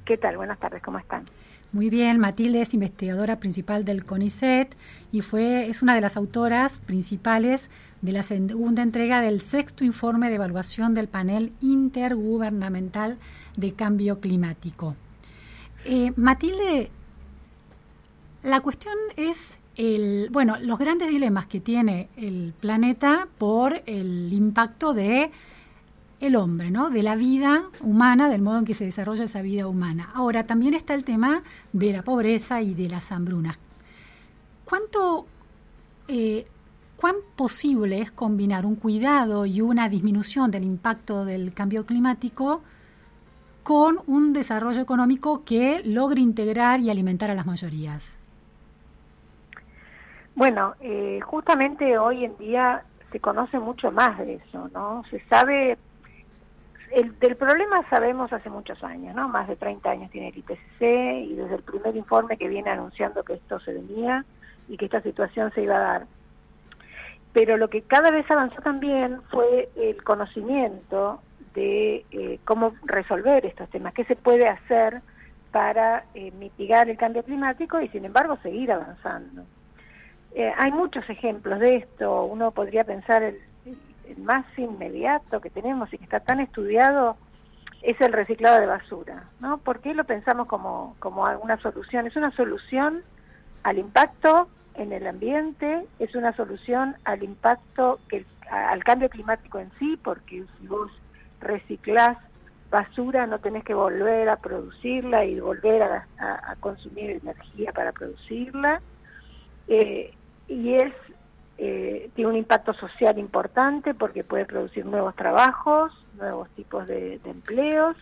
¿Qué 0.07 0.17
tal? 0.17 0.39
Buenas 0.39 0.59
tardes, 0.59 0.83
¿cómo 0.83 0.99
están? 0.99 1.27
Muy 1.71 1.91
bien, 1.91 2.19
Matilde 2.19 2.63
es 2.63 2.73
investigadora 2.75 3.39
principal 3.39 3.85
del 3.85 4.05
CONICET 4.05 4.75
y 5.13 5.21
fue 5.21 5.69
es 5.69 5.83
una 5.83 5.95
de 5.95 6.01
las 6.01 6.17
autoras 6.17 6.79
principales 6.81 7.71
de 8.01 8.13
la 8.13 8.23
segunda 8.23 8.83
entrega 8.83 9.21
del 9.21 9.41
sexto 9.43 9.85
informe 9.85 10.31
de 10.31 10.37
evaluación 10.37 10.95
del 10.95 11.09
panel 11.09 11.53
intergubernamental 11.61 13.19
de 13.57 13.75
cambio 13.75 14.19
climático. 14.19 14.97
Eh, 15.85 16.13
Matilde, 16.17 16.91
la 18.43 18.61
cuestión 18.61 18.97
es 19.17 19.59
bueno, 20.31 20.57
los 20.61 20.79
grandes 20.79 21.09
dilemas 21.09 21.47
que 21.47 21.61
tiene 21.61 22.09
el 22.17 22.53
planeta 22.59 23.29
por 23.39 23.83
el 23.87 24.33
impacto 24.33 24.93
de 24.93 25.31
el 26.21 26.37
hombre, 26.37 26.71
¿no? 26.71 26.91
De 26.91 27.03
la 27.03 27.17
vida 27.17 27.65
humana, 27.81 28.29
del 28.29 28.43
modo 28.43 28.59
en 28.59 28.65
que 28.67 28.75
se 28.75 28.85
desarrolla 28.85 29.25
esa 29.25 29.41
vida 29.41 29.67
humana. 29.67 30.11
Ahora, 30.15 30.45
también 30.45 30.75
está 30.75 30.95
el 30.95 31.03
tema 31.03 31.43
de 31.73 31.93
la 31.93 32.03
pobreza 32.03 32.61
y 32.61 32.75
de 32.75 32.89
las 32.91 33.11
hambrunas. 33.11 33.59
¿Cuánto, 34.67 35.27
eh, 36.09 36.47
cuán 36.97 37.17
posible 37.37 38.03
es 38.03 38.13
combinar 38.13 38.67
un 38.67 38.77
cuidado 38.77 39.47
y 39.47 39.63
una 39.63 39.89
disminución 39.89 40.51
del 40.51 40.65
impacto 40.65 41.25
del 41.25 41.55
cambio 41.55 41.87
climático 41.87 42.63
con 43.63 44.01
un 44.07 44.35
desarrollo 44.35 44.83
económico 44.83 45.43
que 45.45 45.81
logre 45.85 46.21
integrar 46.21 46.81
y 46.81 46.91
alimentar 46.91 47.31
a 47.31 47.35
las 47.35 47.47
mayorías? 47.47 48.20
Bueno, 50.35 50.75
eh, 50.81 51.21
justamente 51.23 51.99
hoy 51.99 52.25
en 52.25 52.37
día 52.39 52.83
se 53.13 53.21
conoce 53.21 53.59
mucho 53.59 53.91
más 53.91 54.19
de 54.19 54.35
eso, 54.35 54.69
¿no? 54.73 55.03
Se 55.11 55.21
sabe, 55.29 55.77
el, 56.93 57.19
del 57.19 57.37
problema 57.37 57.89
sabemos 57.91 58.33
hace 58.33 58.49
muchos 58.49 58.83
años, 58.85 59.15
¿no? 59.15 59.29
Más 59.29 59.49
de 59.49 59.57
30 59.57 59.91
años 59.91 60.11
tiene 60.11 60.29
el 60.29 60.39
IPCC 60.39 60.83
y 61.31 61.35
desde 61.35 61.57
el 61.57 61.63
primer 61.63 61.97
informe 61.97 62.37
que 62.37 62.49
viene 62.49 62.71
anunciando 62.71 63.25
que 63.25 63.35
esto 63.35 63.59
se 63.61 63.75
venía 63.75 64.25
y 64.69 64.77
que 64.77 64.85
esta 64.85 65.03
situación 65.03 65.53
se 65.53 65.63
iba 65.63 65.77
a 65.77 65.81
dar. 65.81 66.07
Pero 67.33 67.57
lo 67.57 67.69
que 67.69 67.83
cada 67.83 68.11
vez 68.11 68.29
avanzó 68.31 68.61
también 68.63 69.21
fue 69.31 69.69
el 69.77 70.03
conocimiento 70.03 71.21
de 71.55 72.05
eh, 72.11 72.39
cómo 72.45 72.75
resolver 72.85 73.45
estos 73.47 73.69
temas, 73.71 73.95
qué 73.95 74.05
se 74.05 74.17
puede 74.17 74.49
hacer 74.49 75.03
para 75.53 76.05
eh, 76.15 76.31
mitigar 76.33 76.89
el 76.89 76.97
cambio 76.97 77.25
climático 77.25 77.81
y 77.81 77.89
sin 77.89 78.05
embargo 78.05 78.39
seguir 78.43 78.71
avanzando. 78.71 79.45
Eh, 80.35 80.53
hay 80.57 80.73
muchos 80.73 81.09
ejemplos 81.09 81.59
de 81.61 81.77
esto. 81.77 82.25
Uno 82.25 82.51
podría 82.53 82.85
pensar 82.85 83.23
el, 83.23 83.41
el, 83.65 84.19
más 84.19 84.45
inmediato 84.57 85.41
que 85.41 85.51
tenemos 85.51 85.93
y 85.93 85.99
que 85.99 86.05
está 86.05 86.21
tan 86.21 86.41
estudiado 86.41 87.17
es 87.83 88.01
el 88.01 88.13
reciclado 88.13 88.61
de 88.61 88.67
basura, 88.67 89.25
¿no? 89.41 89.59
¿Por 89.59 89.81
qué 89.81 89.95
lo 89.95 90.05
pensamos 90.05 90.47
como, 90.47 90.97
como 90.99 91.25
una 91.43 91.57
solución? 91.63 92.07
Es 92.07 92.17
una 92.17 92.31
solución 92.33 93.03
al 93.63 93.79
impacto 93.79 94.49
en 94.75 94.93
el 94.93 95.07
ambiente, 95.07 95.87
es 95.99 96.15
una 96.15 96.35
solución 96.37 96.97
al 97.05 97.23
impacto, 97.23 97.99
que, 98.09 98.27
al 98.51 98.85
cambio 98.85 99.09
climático 99.09 99.59
en 99.59 99.71
sí, 99.79 99.99
porque 100.03 100.45
si 100.59 100.67
vos 100.67 100.91
reciclás 101.41 102.19
basura 102.71 103.27
no 103.27 103.41
tenés 103.41 103.65
que 103.65 103.75
volver 103.75 104.29
a 104.29 104.37
producirla 104.37 105.25
y 105.25 105.41
volver 105.41 105.83
a, 105.83 106.07
a, 106.19 106.57
consumir 106.57 107.11
energía 107.11 107.73
para 107.73 107.93
producirla. 107.93 108.81
Eh, 109.67 110.13
y 110.51 110.75
es 110.75 110.93
eh, 111.63 112.11
tiene 112.15 112.31
un 112.31 112.37
impacto 112.37 112.73
social 112.73 113.19
importante 113.19 113.95
porque 113.95 114.25
puede 114.25 114.47
producir 114.47 114.85
nuevos 114.87 115.15
trabajos, 115.15 115.93
nuevos 116.19 116.49
tipos 116.51 116.87
de, 116.87 117.19
de, 117.19 117.31
empleos. 117.31 117.97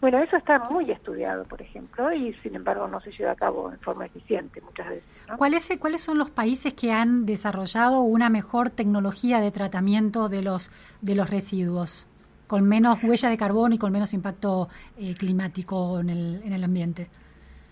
Bueno, 0.00 0.18
eso 0.22 0.36
está 0.36 0.60
muy 0.70 0.88
estudiado, 0.90 1.44
por 1.44 1.60
ejemplo, 1.60 2.12
y 2.12 2.32
sin 2.34 2.54
embargo 2.54 2.86
no 2.86 3.00
se 3.00 3.10
lleva 3.10 3.32
a 3.32 3.34
cabo 3.34 3.72
en 3.72 3.78
forma 3.80 4.06
eficiente 4.06 4.60
muchas 4.60 4.88
veces. 4.88 5.04
¿no? 5.28 5.36
¿Cuáles, 5.36 5.68
¿Cuáles 5.80 6.00
son 6.00 6.16
los 6.16 6.30
países 6.30 6.74
que 6.74 6.92
han 6.92 7.26
desarrollado 7.26 8.02
una 8.02 8.28
mejor 8.28 8.70
tecnología 8.70 9.40
de 9.40 9.50
tratamiento 9.50 10.28
de 10.28 10.42
los, 10.42 10.70
de 11.00 11.16
los 11.16 11.28
residuos, 11.28 12.06
con 12.46 12.68
menos 12.68 13.02
huella 13.02 13.30
de 13.30 13.36
carbono 13.36 13.74
y 13.74 13.78
con 13.78 13.90
menos 13.90 14.14
impacto 14.14 14.68
eh, 14.96 15.14
climático 15.14 15.98
en 15.98 16.10
el, 16.10 16.42
en 16.44 16.52
el 16.52 16.62
ambiente? 16.62 17.08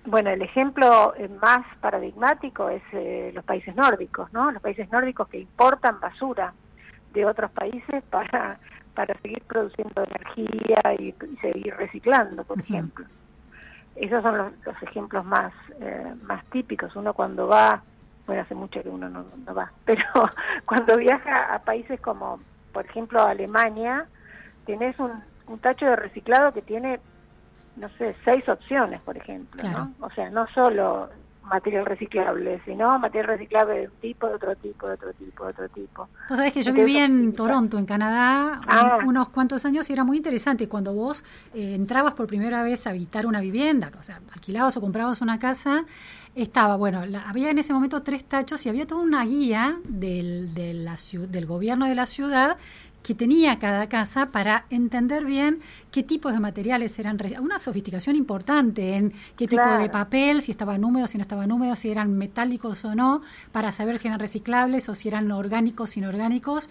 Bueno, 0.06 0.30
el 0.30 0.40
ejemplo 0.40 1.14
más 1.42 1.60
paradigmático 1.80 2.70
es 2.70 2.82
eh, 2.92 3.32
los 3.34 3.44
países 3.44 3.76
nórdicos, 3.76 4.32
¿no? 4.32 4.50
Los 4.50 4.62
países 4.62 4.90
nórdicos 4.90 5.28
que 5.28 5.38
importan 5.40 6.00
basura 6.00 6.54
de 7.12 7.26
otros 7.26 7.50
países 7.50 8.02
para, 8.08 8.58
para 8.94 9.14
seguir 9.20 9.42
produciendo 9.46 10.02
energía 10.04 10.80
y, 10.98 11.08
y 11.08 11.36
seguir 11.42 11.74
reciclando, 11.76 12.44
por 12.44 12.58
uh 12.58 12.60
-huh. 12.60 12.64
ejemplo. 12.64 13.06
Esos 13.96 14.22
son 14.22 14.38
los, 14.38 14.52
los 14.64 14.82
ejemplos 14.82 15.24
más, 15.24 15.52
eh, 15.80 16.14
más 16.22 16.44
típicos. 16.46 16.96
Uno 16.96 17.12
cuando 17.12 17.46
va, 17.46 17.82
bueno, 18.26 18.42
hace 18.42 18.54
mucho 18.54 18.82
que 18.82 18.88
uno 18.88 19.08
no, 19.08 19.26
no 19.44 19.54
va, 19.54 19.70
pero 19.84 20.04
cuando 20.64 20.96
viaja 20.96 21.54
a 21.54 21.58
países 21.58 22.00
como, 22.00 22.40
por 22.72 22.86
ejemplo, 22.86 23.20
Alemania, 23.22 24.06
tenés 24.64 24.98
un, 24.98 25.12
un 25.46 25.58
tacho 25.58 25.84
de 25.84 25.96
reciclado 25.96 26.52
que 26.52 26.62
tiene 26.62 27.00
no 27.76 27.88
sé, 27.98 28.14
seis 28.24 28.48
opciones, 28.48 29.00
por 29.02 29.16
ejemplo, 29.16 29.60
claro. 29.60 29.90
¿no? 29.98 30.06
O 30.06 30.10
sea, 30.10 30.30
no 30.30 30.46
solo 30.48 31.08
material 31.50 31.84
reciclable, 31.84 32.60
sino 32.64 32.98
material 32.98 33.28
reciclable 33.28 33.74
de 33.80 33.86
un 33.88 33.94
tipo, 34.00 34.28
de 34.28 34.34
otro 34.34 34.54
tipo, 34.56 34.86
de 34.86 34.94
otro 34.94 35.12
tipo, 35.12 35.44
de 35.44 35.50
otro 35.50 35.68
tipo. 35.68 36.08
Vos 36.28 36.38
sabés 36.38 36.52
que 36.52 36.62
yo 36.62 36.72
viví 36.72 36.96
en 36.96 37.34
Toronto, 37.34 37.76
en 37.76 37.86
Canadá, 37.86 38.60
ah. 38.66 38.98
unos 39.04 39.28
cuantos 39.30 39.64
años 39.64 39.90
y 39.90 39.92
era 39.92 40.04
muy 40.04 40.16
interesante 40.16 40.68
cuando 40.68 40.94
vos 40.94 41.24
eh, 41.52 41.74
entrabas 41.74 42.14
por 42.14 42.26
primera 42.26 42.62
vez 42.62 42.86
a 42.86 42.90
habitar 42.90 43.26
una 43.26 43.40
vivienda, 43.40 43.90
o 43.98 44.02
sea, 44.02 44.20
alquilabas 44.32 44.76
o 44.76 44.80
comprabas 44.80 45.20
una 45.20 45.38
casa, 45.38 45.84
estaba, 46.34 46.76
bueno, 46.76 47.04
la, 47.06 47.28
había 47.28 47.50
en 47.50 47.58
ese 47.58 47.72
momento 47.72 48.02
tres 48.02 48.24
tachos 48.24 48.64
y 48.64 48.68
había 48.68 48.86
toda 48.86 49.02
una 49.02 49.24
guía 49.24 49.78
del, 49.84 50.54
de 50.54 50.74
la, 50.74 50.96
del 51.28 51.46
gobierno 51.46 51.86
de 51.86 51.94
la 51.96 52.06
ciudad 52.06 52.56
que 53.02 53.14
tenía 53.14 53.58
cada 53.58 53.88
casa 53.88 54.30
para 54.30 54.66
entender 54.70 55.24
bien 55.24 55.60
qué 55.90 56.02
tipos 56.02 56.32
de 56.32 56.40
materiales 56.40 56.98
eran, 56.98 57.18
una 57.40 57.58
sofisticación 57.58 58.16
importante 58.16 58.94
en 58.94 59.10
qué 59.36 59.46
tipo 59.46 59.62
claro. 59.62 59.82
de 59.82 59.88
papel, 59.88 60.42
si 60.42 60.52
estaban 60.52 60.84
húmedos, 60.84 61.10
si 61.10 61.18
no 61.18 61.22
estaban 61.22 61.50
húmedos, 61.50 61.78
si 61.78 61.90
eran 61.90 62.16
metálicos 62.16 62.84
o 62.84 62.94
no, 62.94 63.22
para 63.52 63.72
saber 63.72 63.98
si 63.98 64.08
eran 64.08 64.20
reciclables 64.20 64.88
o 64.88 64.94
si 64.94 65.08
eran 65.08 65.30
orgánicos, 65.32 65.96
inorgánicos. 65.96 66.70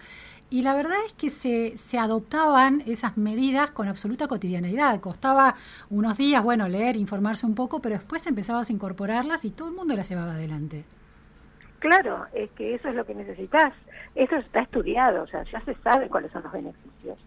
y 0.52 0.64
la 0.64 0.74
verdad 0.74 0.98
es 1.06 1.14
que 1.14 1.30
se, 1.30 1.78
se 1.78 2.00
adoptaban 2.00 2.82
esas 2.88 3.18
medidas 3.18 3.72
con 3.72 3.88
absoluta 3.88 4.28
cotidianeidad. 4.28 5.00
Costaba 5.00 5.56
unos 5.90 6.18
días, 6.18 6.44
bueno, 6.44 6.68
leer, 6.68 6.98
informarse 6.98 7.46
un 7.46 7.54
poco, 7.56 7.82
pero 7.82 7.96
después 7.96 8.26
empezabas 8.26 8.70
a 8.70 8.74
incorporarlas 8.74 9.46
y 9.46 9.52
todo 9.52 9.70
el 9.70 9.76
mundo 9.76 9.96
las 9.96 10.10
llevaba 10.10 10.34
adelante. 10.34 10.86
Claro, 11.80 12.26
es 12.34 12.50
que 12.52 12.76
eso 12.76 12.90
es 12.90 12.96
lo 12.96 13.06
que 13.06 13.16
necesitas. 13.16 13.74
Eso 14.16 14.36
está 14.36 14.62
estudiado, 14.62 15.24
o 15.24 15.28
sea, 15.28 15.44
ya 15.44 15.62
se 15.62 15.76
sabe 15.76 16.10
cuáles 16.10 16.32
son 16.32 16.44
los 16.44 16.52
beneficios. 16.52 17.18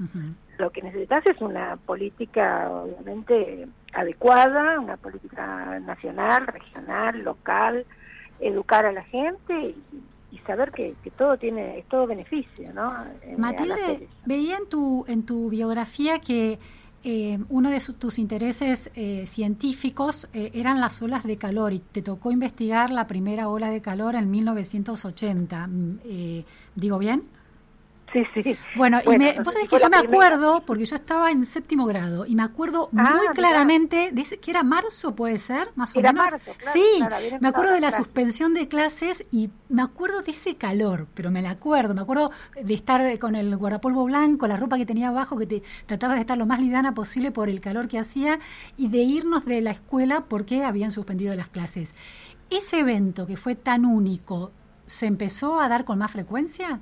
Lo 0.58 0.70
que 0.70 0.82
necesitas 0.82 1.24
es 1.26 1.40
una 1.40 1.76
política, 1.76 2.70
obviamente, 2.70 3.66
adecuada, 3.94 4.78
una 4.78 4.96
política 4.96 5.80
nacional, 5.80 6.46
regional, 6.46 7.22
local, 7.22 7.86
educar 8.40 8.84
a 8.84 8.92
la 8.92 9.04
gente 9.04 9.54
y, 9.54 9.82
y 10.32 10.38
saber 10.40 10.72
que, 10.72 10.94
que 11.02 11.10
todo 11.10 11.36
tiene, 11.36 11.78
es 11.78 11.86
todo 11.86 12.06
beneficio, 12.06 12.72
¿no? 12.74 12.92
Las 13.26 13.38
Matilde, 13.38 14.08
veía 14.24 14.56
en 14.56 14.68
tu, 14.68 15.04
en 15.06 15.24
tu 15.24 15.50
biografía 15.50 16.18
que 16.18 16.58
eh, 17.04 17.38
uno 17.48 17.70
de 17.70 17.80
su- 17.80 17.94
tus 17.94 18.18
intereses 18.18 18.90
eh, 18.94 19.24
científicos 19.26 20.28
eh, 20.32 20.50
eran 20.54 20.80
las 20.80 21.02
olas 21.02 21.24
de 21.24 21.36
calor 21.36 21.72
y 21.72 21.80
te 21.80 22.02
tocó 22.02 22.30
investigar 22.30 22.90
la 22.90 23.06
primera 23.06 23.48
ola 23.48 23.70
de 23.70 23.80
calor 23.80 24.14
en 24.14 24.30
1980. 24.30 25.66
Mm, 25.66 25.98
eh, 26.04 26.44
¿Digo 26.74 26.98
bien? 26.98 27.24
Sí, 28.12 28.24
sí. 28.34 28.46
Bueno, 28.74 28.98
y 29.04 29.06
Bueno, 29.06 29.16
me, 29.16 29.34
no 29.38 29.44
vos 29.44 29.54
sabés 29.54 29.68
que 29.68 29.78
yo 29.78 29.88
me 29.88 29.96
primera. 29.96 30.08
acuerdo, 30.08 30.64
porque 30.66 30.84
yo 30.84 30.96
estaba 30.96 31.30
en 31.30 31.44
séptimo 31.46 31.86
grado, 31.86 32.26
y 32.26 32.34
me 32.34 32.42
acuerdo 32.42 32.88
Ah, 32.96 33.12
muy 33.18 33.28
claramente, 33.28 34.12
ese- 34.16 34.38
que 34.38 34.50
era 34.50 34.62
marzo, 34.62 35.14
puede 35.14 35.38
ser, 35.38 35.68
más 35.76 35.94
o 35.96 36.00
Era 36.00 36.12
menos. 36.12 36.24
marzo, 36.30 36.54
claro, 36.56 36.80
sí, 36.80 36.82
claro, 36.98 37.16
me 37.40 37.48
acuerdo 37.48 37.72
de 37.72 37.80
la 37.80 37.90
suspensión 37.90 38.54
de 38.54 38.68
clases 38.68 39.24
y 39.30 39.50
me 39.68 39.82
acuerdo 39.82 40.22
de 40.22 40.30
ese 40.32 40.56
calor, 40.56 41.06
pero 41.14 41.30
me 41.30 41.42
la 41.42 41.50
acuerdo, 41.50 41.94
me 41.94 42.00
acuerdo 42.02 42.30
de 42.60 42.74
estar 42.74 43.18
con 43.18 43.34
el 43.36 43.56
guardapolvo 43.56 44.04
blanco, 44.04 44.46
la 44.46 44.56
ropa 44.56 44.76
que 44.78 44.86
tenía 44.86 45.08
abajo, 45.08 45.38
que 45.38 45.46
te 45.46 45.62
trataba 45.86 46.14
de 46.14 46.20
estar 46.20 46.36
lo 46.38 46.46
más 46.46 46.60
liviana 46.60 46.94
posible 46.94 47.30
por 47.30 47.48
el 47.48 47.60
calor 47.60 47.88
que 47.88 47.98
hacía, 47.98 48.38
y 48.76 48.88
de 48.88 48.98
irnos 48.98 49.44
de 49.44 49.60
la 49.60 49.70
escuela 49.72 50.24
porque 50.28 50.64
habían 50.64 50.92
suspendido 50.92 51.34
las 51.34 51.48
clases. 51.48 51.94
Ese 52.50 52.80
evento 52.80 53.26
que 53.26 53.36
fue 53.36 53.54
tan 53.54 53.84
único, 53.86 54.50
¿se 54.86 55.06
empezó 55.06 55.60
a 55.60 55.68
dar 55.68 55.84
con 55.84 55.98
más 55.98 56.10
frecuencia? 56.10 56.80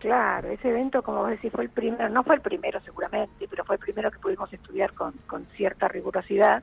Claro, 0.00 0.48
ese 0.48 0.70
evento, 0.70 1.02
como 1.02 1.20
vos 1.20 1.28
decís, 1.28 1.52
fue 1.52 1.64
el 1.64 1.70
primero, 1.70 2.08
no 2.08 2.24
fue 2.24 2.36
el 2.36 2.40
primero 2.40 2.80
seguramente, 2.80 3.46
pero 3.48 3.64
fue 3.66 3.76
el 3.76 3.80
primero 3.80 4.10
que 4.10 4.18
pudimos 4.18 4.50
estudiar 4.50 4.94
con, 4.94 5.12
con 5.26 5.44
cierta 5.56 5.88
rigurosidad, 5.88 6.62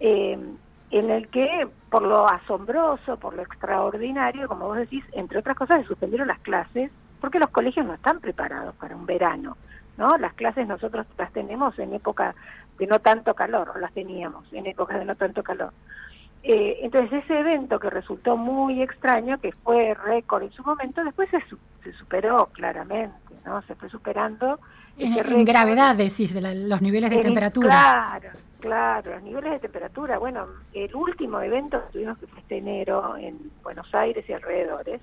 eh, 0.00 0.36
en 0.90 1.10
el 1.10 1.28
que, 1.28 1.68
por 1.88 2.02
lo 2.02 2.28
asombroso, 2.28 3.16
por 3.16 3.34
lo 3.36 3.42
extraordinario, 3.42 4.48
como 4.48 4.66
vos 4.66 4.76
decís, 4.76 5.04
entre 5.12 5.38
otras 5.38 5.56
cosas, 5.56 5.82
se 5.82 5.86
suspendieron 5.86 6.26
las 6.26 6.40
clases 6.40 6.90
porque 7.20 7.38
los 7.38 7.50
colegios 7.50 7.86
no 7.86 7.94
están 7.94 8.18
preparados 8.18 8.74
para 8.74 8.96
un 8.96 9.06
verano, 9.06 9.56
¿no? 9.96 10.18
Las 10.18 10.34
clases 10.34 10.66
nosotros 10.66 11.06
las 11.16 11.32
tenemos 11.32 11.78
en 11.78 11.94
época 11.94 12.34
de 12.76 12.88
no 12.88 12.98
tanto 12.98 13.34
calor, 13.34 13.70
o 13.70 13.78
las 13.78 13.92
teníamos 13.92 14.52
en 14.52 14.66
épocas 14.66 14.98
de 14.98 15.04
no 15.04 15.14
tanto 15.14 15.44
calor. 15.44 15.72
Eh, 16.46 16.80
entonces 16.82 17.24
ese 17.24 17.38
evento 17.40 17.78
que 17.80 17.88
resultó 17.88 18.36
muy 18.36 18.82
extraño, 18.82 19.38
que 19.40 19.50
fue 19.52 19.94
récord 19.94 20.42
en 20.42 20.52
su 20.52 20.62
momento, 20.62 21.02
después 21.02 21.30
se, 21.30 21.38
se 21.82 21.92
superó 21.98 22.50
claramente, 22.52 23.16
¿no? 23.46 23.62
Se 23.62 23.74
fue 23.74 23.88
superando. 23.88 24.60
En, 24.98 25.14
en 25.18 25.44
gravedad, 25.46 25.96
decís, 25.96 26.34
la- 26.40 26.54
los 26.54 26.82
niveles 26.82 27.08
de 27.10 27.16
En- 27.16 27.22
temperatura. 27.22 27.70
Claro, 27.70 28.28
claro, 28.60 29.14
los 29.14 29.22
niveles 29.22 29.52
de 29.52 29.58
temperatura. 29.60 30.18
Bueno, 30.18 30.46
el 30.74 30.94
último 30.94 31.40
evento 31.40 31.80
que 31.86 31.92
tuvimos 31.94 32.18
que 32.18 32.26
fue 32.26 32.40
este 32.40 32.58
enero 32.58 33.16
en 33.16 33.38
Buenos 33.62 33.92
Aires 33.94 34.28
y 34.28 34.32
alrededores, 34.34 35.00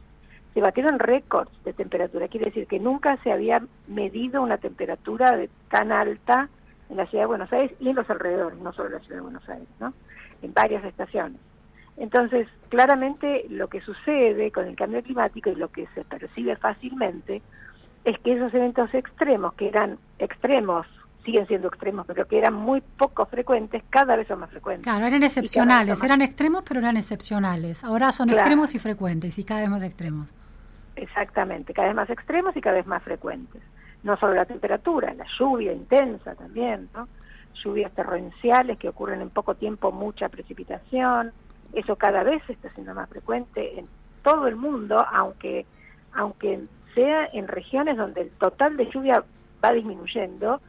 se 0.53 0.61
batieron 0.61 0.99
récords 0.99 1.51
de 1.63 1.73
temperatura. 1.73 2.27
Quiere 2.27 2.47
decir 2.47 2.67
que 2.67 2.79
nunca 2.79 3.17
se 3.23 3.31
había 3.31 3.63
medido 3.87 4.43
una 4.43 4.57
temperatura 4.59 5.35
de 5.37 5.49
tan 5.71 5.91
alta 5.91 6.49
en 6.89 6.97
la 6.97 7.07
ciudad 7.07 7.23
de 7.23 7.27
Buenos 7.27 7.51
Aires 7.51 7.71
y 7.79 7.89
en 7.89 7.95
los 7.95 8.07
alrededores, 8.11 8.59
no 8.59 8.71
solo 8.73 8.89
en 8.89 8.93
la 8.95 8.99
ciudad 8.99 9.15
de 9.15 9.21
Buenos 9.21 9.49
Aires, 9.49 9.67
¿no? 9.79 9.91
En 10.41 10.53
varias 10.53 10.83
estaciones. 10.83 11.39
Entonces, 11.97 12.47
claramente 12.69 13.45
lo 13.49 13.67
que 13.67 13.81
sucede 13.81 14.51
con 14.51 14.65
el 14.67 14.75
cambio 14.75 15.03
climático 15.03 15.49
y 15.49 15.55
lo 15.55 15.69
que 15.69 15.87
se 15.93 16.03
percibe 16.03 16.55
fácilmente 16.55 17.41
es 18.05 18.17
que 18.19 18.33
esos 18.33 18.53
eventos 18.53 18.91
extremos, 18.93 19.53
que 19.53 19.67
eran 19.67 19.97
extremos, 20.17 20.87
siguen 21.23 21.45
siendo 21.47 21.67
extremos, 21.67 22.07
pero 22.07 22.25
que 22.25 22.39
eran 22.39 22.55
muy 22.55 22.81
poco 22.81 23.25
frecuentes, 23.27 23.83
cada 23.91 24.15
vez 24.15 24.27
son 24.27 24.39
más 24.39 24.49
frecuentes. 24.49 24.83
Claro, 24.85 25.05
eran 25.05 25.21
excepcionales, 25.21 26.01
eran 26.01 26.21
extremos, 26.21 26.63
pero 26.67 26.79
eran 26.79 26.97
excepcionales. 26.97 27.83
Ahora 27.83 28.11
son 28.11 28.27
Claro. 28.29 28.39
extremos 28.39 28.73
y 28.73 28.79
frecuentes, 28.79 29.37
y 29.37 29.43
cada 29.43 29.61
vez 29.61 29.69
más 29.69 29.83
extremos. 29.83 30.33
Exactamente, 30.95 31.73
cada 31.73 31.89
vez 31.89 31.95
más 31.95 32.09
extremos 32.09 32.55
y 32.57 32.61
cada 32.61 32.77
vez 32.77 32.87
más 32.87 33.03
frecuentes. 33.03 33.61
No 34.03 34.17
solo 34.17 34.33
la 34.33 34.45
temperatura, 34.45 35.13
la 35.13 35.25
lluvia 35.37 35.71
intensa 35.73 36.33
también, 36.33 36.89
¿no? 36.95 37.07
Lluvias 37.63 37.91
torrenciales 37.93 38.77
que 38.77 38.89
ocurren 38.89 39.21
en 39.21 39.29
poco 39.29 39.55
tiempo, 39.55 39.91
mucha 39.91 40.29
precipitación. 40.29 41.31
Eso 41.73 41.95
cada 41.95 42.23
vez 42.23 42.41
está 42.49 42.69
siendo 42.73 42.93
más 42.93 43.09
frecuente 43.09 43.79
en 43.79 43.87
todo 44.23 44.47
el 44.47 44.55
mundo, 44.55 45.05
aunque 45.11 45.65
aunque 46.13 46.65
sea 46.93 47.29
en 47.31 47.47
regiones 47.47 47.95
donde 47.95 48.21
el 48.21 48.31
total 48.31 48.75
de 48.75 48.89
lluvia 48.91 49.23
va 49.63 49.71
disminuyendo, 49.71 50.59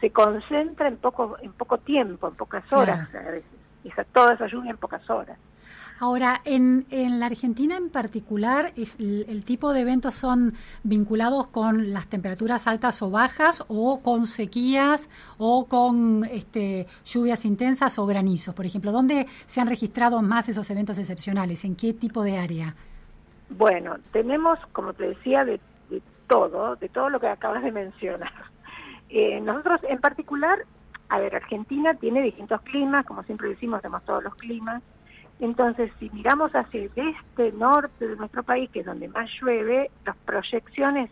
se 0.00 0.10
concentra 0.10 0.88
en 0.88 0.96
poco 0.96 1.36
en 1.42 1.52
poco 1.52 1.78
tiempo, 1.78 2.28
en 2.28 2.34
pocas 2.34 2.70
horas 2.72 3.14
a 3.14 3.30
veces. 3.30 3.50
Esa, 3.84 4.04
toda 4.04 4.34
esa 4.34 4.46
lluvia 4.46 4.70
en 4.70 4.78
pocas 4.78 5.08
horas. 5.08 5.38
Ahora, 5.98 6.42
en, 6.44 6.86
en 6.90 7.20
la 7.20 7.26
Argentina 7.26 7.76
en 7.76 7.88
particular, 7.88 8.72
es, 8.76 8.96
el, 9.00 9.44
tipo 9.44 9.72
de 9.72 9.80
eventos 9.80 10.14
son 10.14 10.52
vinculados 10.82 11.46
con 11.46 11.94
las 11.94 12.06
temperaturas 12.06 12.66
altas 12.66 13.00
o 13.00 13.10
bajas, 13.10 13.64
o 13.68 14.02
con 14.02 14.26
sequías, 14.26 15.08
o 15.38 15.66
con 15.66 16.24
este, 16.24 16.86
lluvias 17.04 17.46
intensas 17.46 17.98
o 17.98 18.04
granizos, 18.04 18.54
por 18.54 18.66
ejemplo. 18.66 18.92
¿Dónde 18.92 19.26
se 19.46 19.60
han 19.62 19.68
registrado 19.68 20.20
más 20.20 20.50
esos 20.50 20.70
eventos 20.70 20.98
excepcionales? 20.98 21.64
¿En 21.64 21.76
qué 21.76 21.94
tipo 21.94 22.22
de 22.22 22.36
área? 22.36 22.74
Bueno, 23.48 23.96
tenemos, 24.12 24.58
como 24.72 24.92
te 24.92 25.08
decía, 25.08 25.46
de, 25.46 25.60
de 25.88 26.02
todo, 26.26 26.76
de 26.76 26.90
todo 26.90 27.08
lo 27.08 27.20
que 27.20 27.28
acabas 27.28 27.62
de 27.62 27.72
mencionar. 27.72 28.32
Eh, 29.08 29.40
nosotros 29.40 29.80
en 29.88 30.00
particular, 30.00 30.58
a 31.08 31.20
ver, 31.20 31.36
Argentina 31.36 31.94
tiene 31.94 32.22
distintos 32.22 32.60
climas, 32.62 33.06
como 33.06 33.22
siempre 33.22 33.48
decimos, 33.50 33.80
tenemos 33.80 34.04
todos 34.04 34.24
los 34.24 34.34
climas. 34.34 34.82
Entonces, 35.40 35.92
si 35.98 36.08
miramos 36.10 36.52
hacia 36.52 36.80
el 36.80 36.90
este, 36.94 37.52
norte 37.52 38.08
de 38.08 38.16
nuestro 38.16 38.42
país, 38.42 38.70
que 38.70 38.80
es 38.80 38.86
donde 38.86 39.08
más 39.08 39.28
llueve, 39.40 39.90
las 40.04 40.16
proyecciones 40.18 41.10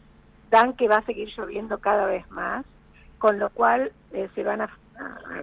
dan 0.50 0.74
que 0.74 0.88
va 0.88 0.96
a 0.96 1.04
seguir 1.04 1.28
lloviendo 1.36 1.78
cada 1.78 2.06
vez 2.06 2.28
más, 2.30 2.64
con 3.18 3.38
lo 3.38 3.50
cual 3.50 3.92
eh, 4.12 4.28
se 4.34 4.42
van 4.42 4.62
a, 4.62 4.70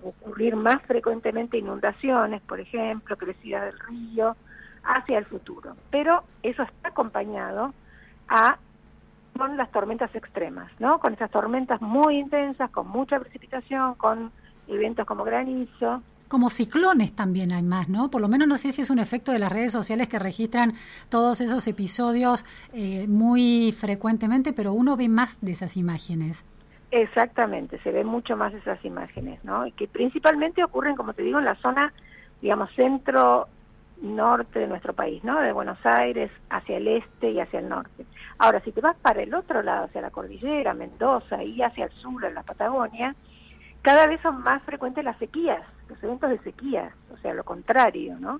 ocurrir 0.04 0.56
más 0.56 0.82
frecuentemente 0.84 1.58
inundaciones, 1.58 2.42
por 2.44 2.62
ejemplo, 2.62 3.18
crecida 3.18 3.66
del 3.66 3.78
río, 3.80 4.38
hacia 4.84 5.18
el 5.18 5.26
futuro. 5.26 5.76
Pero 5.90 6.24
eso 6.42 6.64
está 6.64 6.90
acompañado 6.90 7.74
a 8.30 8.58
con 9.38 9.58
las 9.58 9.72
tormentas 9.72 10.14
extremas, 10.16 10.72
¿no? 10.80 11.00
Con 11.00 11.14
esas 11.14 11.32
tormentas 11.32 11.82
muy 11.82 12.18
intensas, 12.18 12.70
con 12.72 12.88
mucha 12.88 13.20
precipitación, 13.20 13.96
con 13.96 14.32
eventos 14.68 15.06
como 15.06 15.24
granizo. 15.24 16.02
Como 16.32 16.50
ciclones 16.50 17.14
también 17.14 17.52
hay 17.52 17.62
más, 17.62 17.90
¿no? 17.90 18.10
Por 18.10 18.22
lo 18.22 18.30
menos 18.30 18.48
no 18.48 18.56
sé 18.56 18.72
si 18.72 18.82
es 18.82 18.90
un 18.90 19.00
efecto 19.00 19.34
de 19.34 19.40
las 19.40 19.52
redes 19.52 19.74
sociales 19.74 20.08
que 20.08 20.18
registran 20.18 20.76
todos 21.10 21.42
esos 21.42 21.68
episodios 21.68 22.46
eh, 22.72 23.06
muy 23.10 23.74
frecuentemente, 23.78 24.54
pero 24.54 24.72
uno 24.72 24.96
ve 24.96 25.10
más 25.10 25.42
de 25.42 25.52
esas 25.52 25.76
imágenes. 25.76 26.46
Exactamente, 26.90 27.80
se 27.80 27.92
ven 27.92 28.08
mucho 28.08 28.38
más 28.38 28.54
esas 28.54 28.80
imágenes, 28.86 29.44
¿no? 29.44 29.66
Que 29.76 29.90
principalmente 29.90 30.64
ocurren, 30.64 30.96
como 30.96 31.12
te 31.12 31.22
digo, 31.22 31.38
en 31.38 31.44
la 31.44 31.56
zona, 31.56 31.92
digamos, 32.42 32.70
centro 32.78 33.50
norte 34.02 34.60
de 34.60 34.68
nuestro 34.68 34.94
país, 34.94 35.22
¿no? 35.26 35.38
De 35.42 35.52
Buenos 35.52 35.80
Aires 35.84 36.32
hacia 36.50 36.78
el 36.78 36.88
este 36.88 37.32
y 37.32 37.42
hacia 37.42 37.60
el 37.60 37.68
norte. 37.68 38.06
Ahora, 38.38 38.62
si 38.62 38.72
te 38.72 38.80
vas 38.80 38.96
para 38.96 39.22
el 39.22 39.34
otro 39.34 39.64
lado, 39.64 39.88
hacia 39.88 40.00
la 40.00 40.12
cordillera, 40.12 40.74
Mendoza 40.74 41.44
y 41.44 41.62
hacia 41.62 41.88
el 41.88 41.92
sur, 41.92 42.24
en 42.24 42.36
la 42.36 42.44
Patagonia, 42.44 43.18
cada 43.82 44.08
vez 44.08 44.22
son 44.22 44.42
más 44.44 44.62
frecuentes 44.64 45.04
las 45.04 45.18
sequías, 45.18 45.62
los 45.90 46.02
eventos 46.04 46.30
de 46.30 46.40
sequías, 46.40 46.94
o 47.12 47.18
sea, 47.18 47.34
lo 47.34 47.44
contrario, 47.44 48.18
¿no? 48.20 48.40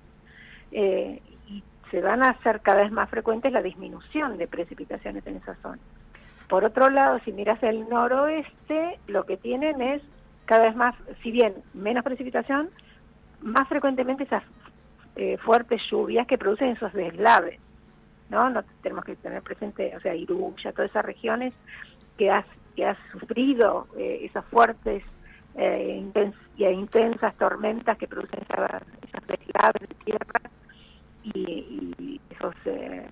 Eh, 0.70 1.20
y 1.48 1.62
se 1.90 2.00
van 2.00 2.22
a 2.22 2.30
hacer 2.30 2.60
cada 2.60 2.82
vez 2.82 2.92
más 2.92 3.10
frecuentes 3.10 3.52
la 3.52 3.62
disminución 3.62 4.38
de 4.38 4.46
precipitaciones 4.46 5.26
en 5.26 5.36
esa 5.36 5.54
zona. 5.56 5.80
Por 6.48 6.64
otro 6.64 6.90
lado, 6.90 7.18
si 7.24 7.32
miras 7.32 7.62
el 7.62 7.88
noroeste, 7.88 8.98
lo 9.08 9.24
que 9.24 9.36
tienen 9.36 9.80
es 9.80 10.02
cada 10.44 10.64
vez 10.64 10.76
más, 10.76 10.94
si 11.22 11.30
bien 11.30 11.54
menos 11.74 12.04
precipitación, 12.04 12.70
más 13.40 13.68
frecuentemente 13.68 14.24
esas 14.24 14.44
eh, 15.16 15.38
fuertes 15.38 15.80
lluvias 15.90 16.26
que 16.26 16.38
producen 16.38 16.68
esos 16.68 16.92
deslaves, 16.92 17.58
¿no? 18.30 18.48
No 18.50 18.62
tenemos 18.82 19.04
que 19.04 19.16
tener 19.16 19.42
presente, 19.42 19.96
o 19.96 20.00
sea, 20.00 20.14
Iruya, 20.14 20.72
todas 20.72 20.90
esas 20.90 21.04
regiones 21.04 21.52
que 22.16 22.30
has 22.30 22.46
que 22.76 22.86
has 22.86 22.96
sufrido 23.12 23.86
eh, 23.98 24.20
esas 24.22 24.44
fuertes 24.46 25.02
eh, 25.56 25.96
intens 25.98 26.34
y 26.56 26.64
intensas 26.66 27.34
tormentas 27.36 27.96
que 27.98 28.06
producen 28.06 28.40
esas, 28.42 28.82
deslaves 29.26 29.88
de 29.88 29.94
tierra 30.04 30.40
y, 31.22 31.94
y 31.98 32.20
esos 32.30 32.54
eh, 32.66 33.06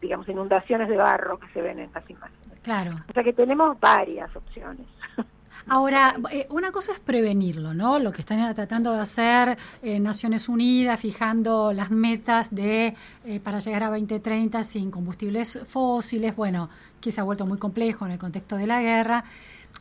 digamos, 0.00 0.28
inundaciones 0.28 0.88
de 0.88 0.96
barro 0.96 1.38
que 1.38 1.48
se 1.48 1.62
ven 1.62 1.78
en 1.78 1.90
las 1.92 2.08
imágenes. 2.08 2.58
Claro. 2.62 2.96
O 3.08 3.12
sea 3.12 3.22
que 3.22 3.32
tenemos 3.32 3.78
varias 3.80 4.34
opciones. 4.34 4.86
Ahora, 5.68 6.16
eh, 6.32 6.46
una 6.50 6.72
cosa 6.72 6.92
es 6.92 7.00
prevenirlo, 7.00 7.74
¿no? 7.74 7.98
Lo 7.98 8.12
que 8.12 8.22
están 8.22 8.54
tratando 8.54 8.92
de 8.92 9.00
hacer 9.00 9.58
eh, 9.82 10.00
Naciones 10.00 10.48
Unidas, 10.48 10.98
fijando 10.98 11.72
las 11.72 11.90
metas 11.90 12.54
de 12.54 12.94
eh, 13.24 13.40
para 13.40 13.58
llegar 13.58 13.84
a 13.84 13.90
2030 13.90 14.62
sin 14.62 14.90
combustibles 14.90 15.60
fósiles, 15.66 16.34
bueno, 16.34 16.70
que 17.00 17.12
se 17.12 17.20
ha 17.20 17.24
vuelto 17.24 17.46
muy 17.46 17.58
complejo 17.58 18.06
en 18.06 18.12
el 18.12 18.18
contexto 18.18 18.56
de 18.56 18.66
la 18.66 18.80
guerra. 18.80 19.24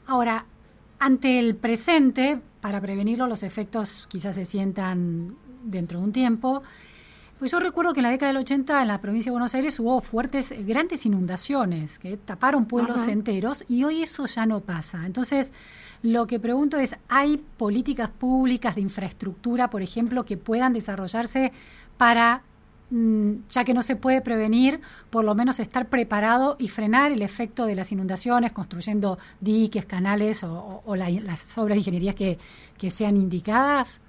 Ahora, 0.06 0.46
ante 1.00 1.40
el 1.40 1.56
presente, 1.56 2.42
para 2.62 2.82
prevenirlo, 2.82 3.28
los 3.28 3.44
efectos 3.44 4.06
quizás 4.08 4.36
se 4.36 4.46
sientan 4.46 5.36
dentro 5.64 6.00
de 6.00 6.06
un 6.06 6.14
tiempo. 6.14 6.64
Pues 7.40 7.52
yo 7.52 7.60
recuerdo 7.62 7.94
que 7.94 8.02
en 8.02 8.04
la 8.04 8.10
década 8.10 8.34
del 8.34 8.42
80 8.42 8.82
en 8.82 8.88
la 8.90 9.00
provincia 9.00 9.30
de 9.30 9.32
Buenos 9.32 9.56
Aires 9.56 9.80
hubo 9.80 10.02
fuertes, 10.02 10.52
eh, 10.52 10.62
grandes 10.64 11.06
inundaciones 11.06 11.98
que 11.98 12.18
taparon 12.18 12.66
pueblos 12.66 13.04
Ajá. 13.04 13.12
enteros 13.12 13.64
y 13.70 13.86
hoy 13.86 14.04
eso 14.04 14.26
ya 14.26 14.46
no 14.46 14.60
pasa. 14.60 15.06
Entonces, 15.06 15.54
lo 16.02 16.28
que 16.28 16.40
pregunto 16.40 16.78
es, 16.78 16.98
¿hay 17.08 17.38
políticas 17.38 18.10
públicas 18.10 18.76
de 18.76 18.82
infraestructura, 18.82 19.70
por 19.70 19.82
ejemplo, 19.82 20.26
que 20.26 20.36
puedan 20.36 20.74
desarrollarse 20.74 21.54
para, 21.98 22.42
ya 22.92 23.64
que 23.64 23.74
no 23.74 23.82
se 23.84 23.96
puede 23.96 24.22
prevenir, 24.22 24.82
por 25.10 25.24
lo 25.24 25.36
menos 25.36 25.60
estar 25.60 25.88
preparado 25.88 26.56
y 26.60 26.70
frenar 26.70 27.12
el 27.12 27.22
efecto 27.22 27.66
de 27.66 27.76
las 27.76 27.92
inundaciones, 27.92 28.52
construyendo 28.52 29.20
diques, 29.40 29.86
canales 29.86 30.44
o, 30.44 30.82
la- 30.96 31.10
las 31.10 31.58
obras 31.58 31.76
de 31.76 31.80
ingeniería 31.80 32.14
que, 32.14 32.38
que 32.78 32.90
sean 32.90 33.16
indicadas? 33.18 34.02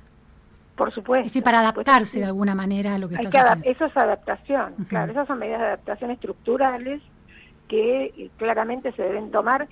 Por 0.76 0.94
supuesto. 0.94 1.26
Es 1.26 1.32
decir, 1.32 1.42
para 1.42 1.60
adaptarse 1.60 2.12
sí. 2.12 2.18
de 2.20 2.24
alguna 2.24 2.54
manera 2.54 2.94
a 2.94 2.98
lo 2.98 3.08
que 3.08 3.16
Hay 3.16 3.26
está 3.26 3.56
que 3.60 3.70
eso 3.70 3.84
es 3.84 3.96
adaptación, 3.96 4.74
claro, 4.88 5.12
esas 5.12 5.26
son 5.26 5.38
medidas 5.38 5.60
de 5.60 5.66
adaptación 5.66 6.10
estructurales 6.12 7.02
que 7.68 8.06
eh, 8.06 8.30
claramente 8.38 8.90
se 8.92 9.02
deben 9.02 9.30
tomar, 9.30 9.68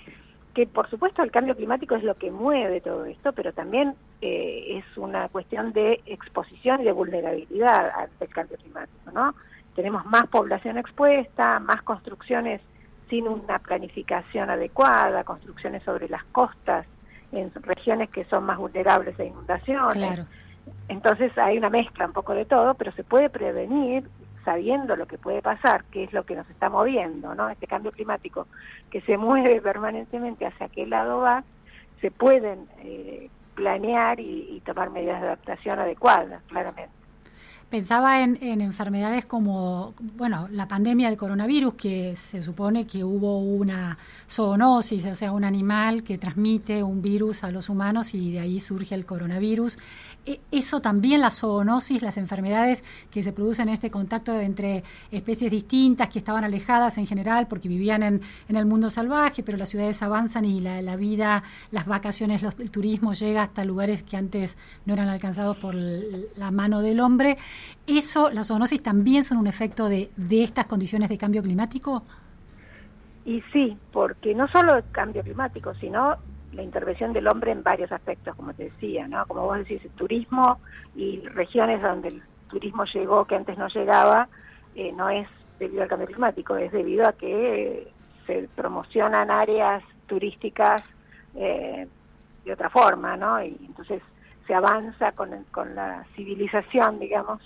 que 0.55 0.67
por 0.67 0.89
supuesto 0.91 1.23
el 1.23 1.31
cambio 1.31 1.57
climático 1.57 1.95
es 1.95 2.03
lo 2.03 2.17
que 2.17 2.31
mueve 2.31 2.81
todo 2.81 3.05
esto, 3.05 3.33
pero 3.33 3.53
también 3.53 3.95
eh, 4.21 4.79
es 4.79 4.97
una 4.97 5.29
cuestión 5.29 5.73
de 5.73 6.01
exposición 6.07 6.81
y 6.81 6.85
de 6.85 6.93
vulnerabilidad 6.93 7.91
ante 7.91 8.25
el 8.25 8.31
cambio 8.33 8.57
climático, 8.57 9.11
¿no? 9.13 9.35
Tenemos 9.75 10.05
más 10.07 10.27
población 10.27 10.79
expuesta, 10.79 11.61
más 11.61 11.83
construcciones 11.83 12.61
sin 13.09 13.29
una 13.29 13.59
planificación 13.59 14.51
adecuada, 14.51 15.25
construcciones 15.25 15.83
sobre 15.85 16.09
las 16.09 16.25
costas, 16.25 16.87
en 17.33 17.53
regiones 17.63 18.11
que 18.11 18.25
son 18.25 18.45
más 18.45 18.59
vulnerables 18.59 19.19
a 19.21 19.25
inundaciones. 19.25 19.97
Claro. 19.97 20.25
Entonces 20.89 21.37
hay 21.39 21.59
una 21.59 21.71
mezcla 21.71 22.07
un 22.07 22.13
poco 22.13 22.35
de 22.35 22.45
todo, 22.45 22.75
pero 22.75 22.93
se 22.93 23.05
puede 23.05 23.31
prevenir 23.31 24.09
sabiendo 24.49 24.97
lo 24.97 25.05
que 25.05 25.19
puede 25.19 25.43
pasar, 25.43 25.85
que 25.93 26.05
es 26.05 26.13
lo 26.15 26.25
que 26.25 26.35
nos 26.35 26.49
está 26.49 26.71
moviendo, 26.71 27.35
¿no? 27.35 27.51
Este 27.51 27.67
cambio 27.67 27.93
climático 27.93 28.47
que 28.91 29.03
se 29.03 29.19
mueve 29.29 29.61
permanentemente 29.61 30.47
hacia 30.47 30.71
qué 30.71 30.87
lado 30.87 31.19
va, 31.19 31.45
se 32.01 32.11
pueden 32.11 32.67
eh, 32.79 33.29
planear 33.55 34.21
y, 34.21 34.57
y 34.57 34.61
tomar 34.61 34.89
medidas 34.89 35.21
de 35.21 35.27
adaptación 35.27 35.79
adecuadas, 35.81 36.43
claramente. 36.45 36.98
Pensaba 37.71 38.23
en, 38.23 38.39
en 38.43 38.63
enfermedades 38.63 39.27
como, 39.27 39.93
bueno, 40.17 40.49
la 40.51 40.67
pandemia 40.67 41.09
del 41.09 41.19
coronavirus, 41.19 41.75
que 41.75 42.17
se 42.17 42.43
supone 42.43 42.87
que 42.87 43.05
hubo 43.05 43.41
una 43.41 43.99
zoonosis, 44.27 45.05
o 45.05 45.15
sea, 45.15 45.33
un 45.33 45.45
animal 45.45 46.03
que 46.03 46.17
transmite 46.17 46.83
un 46.83 47.03
virus 47.03 47.45
a 47.45 47.51
los 47.51 47.69
humanos 47.69 48.15
y 48.15 48.33
de 48.33 48.41
ahí 48.41 48.59
surge 48.59 48.95
el 48.95 49.05
coronavirus. 49.05 49.77
E- 50.25 50.41
Eso 50.51 50.81
también, 50.81 51.21
la 51.21 51.31
zoonosis, 51.31 52.01
las 52.01 52.17
enfermedades 52.17 52.85
que 53.11 53.23
se 53.23 53.35
producen 53.35 53.69
en 53.69 53.75
este 53.75 53.91
contacto 53.91 54.33
entre 54.41 54.83
especies 55.11 55.51
distintas 55.51 56.09
que 56.09 56.21
estaban 56.21 56.45
alejadas 56.45 56.97
en 56.97 57.07
general 57.07 57.49
porque 57.49 57.69
vivían 57.69 58.03
en, 58.03 58.23
el 58.49 58.65
mundo 58.65 58.89
salvaje, 58.89 59.43
pero 59.43 59.59
las 59.59 59.69
ciudades 59.69 60.01
avanzan 60.03 60.47
y 60.47 60.61
la, 60.63 60.81
la 60.81 60.97
vida, 60.97 61.43
las 61.71 61.85
vacaciones, 61.85 62.43
los- 62.43 62.59
el 62.61 62.71
turismo 62.71 63.13
llega 63.13 63.43
hasta 63.43 63.63
lugares 63.63 64.03
que 64.03 64.17
antes 64.17 64.57
no 64.87 64.95
eran 64.95 65.09
alcanzados 65.09 65.59
por 65.59 65.75
la 65.75 66.51
mano 66.51 66.81
del 66.81 67.01
hombre. 67.01 67.37
¿Eso, 67.87 68.31
las 68.31 68.49
zoonosis 68.49 68.83
también 68.83 69.25
son 69.25 69.39
un 69.39 69.47
efecto 69.47 69.89
de, 69.89 70.11
de 70.17 70.43
estas 70.43 70.67
condiciones 70.67 71.09
de 71.09 71.17
cambio 71.17 71.43
climático? 71.43 72.03
Y 73.25 73.43
sí, 73.53 73.77
porque 73.93 74.35
no 74.35 74.49
solo 74.49 74.77
el 74.77 74.85
cambio 74.91 75.23
climático, 75.23 75.75
sino 75.75 76.17
la 76.53 76.63
intervención 76.63 77.13
del 77.13 77.29
hombre 77.29 77.53
en 77.53 77.63
varios 77.63 77.93
aspectos, 77.93 78.35
como 78.35 78.55
te 78.55 78.65
decía, 78.65 79.07
¿no? 79.07 79.27
Como 79.27 79.43
vos 79.43 79.59
decís, 79.59 79.85
el 79.85 79.91
turismo 79.91 80.61
y 80.97 81.21
regiones 81.29 81.83
donde 81.83 82.09
el 82.09 82.23
turismo 82.49 82.85
llegó 82.85 83.25
que 83.27 83.37
antes 83.37 83.59
no 83.59 83.69
llegaba, 83.69 84.29
eh, 84.75 84.93
no 84.93 85.11
es 85.11 85.29
debido 85.59 85.83
al 85.83 85.89
cambio 85.89 86.07
climático, 86.09 86.57
es 86.57 86.73
debido 86.73 87.07
a 87.07 87.13
que 87.13 87.91
se 88.27 88.49
promocionan 88.55 89.31
áreas 89.31 89.83
turísticas 90.07 90.91
eh, 91.35 91.87
de 92.45 92.53
otra 92.53 92.71
forma, 92.71 93.17
¿no? 93.17 93.43
Y 93.43 93.57
entonces 93.67 94.03
se 94.49 94.55
avanza 94.55 95.13
con, 95.13 95.31
con 95.53 95.77
la 95.77 96.05
civilización, 96.17 96.99
digamos, 96.99 97.41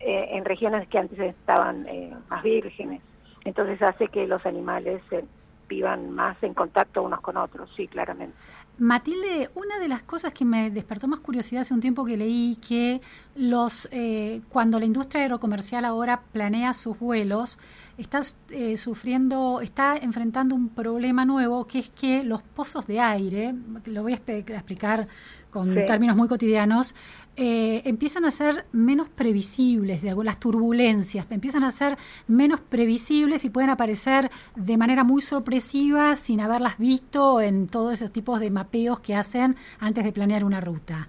eh, 0.00 0.30
en 0.32 0.44
regiones 0.44 0.86
que 0.88 0.98
antes 0.98 1.18
estaban 1.18 1.86
eh, 1.88 2.12
más 2.28 2.42
vírgenes. 2.42 3.00
Entonces 3.44 3.80
hace 3.80 4.08
que 4.08 4.26
los 4.26 4.44
animales 4.44 5.00
eh, 5.12 5.24
vivan 5.68 6.10
más 6.10 6.36
en 6.42 6.52
contacto 6.52 7.02
unos 7.02 7.20
con 7.20 7.36
otros, 7.38 7.70
sí, 7.76 7.86
claramente. 7.86 8.36
Matilde, 8.80 9.50
una 9.54 9.78
de 9.78 9.88
las 9.88 10.02
cosas 10.02 10.32
que 10.32 10.46
me 10.46 10.70
despertó 10.70 11.06
más 11.06 11.20
curiosidad 11.20 11.62
hace 11.62 11.74
un 11.74 11.82
tiempo 11.82 12.06
que 12.06 12.16
leí 12.16 12.56
que 12.66 13.02
los 13.34 13.86
eh, 13.92 14.40
cuando 14.48 14.78
la 14.78 14.86
industria 14.86 15.22
aerocomercial 15.22 15.84
ahora 15.84 16.22
planea 16.32 16.72
sus 16.72 16.98
vuelos 16.98 17.58
está 17.98 18.20
eh, 18.48 18.78
sufriendo, 18.78 19.60
está 19.60 19.98
enfrentando 19.98 20.54
un 20.54 20.70
problema 20.70 21.26
nuevo 21.26 21.66
que 21.66 21.80
es 21.80 21.90
que 21.90 22.24
los 22.24 22.42
pozos 22.42 22.86
de 22.86 23.00
aire, 23.00 23.54
lo 23.84 24.02
voy 24.02 24.14
a 24.14 24.16
explicar 24.16 25.08
con 25.50 25.74
Sí. 25.74 25.80
términos 25.86 26.16
muy 26.16 26.28
cotidianos, 26.28 26.94
eh, 27.36 27.82
empiezan 27.84 28.24
a 28.24 28.30
ser 28.30 28.66
menos 28.72 29.08
previsibles, 29.08 30.02
de 30.02 30.14
las 30.24 30.38
turbulencias 30.40 31.26
empiezan 31.30 31.64
a 31.64 31.70
ser 31.70 31.96
menos 32.26 32.60
previsibles 32.60 33.44
y 33.44 33.50
pueden 33.50 33.70
aparecer 33.70 34.30
de 34.56 34.76
manera 34.76 35.04
muy 35.04 35.20
sorpresiva 35.20 36.14
sin 36.16 36.40
haberlas 36.40 36.76
visto 36.78 37.40
en 37.40 37.68
todos 37.68 37.94
esos 37.94 38.12
tipos 38.12 38.40
de 38.40 38.50
mapeos 38.50 39.00
que 39.00 39.14
hacen 39.14 39.56
antes 39.78 40.04
de 40.04 40.12
planear 40.12 40.44
una 40.44 40.60
ruta. 40.60 41.08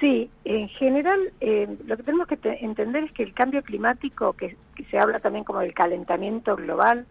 Sí, 0.00 0.28
en 0.44 0.68
general 0.68 1.18
eh, 1.40 1.74
lo 1.86 1.96
que 1.96 2.02
tenemos 2.02 2.26
que 2.26 2.36
te- 2.36 2.62
entender 2.62 3.04
es 3.04 3.12
que 3.12 3.22
el 3.22 3.32
cambio 3.32 3.62
climático, 3.62 4.34
que, 4.34 4.54
que 4.74 4.84
se 4.84 4.98
habla 4.98 5.20
también 5.20 5.44
como 5.44 5.60
del 5.60 5.72
calentamiento 5.72 6.54
global, 6.56 7.06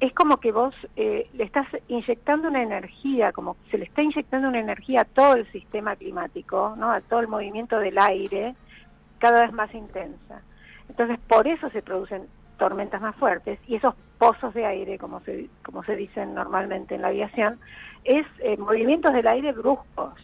es 0.00 0.12
como 0.12 0.38
que 0.38 0.52
vos 0.52 0.74
eh, 0.96 1.28
le 1.32 1.44
estás 1.44 1.66
inyectando 1.88 2.48
una 2.48 2.62
energía, 2.62 3.32
como 3.32 3.56
se 3.70 3.78
le 3.78 3.84
está 3.84 4.02
inyectando 4.02 4.48
una 4.48 4.60
energía 4.60 5.02
a 5.02 5.04
todo 5.04 5.34
el 5.34 5.50
sistema 5.52 5.96
climático, 5.96 6.74
¿no? 6.76 6.90
a 6.90 7.00
todo 7.00 7.20
el 7.20 7.28
movimiento 7.28 7.78
del 7.78 7.98
aire, 7.98 8.54
cada 9.18 9.42
vez 9.42 9.52
más 9.52 9.72
intensa. 9.74 10.42
Entonces, 10.88 11.18
por 11.26 11.48
eso 11.48 11.70
se 11.70 11.82
producen 11.82 12.26
tormentas 12.58 13.00
más 13.00 13.16
fuertes 13.16 13.58
y 13.66 13.76
esos 13.76 13.94
pozos 14.18 14.52
de 14.54 14.66
aire, 14.66 14.98
como 14.98 15.20
se, 15.20 15.48
como 15.62 15.82
se 15.84 15.96
dicen 15.96 16.34
normalmente 16.34 16.94
en 16.94 17.02
la 17.02 17.08
aviación, 17.08 17.58
es 18.04 18.26
eh, 18.40 18.56
movimientos 18.56 19.12
del 19.12 19.26
aire 19.26 19.52
bruscos. 19.52 20.14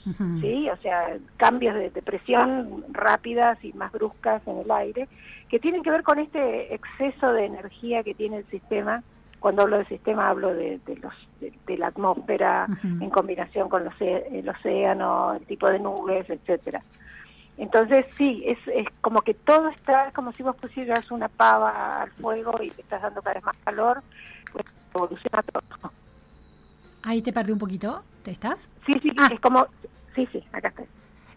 ¿sí? 0.41 0.69
O 0.71 0.77
sea, 0.79 1.17
cambios 1.37 1.75
de, 1.75 1.91
de 1.91 2.03
presión 2.03 2.85
rápidas 2.91 3.63
y 3.65 3.73
más 3.73 3.91
bruscas 3.93 4.47
en 4.47 4.59
el 4.59 4.71
aire, 4.71 5.09
que 5.49 5.59
tienen 5.59 5.83
que 5.83 5.91
ver 5.91 6.03
con 6.03 6.19
este 6.19 6.75
exceso 6.75 7.33
de 7.33 7.47
energía 7.47 8.03
que 8.03 8.15
tiene 8.15 8.39
el 8.39 8.47
sistema. 8.47 9.03
Cuando 9.43 9.63
hablo 9.63 9.79
de 9.79 9.85
sistema 9.87 10.29
hablo 10.29 10.55
de, 10.55 10.79
de 10.87 10.97
los, 10.99 11.13
de, 11.41 11.53
de 11.67 11.77
la 11.77 11.89
atmósfera 11.89 12.69
en 12.85 13.11
combinación 13.11 13.69
con 13.69 13.83
los 13.85 13.93
oce- 13.95 14.25
el 14.31 14.49
océano, 14.49 15.35
el 15.35 15.45
tipo 15.47 15.69
de 15.69 15.81
nubes, 15.81 16.31
etcétera. 16.31 16.81
Entonces 17.59 18.07
sí, 18.17 18.45
es, 18.47 18.57
es 18.73 18.87
como 19.01 19.21
que 19.23 19.35
todo 19.35 19.69
está, 19.69 20.07
es 20.07 20.15
como 20.15 20.31
si 20.33 20.45
vos 20.45 20.55
pusieras 20.55 21.11
una 21.11 21.29
pava 21.29 22.03
al 22.03 22.11
fuego 22.13 22.53
y 22.63 22.71
te 22.71 22.83
estás 22.83 23.03
dando 23.03 23.21
cada 23.21 23.35
vez 23.35 23.45
más 23.45 23.57
calor, 23.65 24.01
pues 24.53 24.65
evoluciona 24.95 25.43
todo. 25.43 25.91
Ahí 27.03 27.21
te 27.21 27.33
perdí 27.33 27.51
un 27.51 27.59
poquito, 27.59 28.05
¿te 28.23 28.31
estás? 28.31 28.69
Sí, 28.87 28.93
sí, 29.03 29.11
Ah. 29.19 29.29
es 29.33 29.41
como, 29.41 29.67
sí, 30.15 30.27
sí, 30.31 30.41
acá 30.53 30.69
estoy. 30.69 30.87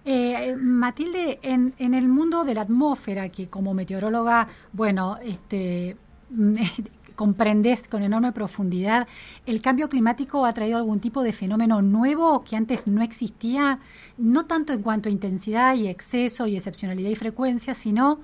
Eh, 0.05 0.49
eh, 0.51 0.55
Matilde, 0.55 1.39
en, 1.41 1.73
en 1.79 1.95
el 1.95 2.07
mundo 2.07 2.43
de 2.43 2.53
la 2.53 2.61
atmósfera, 2.61 3.29
que 3.29 3.49
como 3.49 3.73
meteoróloga, 3.73 4.47
bueno, 4.73 5.17
este, 5.23 5.97
mm, 6.29 6.53
comprendes 7.15 7.87
con 7.87 8.03
enorme 8.03 8.31
profundidad, 8.31 9.07
¿el 9.45 9.61
cambio 9.61 9.89
climático 9.89 10.45
ha 10.45 10.53
traído 10.53 10.77
algún 10.77 10.99
tipo 10.99 11.23
de 11.23 11.33
fenómeno 11.33 11.81
nuevo 11.81 12.43
que 12.43 12.55
antes 12.55 12.87
no 12.87 13.01
existía? 13.01 13.79
No 14.17 14.45
tanto 14.45 14.73
en 14.73 14.81
cuanto 14.81 15.09
a 15.09 15.11
intensidad 15.11 15.75
y 15.75 15.87
exceso 15.87 16.47
y 16.47 16.55
excepcionalidad 16.55 17.09
y 17.09 17.15
frecuencia, 17.15 17.73
sino 17.73 18.19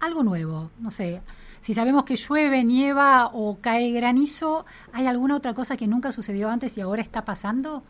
algo 0.00 0.22
nuevo. 0.22 0.70
No 0.80 0.90
sé, 0.90 1.22
si 1.60 1.74
sabemos 1.74 2.04
que 2.04 2.16
llueve, 2.16 2.64
nieva 2.64 3.30
o 3.32 3.58
cae 3.60 3.92
granizo, 3.92 4.66
¿hay 4.92 5.06
alguna 5.06 5.36
otra 5.36 5.54
cosa 5.54 5.76
que 5.76 5.86
nunca 5.86 6.10
sucedió 6.10 6.50
antes 6.50 6.76
y 6.76 6.80
ahora 6.80 7.02
está 7.02 7.24
pasando? 7.24 7.84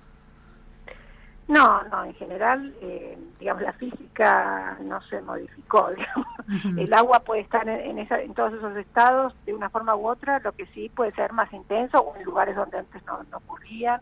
No, 1.49 1.83
no, 1.85 2.05
en 2.05 2.15
general, 2.15 2.75
eh, 2.81 3.19
digamos, 3.39 3.63
la 3.63 3.73
física 3.75 4.79
no 4.83 5.01
se 5.03 5.21
modificó. 5.21 5.91
Digamos. 5.97 6.79
El 6.79 6.93
agua 6.95 7.21
puede 7.21 7.43
estar 7.43 7.69
en, 7.69 7.81
en 7.91 7.99
esa- 7.99 8.21
en 8.23 8.33
todos 8.35 8.53
esos 8.55 8.77
estados 8.77 9.35
de 9.45 9.55
una 9.55 9.69
forma 9.71 9.95
u 9.97 10.09
otra, 10.09 10.39
lo 10.41 10.53
que 10.53 10.67
sí 10.67 10.89
puede 10.89 11.13
ser 11.13 11.33
más 11.33 11.53
intenso 11.53 11.99
o 12.01 12.17
en 12.17 12.25
lugares 12.25 12.57
donde 12.57 12.79
antes 12.79 13.05
no, 13.07 13.23
no 13.31 13.37
ocurría. 13.39 14.01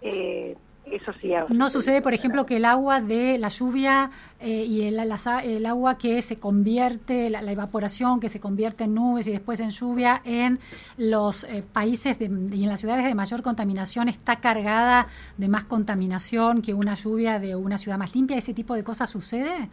Eh, 0.00 0.56
eso 0.86 1.12
sí. 1.20 1.32
No 1.48 1.68
sucede, 1.68 2.02
por 2.02 2.14
ejemplo, 2.14 2.44
que 2.46 2.56
el 2.58 2.64
agua 2.64 3.00
de 3.00 3.38
la 3.38 3.48
lluvia 3.48 4.10
eh, 4.40 4.64
y 4.64 4.82
el, 4.82 4.96
las 5.08 5.26
a- 5.26 5.42
el 5.42 5.64
agua 5.66 5.96
que 5.98 6.20
se 6.22 6.38
convierte, 6.38 7.30
la, 7.30 7.42
la 7.42 7.52
evaporación 7.52 8.20
que 8.20 8.28
se 8.28 8.38
convierte 8.40 8.84
en 8.84 8.94
nubes 8.94 9.26
y 9.26 9.32
después 9.32 9.60
en 9.60 9.70
lluvia 9.70 10.20
en 10.24 10.58
los 10.96 11.44
eh, 11.44 11.64
países 11.72 12.18
de- 12.18 12.26
y 12.56 12.62
en 12.64 12.68
las 12.68 12.80
ciudades 12.80 13.04
de 13.04 13.14
mayor 13.14 13.42
contaminación 13.42 14.08
está 14.08 14.36
cargada 14.36 15.08
de 15.38 15.48
más 15.48 15.64
contaminación 15.64 16.62
que 16.62 16.74
una 16.74 16.94
lluvia 16.94 17.38
de 17.38 17.56
una 17.56 17.78
ciudad 17.78 17.98
más 17.98 18.14
limpia. 18.14 18.36
¿Ese 18.36 18.54
tipo 18.54 18.74
de 18.74 18.84
cosas 18.84 19.08
sucede? 19.10 19.68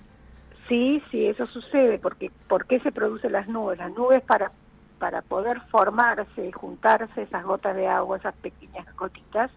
Sí, 0.69 1.01
sí, 1.11 1.25
eso 1.25 1.45
sucede, 1.47 1.99
porque 1.99 2.31
¿por 2.47 2.65
qué 2.65 2.79
se 2.79 2.91
producen 2.93 3.33
las 3.33 3.47
nubes? 3.49 3.77
Las 3.77 3.91
nubes 3.93 4.21
para, 4.23 4.51
para 4.99 5.21
poder 5.21 5.59
formarse 5.69 6.47
y 6.47 6.51
juntarse 6.53 7.23
esas 7.23 7.43
gotas 7.43 7.75
de 7.75 7.87
agua, 7.87 8.17
esas 8.17 8.33
pequeñas 8.35 8.85
gotitas, 8.95 9.51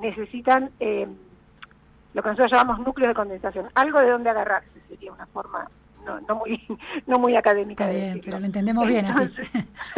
necesitan 0.00 0.70
eh, 0.80 1.06
lo 2.14 2.22
que 2.22 2.28
nosotros 2.30 2.52
llamamos 2.52 2.86
núcleos 2.86 3.08
de 3.08 3.14
condensación, 3.14 3.68
algo 3.74 4.00
de 4.00 4.10
donde 4.10 4.30
agarrarse, 4.30 4.80
sería 4.88 5.12
una 5.12 5.26
forma 5.26 5.68
no, 6.04 6.20
no 6.20 6.36
muy 6.36 6.60
no 7.06 7.18
muy 7.18 7.36
académica 7.36 7.84
Está 7.84 7.92
de 7.92 7.98
bien, 8.00 8.14
decirlo. 8.14 8.24
pero 8.30 8.40
lo 8.40 8.46
entendemos 8.46 8.86
bien 8.86 9.06
así. 9.06 9.22
Entonces, 9.24 9.50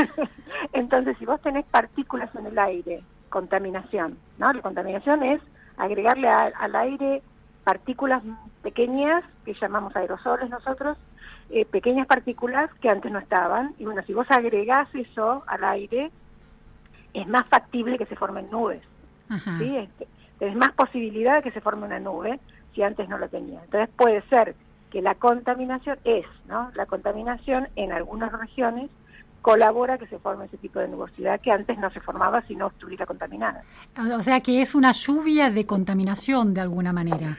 entonces, 0.73 1.17
si 1.19 1.25
vos 1.27 1.41
tenés 1.43 1.65
partículas 1.67 2.35
en 2.35 2.47
el 2.47 2.59
aire, 2.59 3.03
contaminación, 3.29 4.17
¿no? 4.39 4.53
La 4.53 4.63
contaminación 4.63 5.23
es 5.23 5.41
agregarle 5.77 6.29
a- 6.29 6.53
al 6.59 6.75
aire 6.77 7.23
partículas 7.65 8.23
pequeñas, 8.63 9.23
que 9.45 9.55
llamamos 9.55 9.95
aerosoles 9.95 10.49
nosotros, 10.49 10.97
eh, 11.51 11.67
pequeñas 11.67 12.07
partículas 12.07 12.71
que 12.81 12.89
antes 12.89 13.13
no 13.13 13.19
estaban, 13.19 13.75
y 13.79 13.85
bueno, 13.85 14.03
si 14.07 14.15
vos 14.15 14.27
agregás 14.31 14.89
eso 14.95 15.45
al 15.47 15.65
aire, 15.65 16.11
es 17.13 17.27
más 17.29 17.47
factible 17.49 17.99
que 17.99 18.07
se 18.07 18.17
formen 18.17 18.51
nubes, 18.51 18.83
Ajá. 19.29 19.59
¿sí? 19.59 19.77
Este, 19.77 20.09
tenés 20.39 20.57
más 20.57 20.73
posibilidad 20.73 21.37
de 21.37 21.43
que 21.43 21.53
se 21.53 21.61
forme 21.61 21.87
una 21.87 22.01
nube 22.01 22.41
si 22.75 22.83
antes 22.83 23.09
no 23.09 23.19
lo 23.19 23.29
tenía. 23.29 23.61
Entonces 23.65 23.89
puede 23.97 24.23
ser 24.29 24.55
que 24.91 25.03
la 25.03 25.15
contaminación 25.15 25.99
es, 26.05 26.27
¿no? 26.47 26.71
La 26.75 26.87
contaminación 26.87 27.69
en 27.77 27.93
algunas 27.93 28.33
regiones 28.33 28.91
colabora 29.43 29.95
a 29.95 29.99
que 29.99 30.07
se 30.07 30.19
forme 30.19 30.47
ese 30.47 30.57
tipo 30.59 30.79
de 30.79 30.89
nubosidad 30.89 31.41
que 31.41 31.51
antes 31.51 31.79
no 31.79 31.91
se 31.91 32.01
formaba 32.01 32.43
si 32.43 32.57
no 32.57 32.69
estuviera 32.69 33.07
contaminada. 33.07 33.63
O 34.17 34.23
sea 34.23 34.41
que 34.41 34.61
es 34.61 34.75
una 34.75 34.93
lluvia 34.93 35.51
de 35.51 35.65
contaminación 35.67 36.55
de 36.55 36.61
alguna 36.61 36.93
manera. 36.93 37.39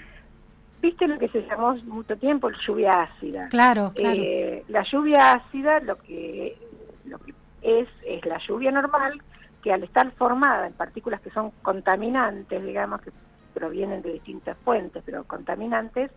¿Viste 0.82 1.08
lo 1.08 1.20
que 1.20 1.28
se 1.28 1.42
llamó 1.42 1.76
mucho 1.86 2.16
tiempo 2.18 2.50
lluvia 2.66 3.04
ácida? 3.04 3.50
Claro, 3.50 3.92
claro. 3.94 4.22
Eh, 4.22 4.64
la 4.70 4.84
lluvia 4.90 5.34
ácida 5.34 5.82
lo 5.82 5.98
que, 5.98 6.58
lo 7.06 7.20
que 7.20 7.34
es 7.62 7.88
es 8.08 8.26
la 8.26 8.40
lluvia 8.48 8.72
normal 8.72 9.22
que 9.62 9.74
al 9.74 9.84
estar 9.84 10.12
formada 10.12 10.68
en 10.68 10.74
partículas 10.74 11.22
que 11.22 11.30
son 11.32 11.52
contaminantes, 11.62 12.64
digamos, 12.64 13.02
que 13.02 13.12
provienen 13.54 14.02
de 14.02 14.14
distintas 14.14 14.58
fuentes, 14.64 15.04
pero 15.06 15.24
contaminantes, 15.26 16.12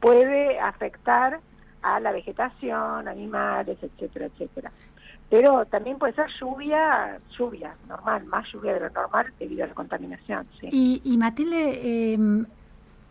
puede 0.00 0.58
afectar 0.60 1.40
a 1.82 2.00
la 2.00 2.12
vegetación, 2.12 3.08
animales, 3.08 3.78
etcétera, 3.82 4.26
etcétera. 4.26 4.72
Pero 5.28 5.64
también 5.66 5.98
puede 5.98 6.12
ser 6.14 6.26
lluvia, 6.40 7.18
lluvia 7.36 7.74
normal, 7.88 8.24
más 8.26 8.46
lluvia 8.52 8.74
de 8.74 8.80
lo 8.80 8.90
normal 8.90 9.32
debido 9.38 9.64
a 9.64 9.68
la 9.68 9.74
contaminación. 9.74 10.46
Sí. 10.60 10.68
Y, 10.70 11.02
y 11.04 11.16
Matilde, 11.16 11.80
eh, 12.14 12.18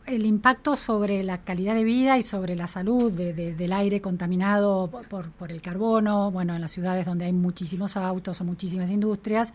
el 0.07 0.25
impacto 0.25 0.75
sobre 0.75 1.23
la 1.23 1.39
calidad 1.39 1.75
de 1.75 1.83
vida 1.83 2.17
y 2.17 2.23
sobre 2.23 2.55
la 2.55 2.67
salud 2.67 3.11
de- 3.11 3.33
de- 3.33 3.55
del 3.55 3.71
aire 3.73 4.01
contaminado 4.01 4.89
por, 5.09 5.31
por- 5.31 5.51
el 5.51 5.61
carbono, 5.61 6.29
bueno, 6.31 6.55
en 6.55 6.61
las 6.61 6.71
ciudades 6.71 7.05
donde 7.05 7.25
hay 7.25 7.33
muchísimos 7.33 7.95
autos 7.95 8.39
o 8.41 8.43
muchísimas 8.43 8.89
industrias, 8.91 9.53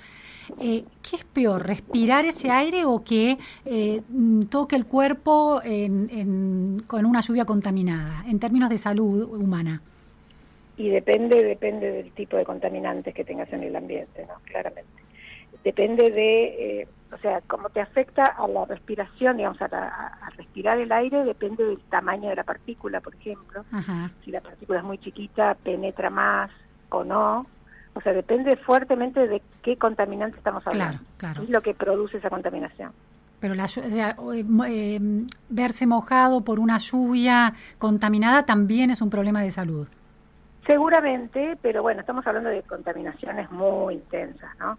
eh, 0.61 0.85
¿qué 1.09 1.17
es 1.17 1.25
peor, 1.25 1.67
respirar 1.67 2.25
ese 2.25 2.51
aire 2.51 2.85
o 2.87 3.03
que 3.05 3.37
eh, 3.67 4.01
mm, 4.09 4.43
toque 4.45 4.77
el 4.77 4.87
cuerpo 4.87 5.61
en- 5.65 6.83
con 6.87 7.05
una 7.05 7.21
lluvia 7.21 7.45
contaminada, 7.45 8.25
en 8.27 8.39
términos 8.39 8.71
de 8.71 8.79
salud 8.79 9.23
humana? 9.25 9.83
y 10.81 10.91
depende 10.91 11.43
depende 11.43 11.91
del 11.91 12.13
tipo 12.13 12.37
de 12.37 12.45
contaminantes 12.45 13.13
que 13.13 13.25
tengas 13.25 13.53
en 13.53 13.65
el 13.65 13.75
ambiente, 13.75 14.25
¿no? 14.29 14.35
Claramente. 14.45 14.89
Depende 15.65 16.11
de, 16.11 16.81
eh, 16.83 16.89
o 17.13 17.19
sea, 17.19 17.41
cómo 17.47 17.69
te 17.71 17.81
afecta 17.81 18.23
a 18.25 18.47
la 18.49 18.65
respiración, 18.67 19.37
digamos, 19.39 19.61
a, 19.63 19.69
la- 19.69 19.89
a- 19.89 20.27
a 20.27 20.31
respirar 20.31 20.79
el 20.79 20.93
aire, 20.93 21.25
depende 21.25 21.65
del 21.65 21.81
tamaño 21.91 22.29
de 22.29 22.37
la 22.37 22.45
partícula, 22.45 23.01
por 23.01 23.15
ejemplo. 23.15 23.65
Ajá. 23.73 24.11
Si 24.25 24.31
la 24.31 24.41
partícula 24.41 24.79
es 24.81 24.85
muy 24.85 24.99
chiquita, 24.99 25.55
penetra 25.55 26.11
más 26.11 26.51
o 26.91 27.05
no. 27.05 27.47
O 27.95 28.01
sea, 28.01 28.13
depende 28.13 28.57
fuertemente 28.57 29.27
de 29.27 29.43
qué 29.63 29.77
contaminante 29.77 30.37
estamos 30.39 30.67
hablando. 30.67 30.99
Claro, 30.99 31.05
claro. 31.17 31.43
Es 31.43 31.49
lo 31.51 31.63
que 31.63 31.75
produce 31.75 32.19
esa 32.19 32.31
contaminación. 32.31 32.93
Pero 33.41 33.55
la, 33.55 33.65
o 33.65 33.69
sea, 33.69 34.17
eh, 34.35 34.45
eh, 34.67 35.01
verse 35.49 35.87
mojado 35.87 36.43
por 36.43 36.59
una 36.61 36.79
lluvia 36.79 37.55
contaminada 37.79 38.45
también 38.45 38.91
es 38.91 39.01
un 39.01 39.11
problema 39.11 39.43
de 39.43 39.51
salud. 39.51 39.87
Seguramente, 40.69 41.57
pero 41.63 41.81
bueno, 41.83 42.01
estamos 42.03 42.27
hablando 42.27 42.51
de 42.51 42.63
contaminaciones 42.63 43.51
muy 43.51 43.95
intensas, 43.95 44.51
¿no? 44.61 44.77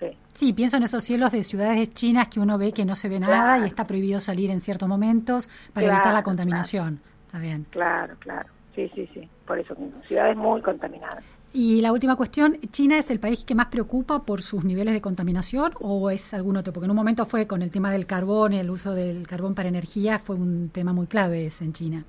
Sí. 0.00 0.06
Sí, 0.32 0.52
pienso 0.54 0.78
en 0.78 0.84
esos 0.84 1.04
cielos 1.04 1.32
de 1.32 1.42
ciudades 1.42 1.92
chinas 1.92 2.28
que 2.28 2.40
uno 2.40 2.56
ve 2.56 2.72
que 2.72 2.86
no 2.86 2.94
se 2.94 3.10
ve 3.10 3.20
nada 3.20 3.34
Claro. 3.56 3.64
y 3.64 3.68
está 3.68 3.86
prohibido 3.86 4.20
salir 4.20 4.50
en 4.50 4.58
ciertos 4.58 4.88
momentos 4.88 5.48
para 5.74 5.84
Claro, 5.84 5.98
evitar 5.98 6.14
la 6.14 6.22
contaminación. 6.22 7.00
Está 7.26 7.38
bien. 7.40 7.66
Claro, 7.68 8.14
claro. 8.20 8.48
Sí, 8.74 8.90
sí, 8.94 9.06
sí. 9.12 9.28
Por 9.46 9.58
eso 9.58 9.74
mismo. 9.74 10.00
Ciudades 10.08 10.34
muy 10.34 10.62
contaminadas. 10.62 11.22
Y 11.52 11.82
la 11.82 11.92
última 11.92 12.16
cuestión, 12.16 12.56
¿China 12.72 12.96
es 12.96 13.10
el 13.10 13.20
país 13.20 13.44
que 13.44 13.54
más 13.54 13.66
preocupa 13.66 14.22
por 14.22 14.40
sus 14.40 14.64
niveles 14.64 14.94
de 14.94 15.02
contaminación 15.02 15.72
o 15.80 16.08
es 16.10 16.32
algún 16.32 16.56
otro? 16.56 16.72
Porque 16.72 16.86
en 16.86 16.90
un 16.92 16.96
momento 16.96 17.26
fue 17.26 17.46
con 17.46 17.60
el 17.60 17.70
tema 17.70 17.90
del 17.90 18.06
carbón, 18.06 18.54
el 18.54 18.70
uso 18.70 18.94
del 18.94 19.26
carbón 19.26 19.54
para 19.54 19.68
energía, 19.68 20.18
fue 20.18 20.36
un 20.36 20.70
tema 20.70 20.94
muy 20.94 21.06
clave 21.06 21.46
ese 21.46 21.64
en 21.64 21.72
China. 21.74 22.04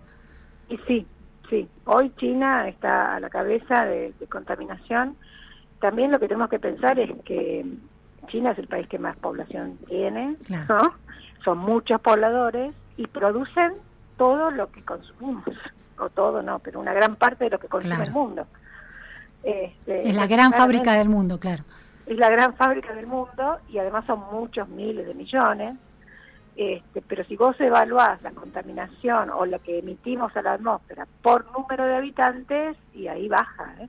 Y 0.69 0.77
sí, 0.87 1.05
sí. 1.49 1.67
Hoy 1.85 2.11
China 2.17 2.67
está 2.67 3.15
a 3.15 3.19
la 3.19 3.29
cabeza 3.29 3.85
de, 3.85 4.13
de 4.19 4.27
contaminación. 4.27 5.15
También 5.79 6.11
lo 6.11 6.19
que 6.19 6.27
tenemos 6.27 6.49
que 6.49 6.59
pensar 6.59 6.99
es 6.99 7.09
que 7.23 7.65
China 8.27 8.51
es 8.51 8.59
el 8.59 8.67
país 8.67 8.87
que 8.87 8.99
más 8.99 9.15
población 9.17 9.77
tiene, 9.87 10.35
Claro. 10.45 10.75
¿no? 10.77 10.93
Son 11.43 11.57
muchos 11.57 12.01
pobladores 12.01 12.73
y 12.97 13.07
producen 13.07 13.73
todo 14.17 14.51
lo 14.51 14.69
que 14.71 14.83
consumimos. 14.83 15.45
O 15.97 16.09
todo 16.09 16.41
no, 16.41 16.59
pero 16.59 16.79
una 16.79 16.93
gran 16.93 17.15
parte 17.15 17.45
de 17.45 17.49
lo 17.51 17.59
que 17.59 17.67
consume 17.67 17.95
Claro. 17.95 18.07
el 18.09 18.13
mundo. 18.13 18.45
Este, 19.43 20.09
Es 20.09 20.15
la 20.15 20.27
gran 20.27 20.51
fábrica 20.51 20.93
del 20.93 21.07
mundo, 21.09 21.39
claro. 21.39 21.63
es 22.05 22.17
la 22.17 22.29
gran 22.29 22.53
fábrica 22.55 22.93
del 22.93 23.07
mundo 23.07 23.59
y 23.69 23.77
además 23.77 24.05
son 24.05 24.21
muchos 24.31 24.67
miles 24.69 25.05
de 25.07 25.13
millones. 25.13 25.75
Este, 26.61 27.01
pero 27.01 27.23
si 27.23 27.37
vos 27.37 27.55
evaluás 27.61 28.21
la 28.21 28.31
contaminación 28.31 29.29
o 29.29 29.45
lo 29.45 29.59
que 29.63 29.79
emitimos 29.79 30.35
a 30.35 30.41
la 30.41 30.55
atmósfera 30.55 31.07
por 31.21 31.45
número 31.57 31.85
de 31.85 31.95
habitantes, 31.95 32.75
y 32.93 33.07
ahí 33.07 33.29
baja. 33.29 33.75
¿eh? 33.79 33.87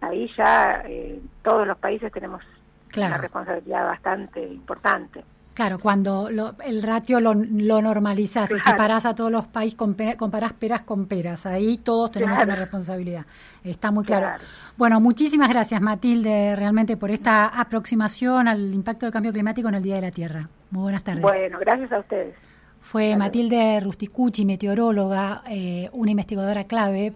Ahí 0.00 0.28
ya 0.36 0.82
eh, 0.86 1.20
todos 1.44 1.64
los 1.64 1.78
países 1.78 2.10
tenemos 2.12 2.42
una 2.42 2.88
Claro. 2.88 3.22
responsabilidad 3.22 3.86
bastante 3.86 4.42
importante. 4.44 5.24
Claro, 5.54 5.78
cuando 5.78 6.30
lo- 6.30 6.56
el 6.64 6.82
ratio 6.82 7.20
lo, 7.20 7.32
lo 7.34 7.80
normalizás, 7.80 8.50
Claro. 8.50 8.64
equiparás 8.66 9.06
a 9.06 9.14
todos 9.14 9.30
los 9.30 9.46
países, 9.46 9.78
comparás 10.16 10.52
peras 10.52 10.82
con 10.82 11.06
peras, 11.06 11.46
ahí 11.46 11.78
todos 11.78 12.10
tenemos 12.10 12.34
Claro. 12.34 12.50
una 12.50 12.60
responsabilidad. 12.60 13.24
Está 13.62 13.92
muy 13.92 14.04
claro. 14.04 14.26
Claro. 14.26 14.42
Bueno, 14.76 15.00
muchísimas 15.00 15.48
gracias 15.48 15.80
Matilde 15.80 16.56
realmente 16.56 16.96
por 16.96 17.12
esta 17.12 17.46
aproximación 17.46 18.48
al 18.48 18.74
impacto 18.74 19.06
del 19.06 19.12
cambio 19.12 19.32
climático 19.32 19.68
en 19.68 19.74
el 19.76 19.82
Día 19.84 19.94
de 19.94 20.00
la 20.00 20.10
Tierra. 20.10 20.48
Muy 20.72 20.82
buenas 20.82 21.04
tardes. 21.04 21.22
Bueno, 21.22 21.58
gracias 21.60 21.92
a 21.92 22.00
ustedes. 22.00 22.34
Fue 22.80 23.16
Matilde 23.16 23.80
Rusticucci, 23.80 24.44
meteoróloga, 24.44 25.42
eh, 25.48 25.88
una 25.92 26.10
investigadora 26.10 26.64
clave 26.64 27.14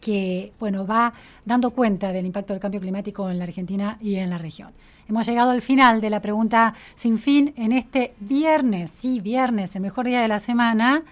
que 0.00 0.52
bueno 0.60 0.86
va 0.86 1.12
dando 1.44 1.70
cuenta 1.70 2.12
del 2.12 2.24
impacto 2.26 2.52
del 2.52 2.60
cambio 2.60 2.80
climático 2.80 3.28
en 3.30 3.38
la 3.38 3.44
Argentina 3.44 3.96
y 4.00 4.16
en 4.16 4.30
la 4.30 4.38
región. 4.38 4.70
Hemos 5.08 5.26
llegado 5.26 5.50
al 5.50 5.62
final 5.62 6.02
de 6.02 6.10
la 6.10 6.20
pregunta 6.20 6.74
sin 6.94 7.18
fin 7.18 7.54
en 7.56 7.72
este 7.72 8.14
viernes, 8.20 8.90
sí, 8.90 9.20
viernes, 9.20 9.74
el 9.74 9.80
mejor 9.80 10.06
día 10.06 10.20
de 10.20 10.28
la 10.28 10.38
semana, 10.38 11.02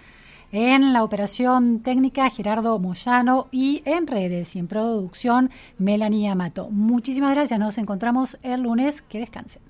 en 0.51 0.93
la 0.93 1.03
operación 1.03 1.79
técnica 1.79 2.29
Gerardo 2.29 2.77
Moyano 2.77 3.47
y 3.51 3.81
en 3.85 4.05
redes 4.05 4.55
y 4.55 4.59
en 4.59 4.67
producción 4.67 5.49
Melanie 5.79 6.29
Amato. 6.29 6.69
Muchísimas 6.69 7.31
gracias, 7.31 7.59
nos 7.59 7.79
encontramos 7.79 8.37
el 8.43 8.61
lunes, 8.61 9.01
que 9.01 9.17
descansen. 9.17 9.63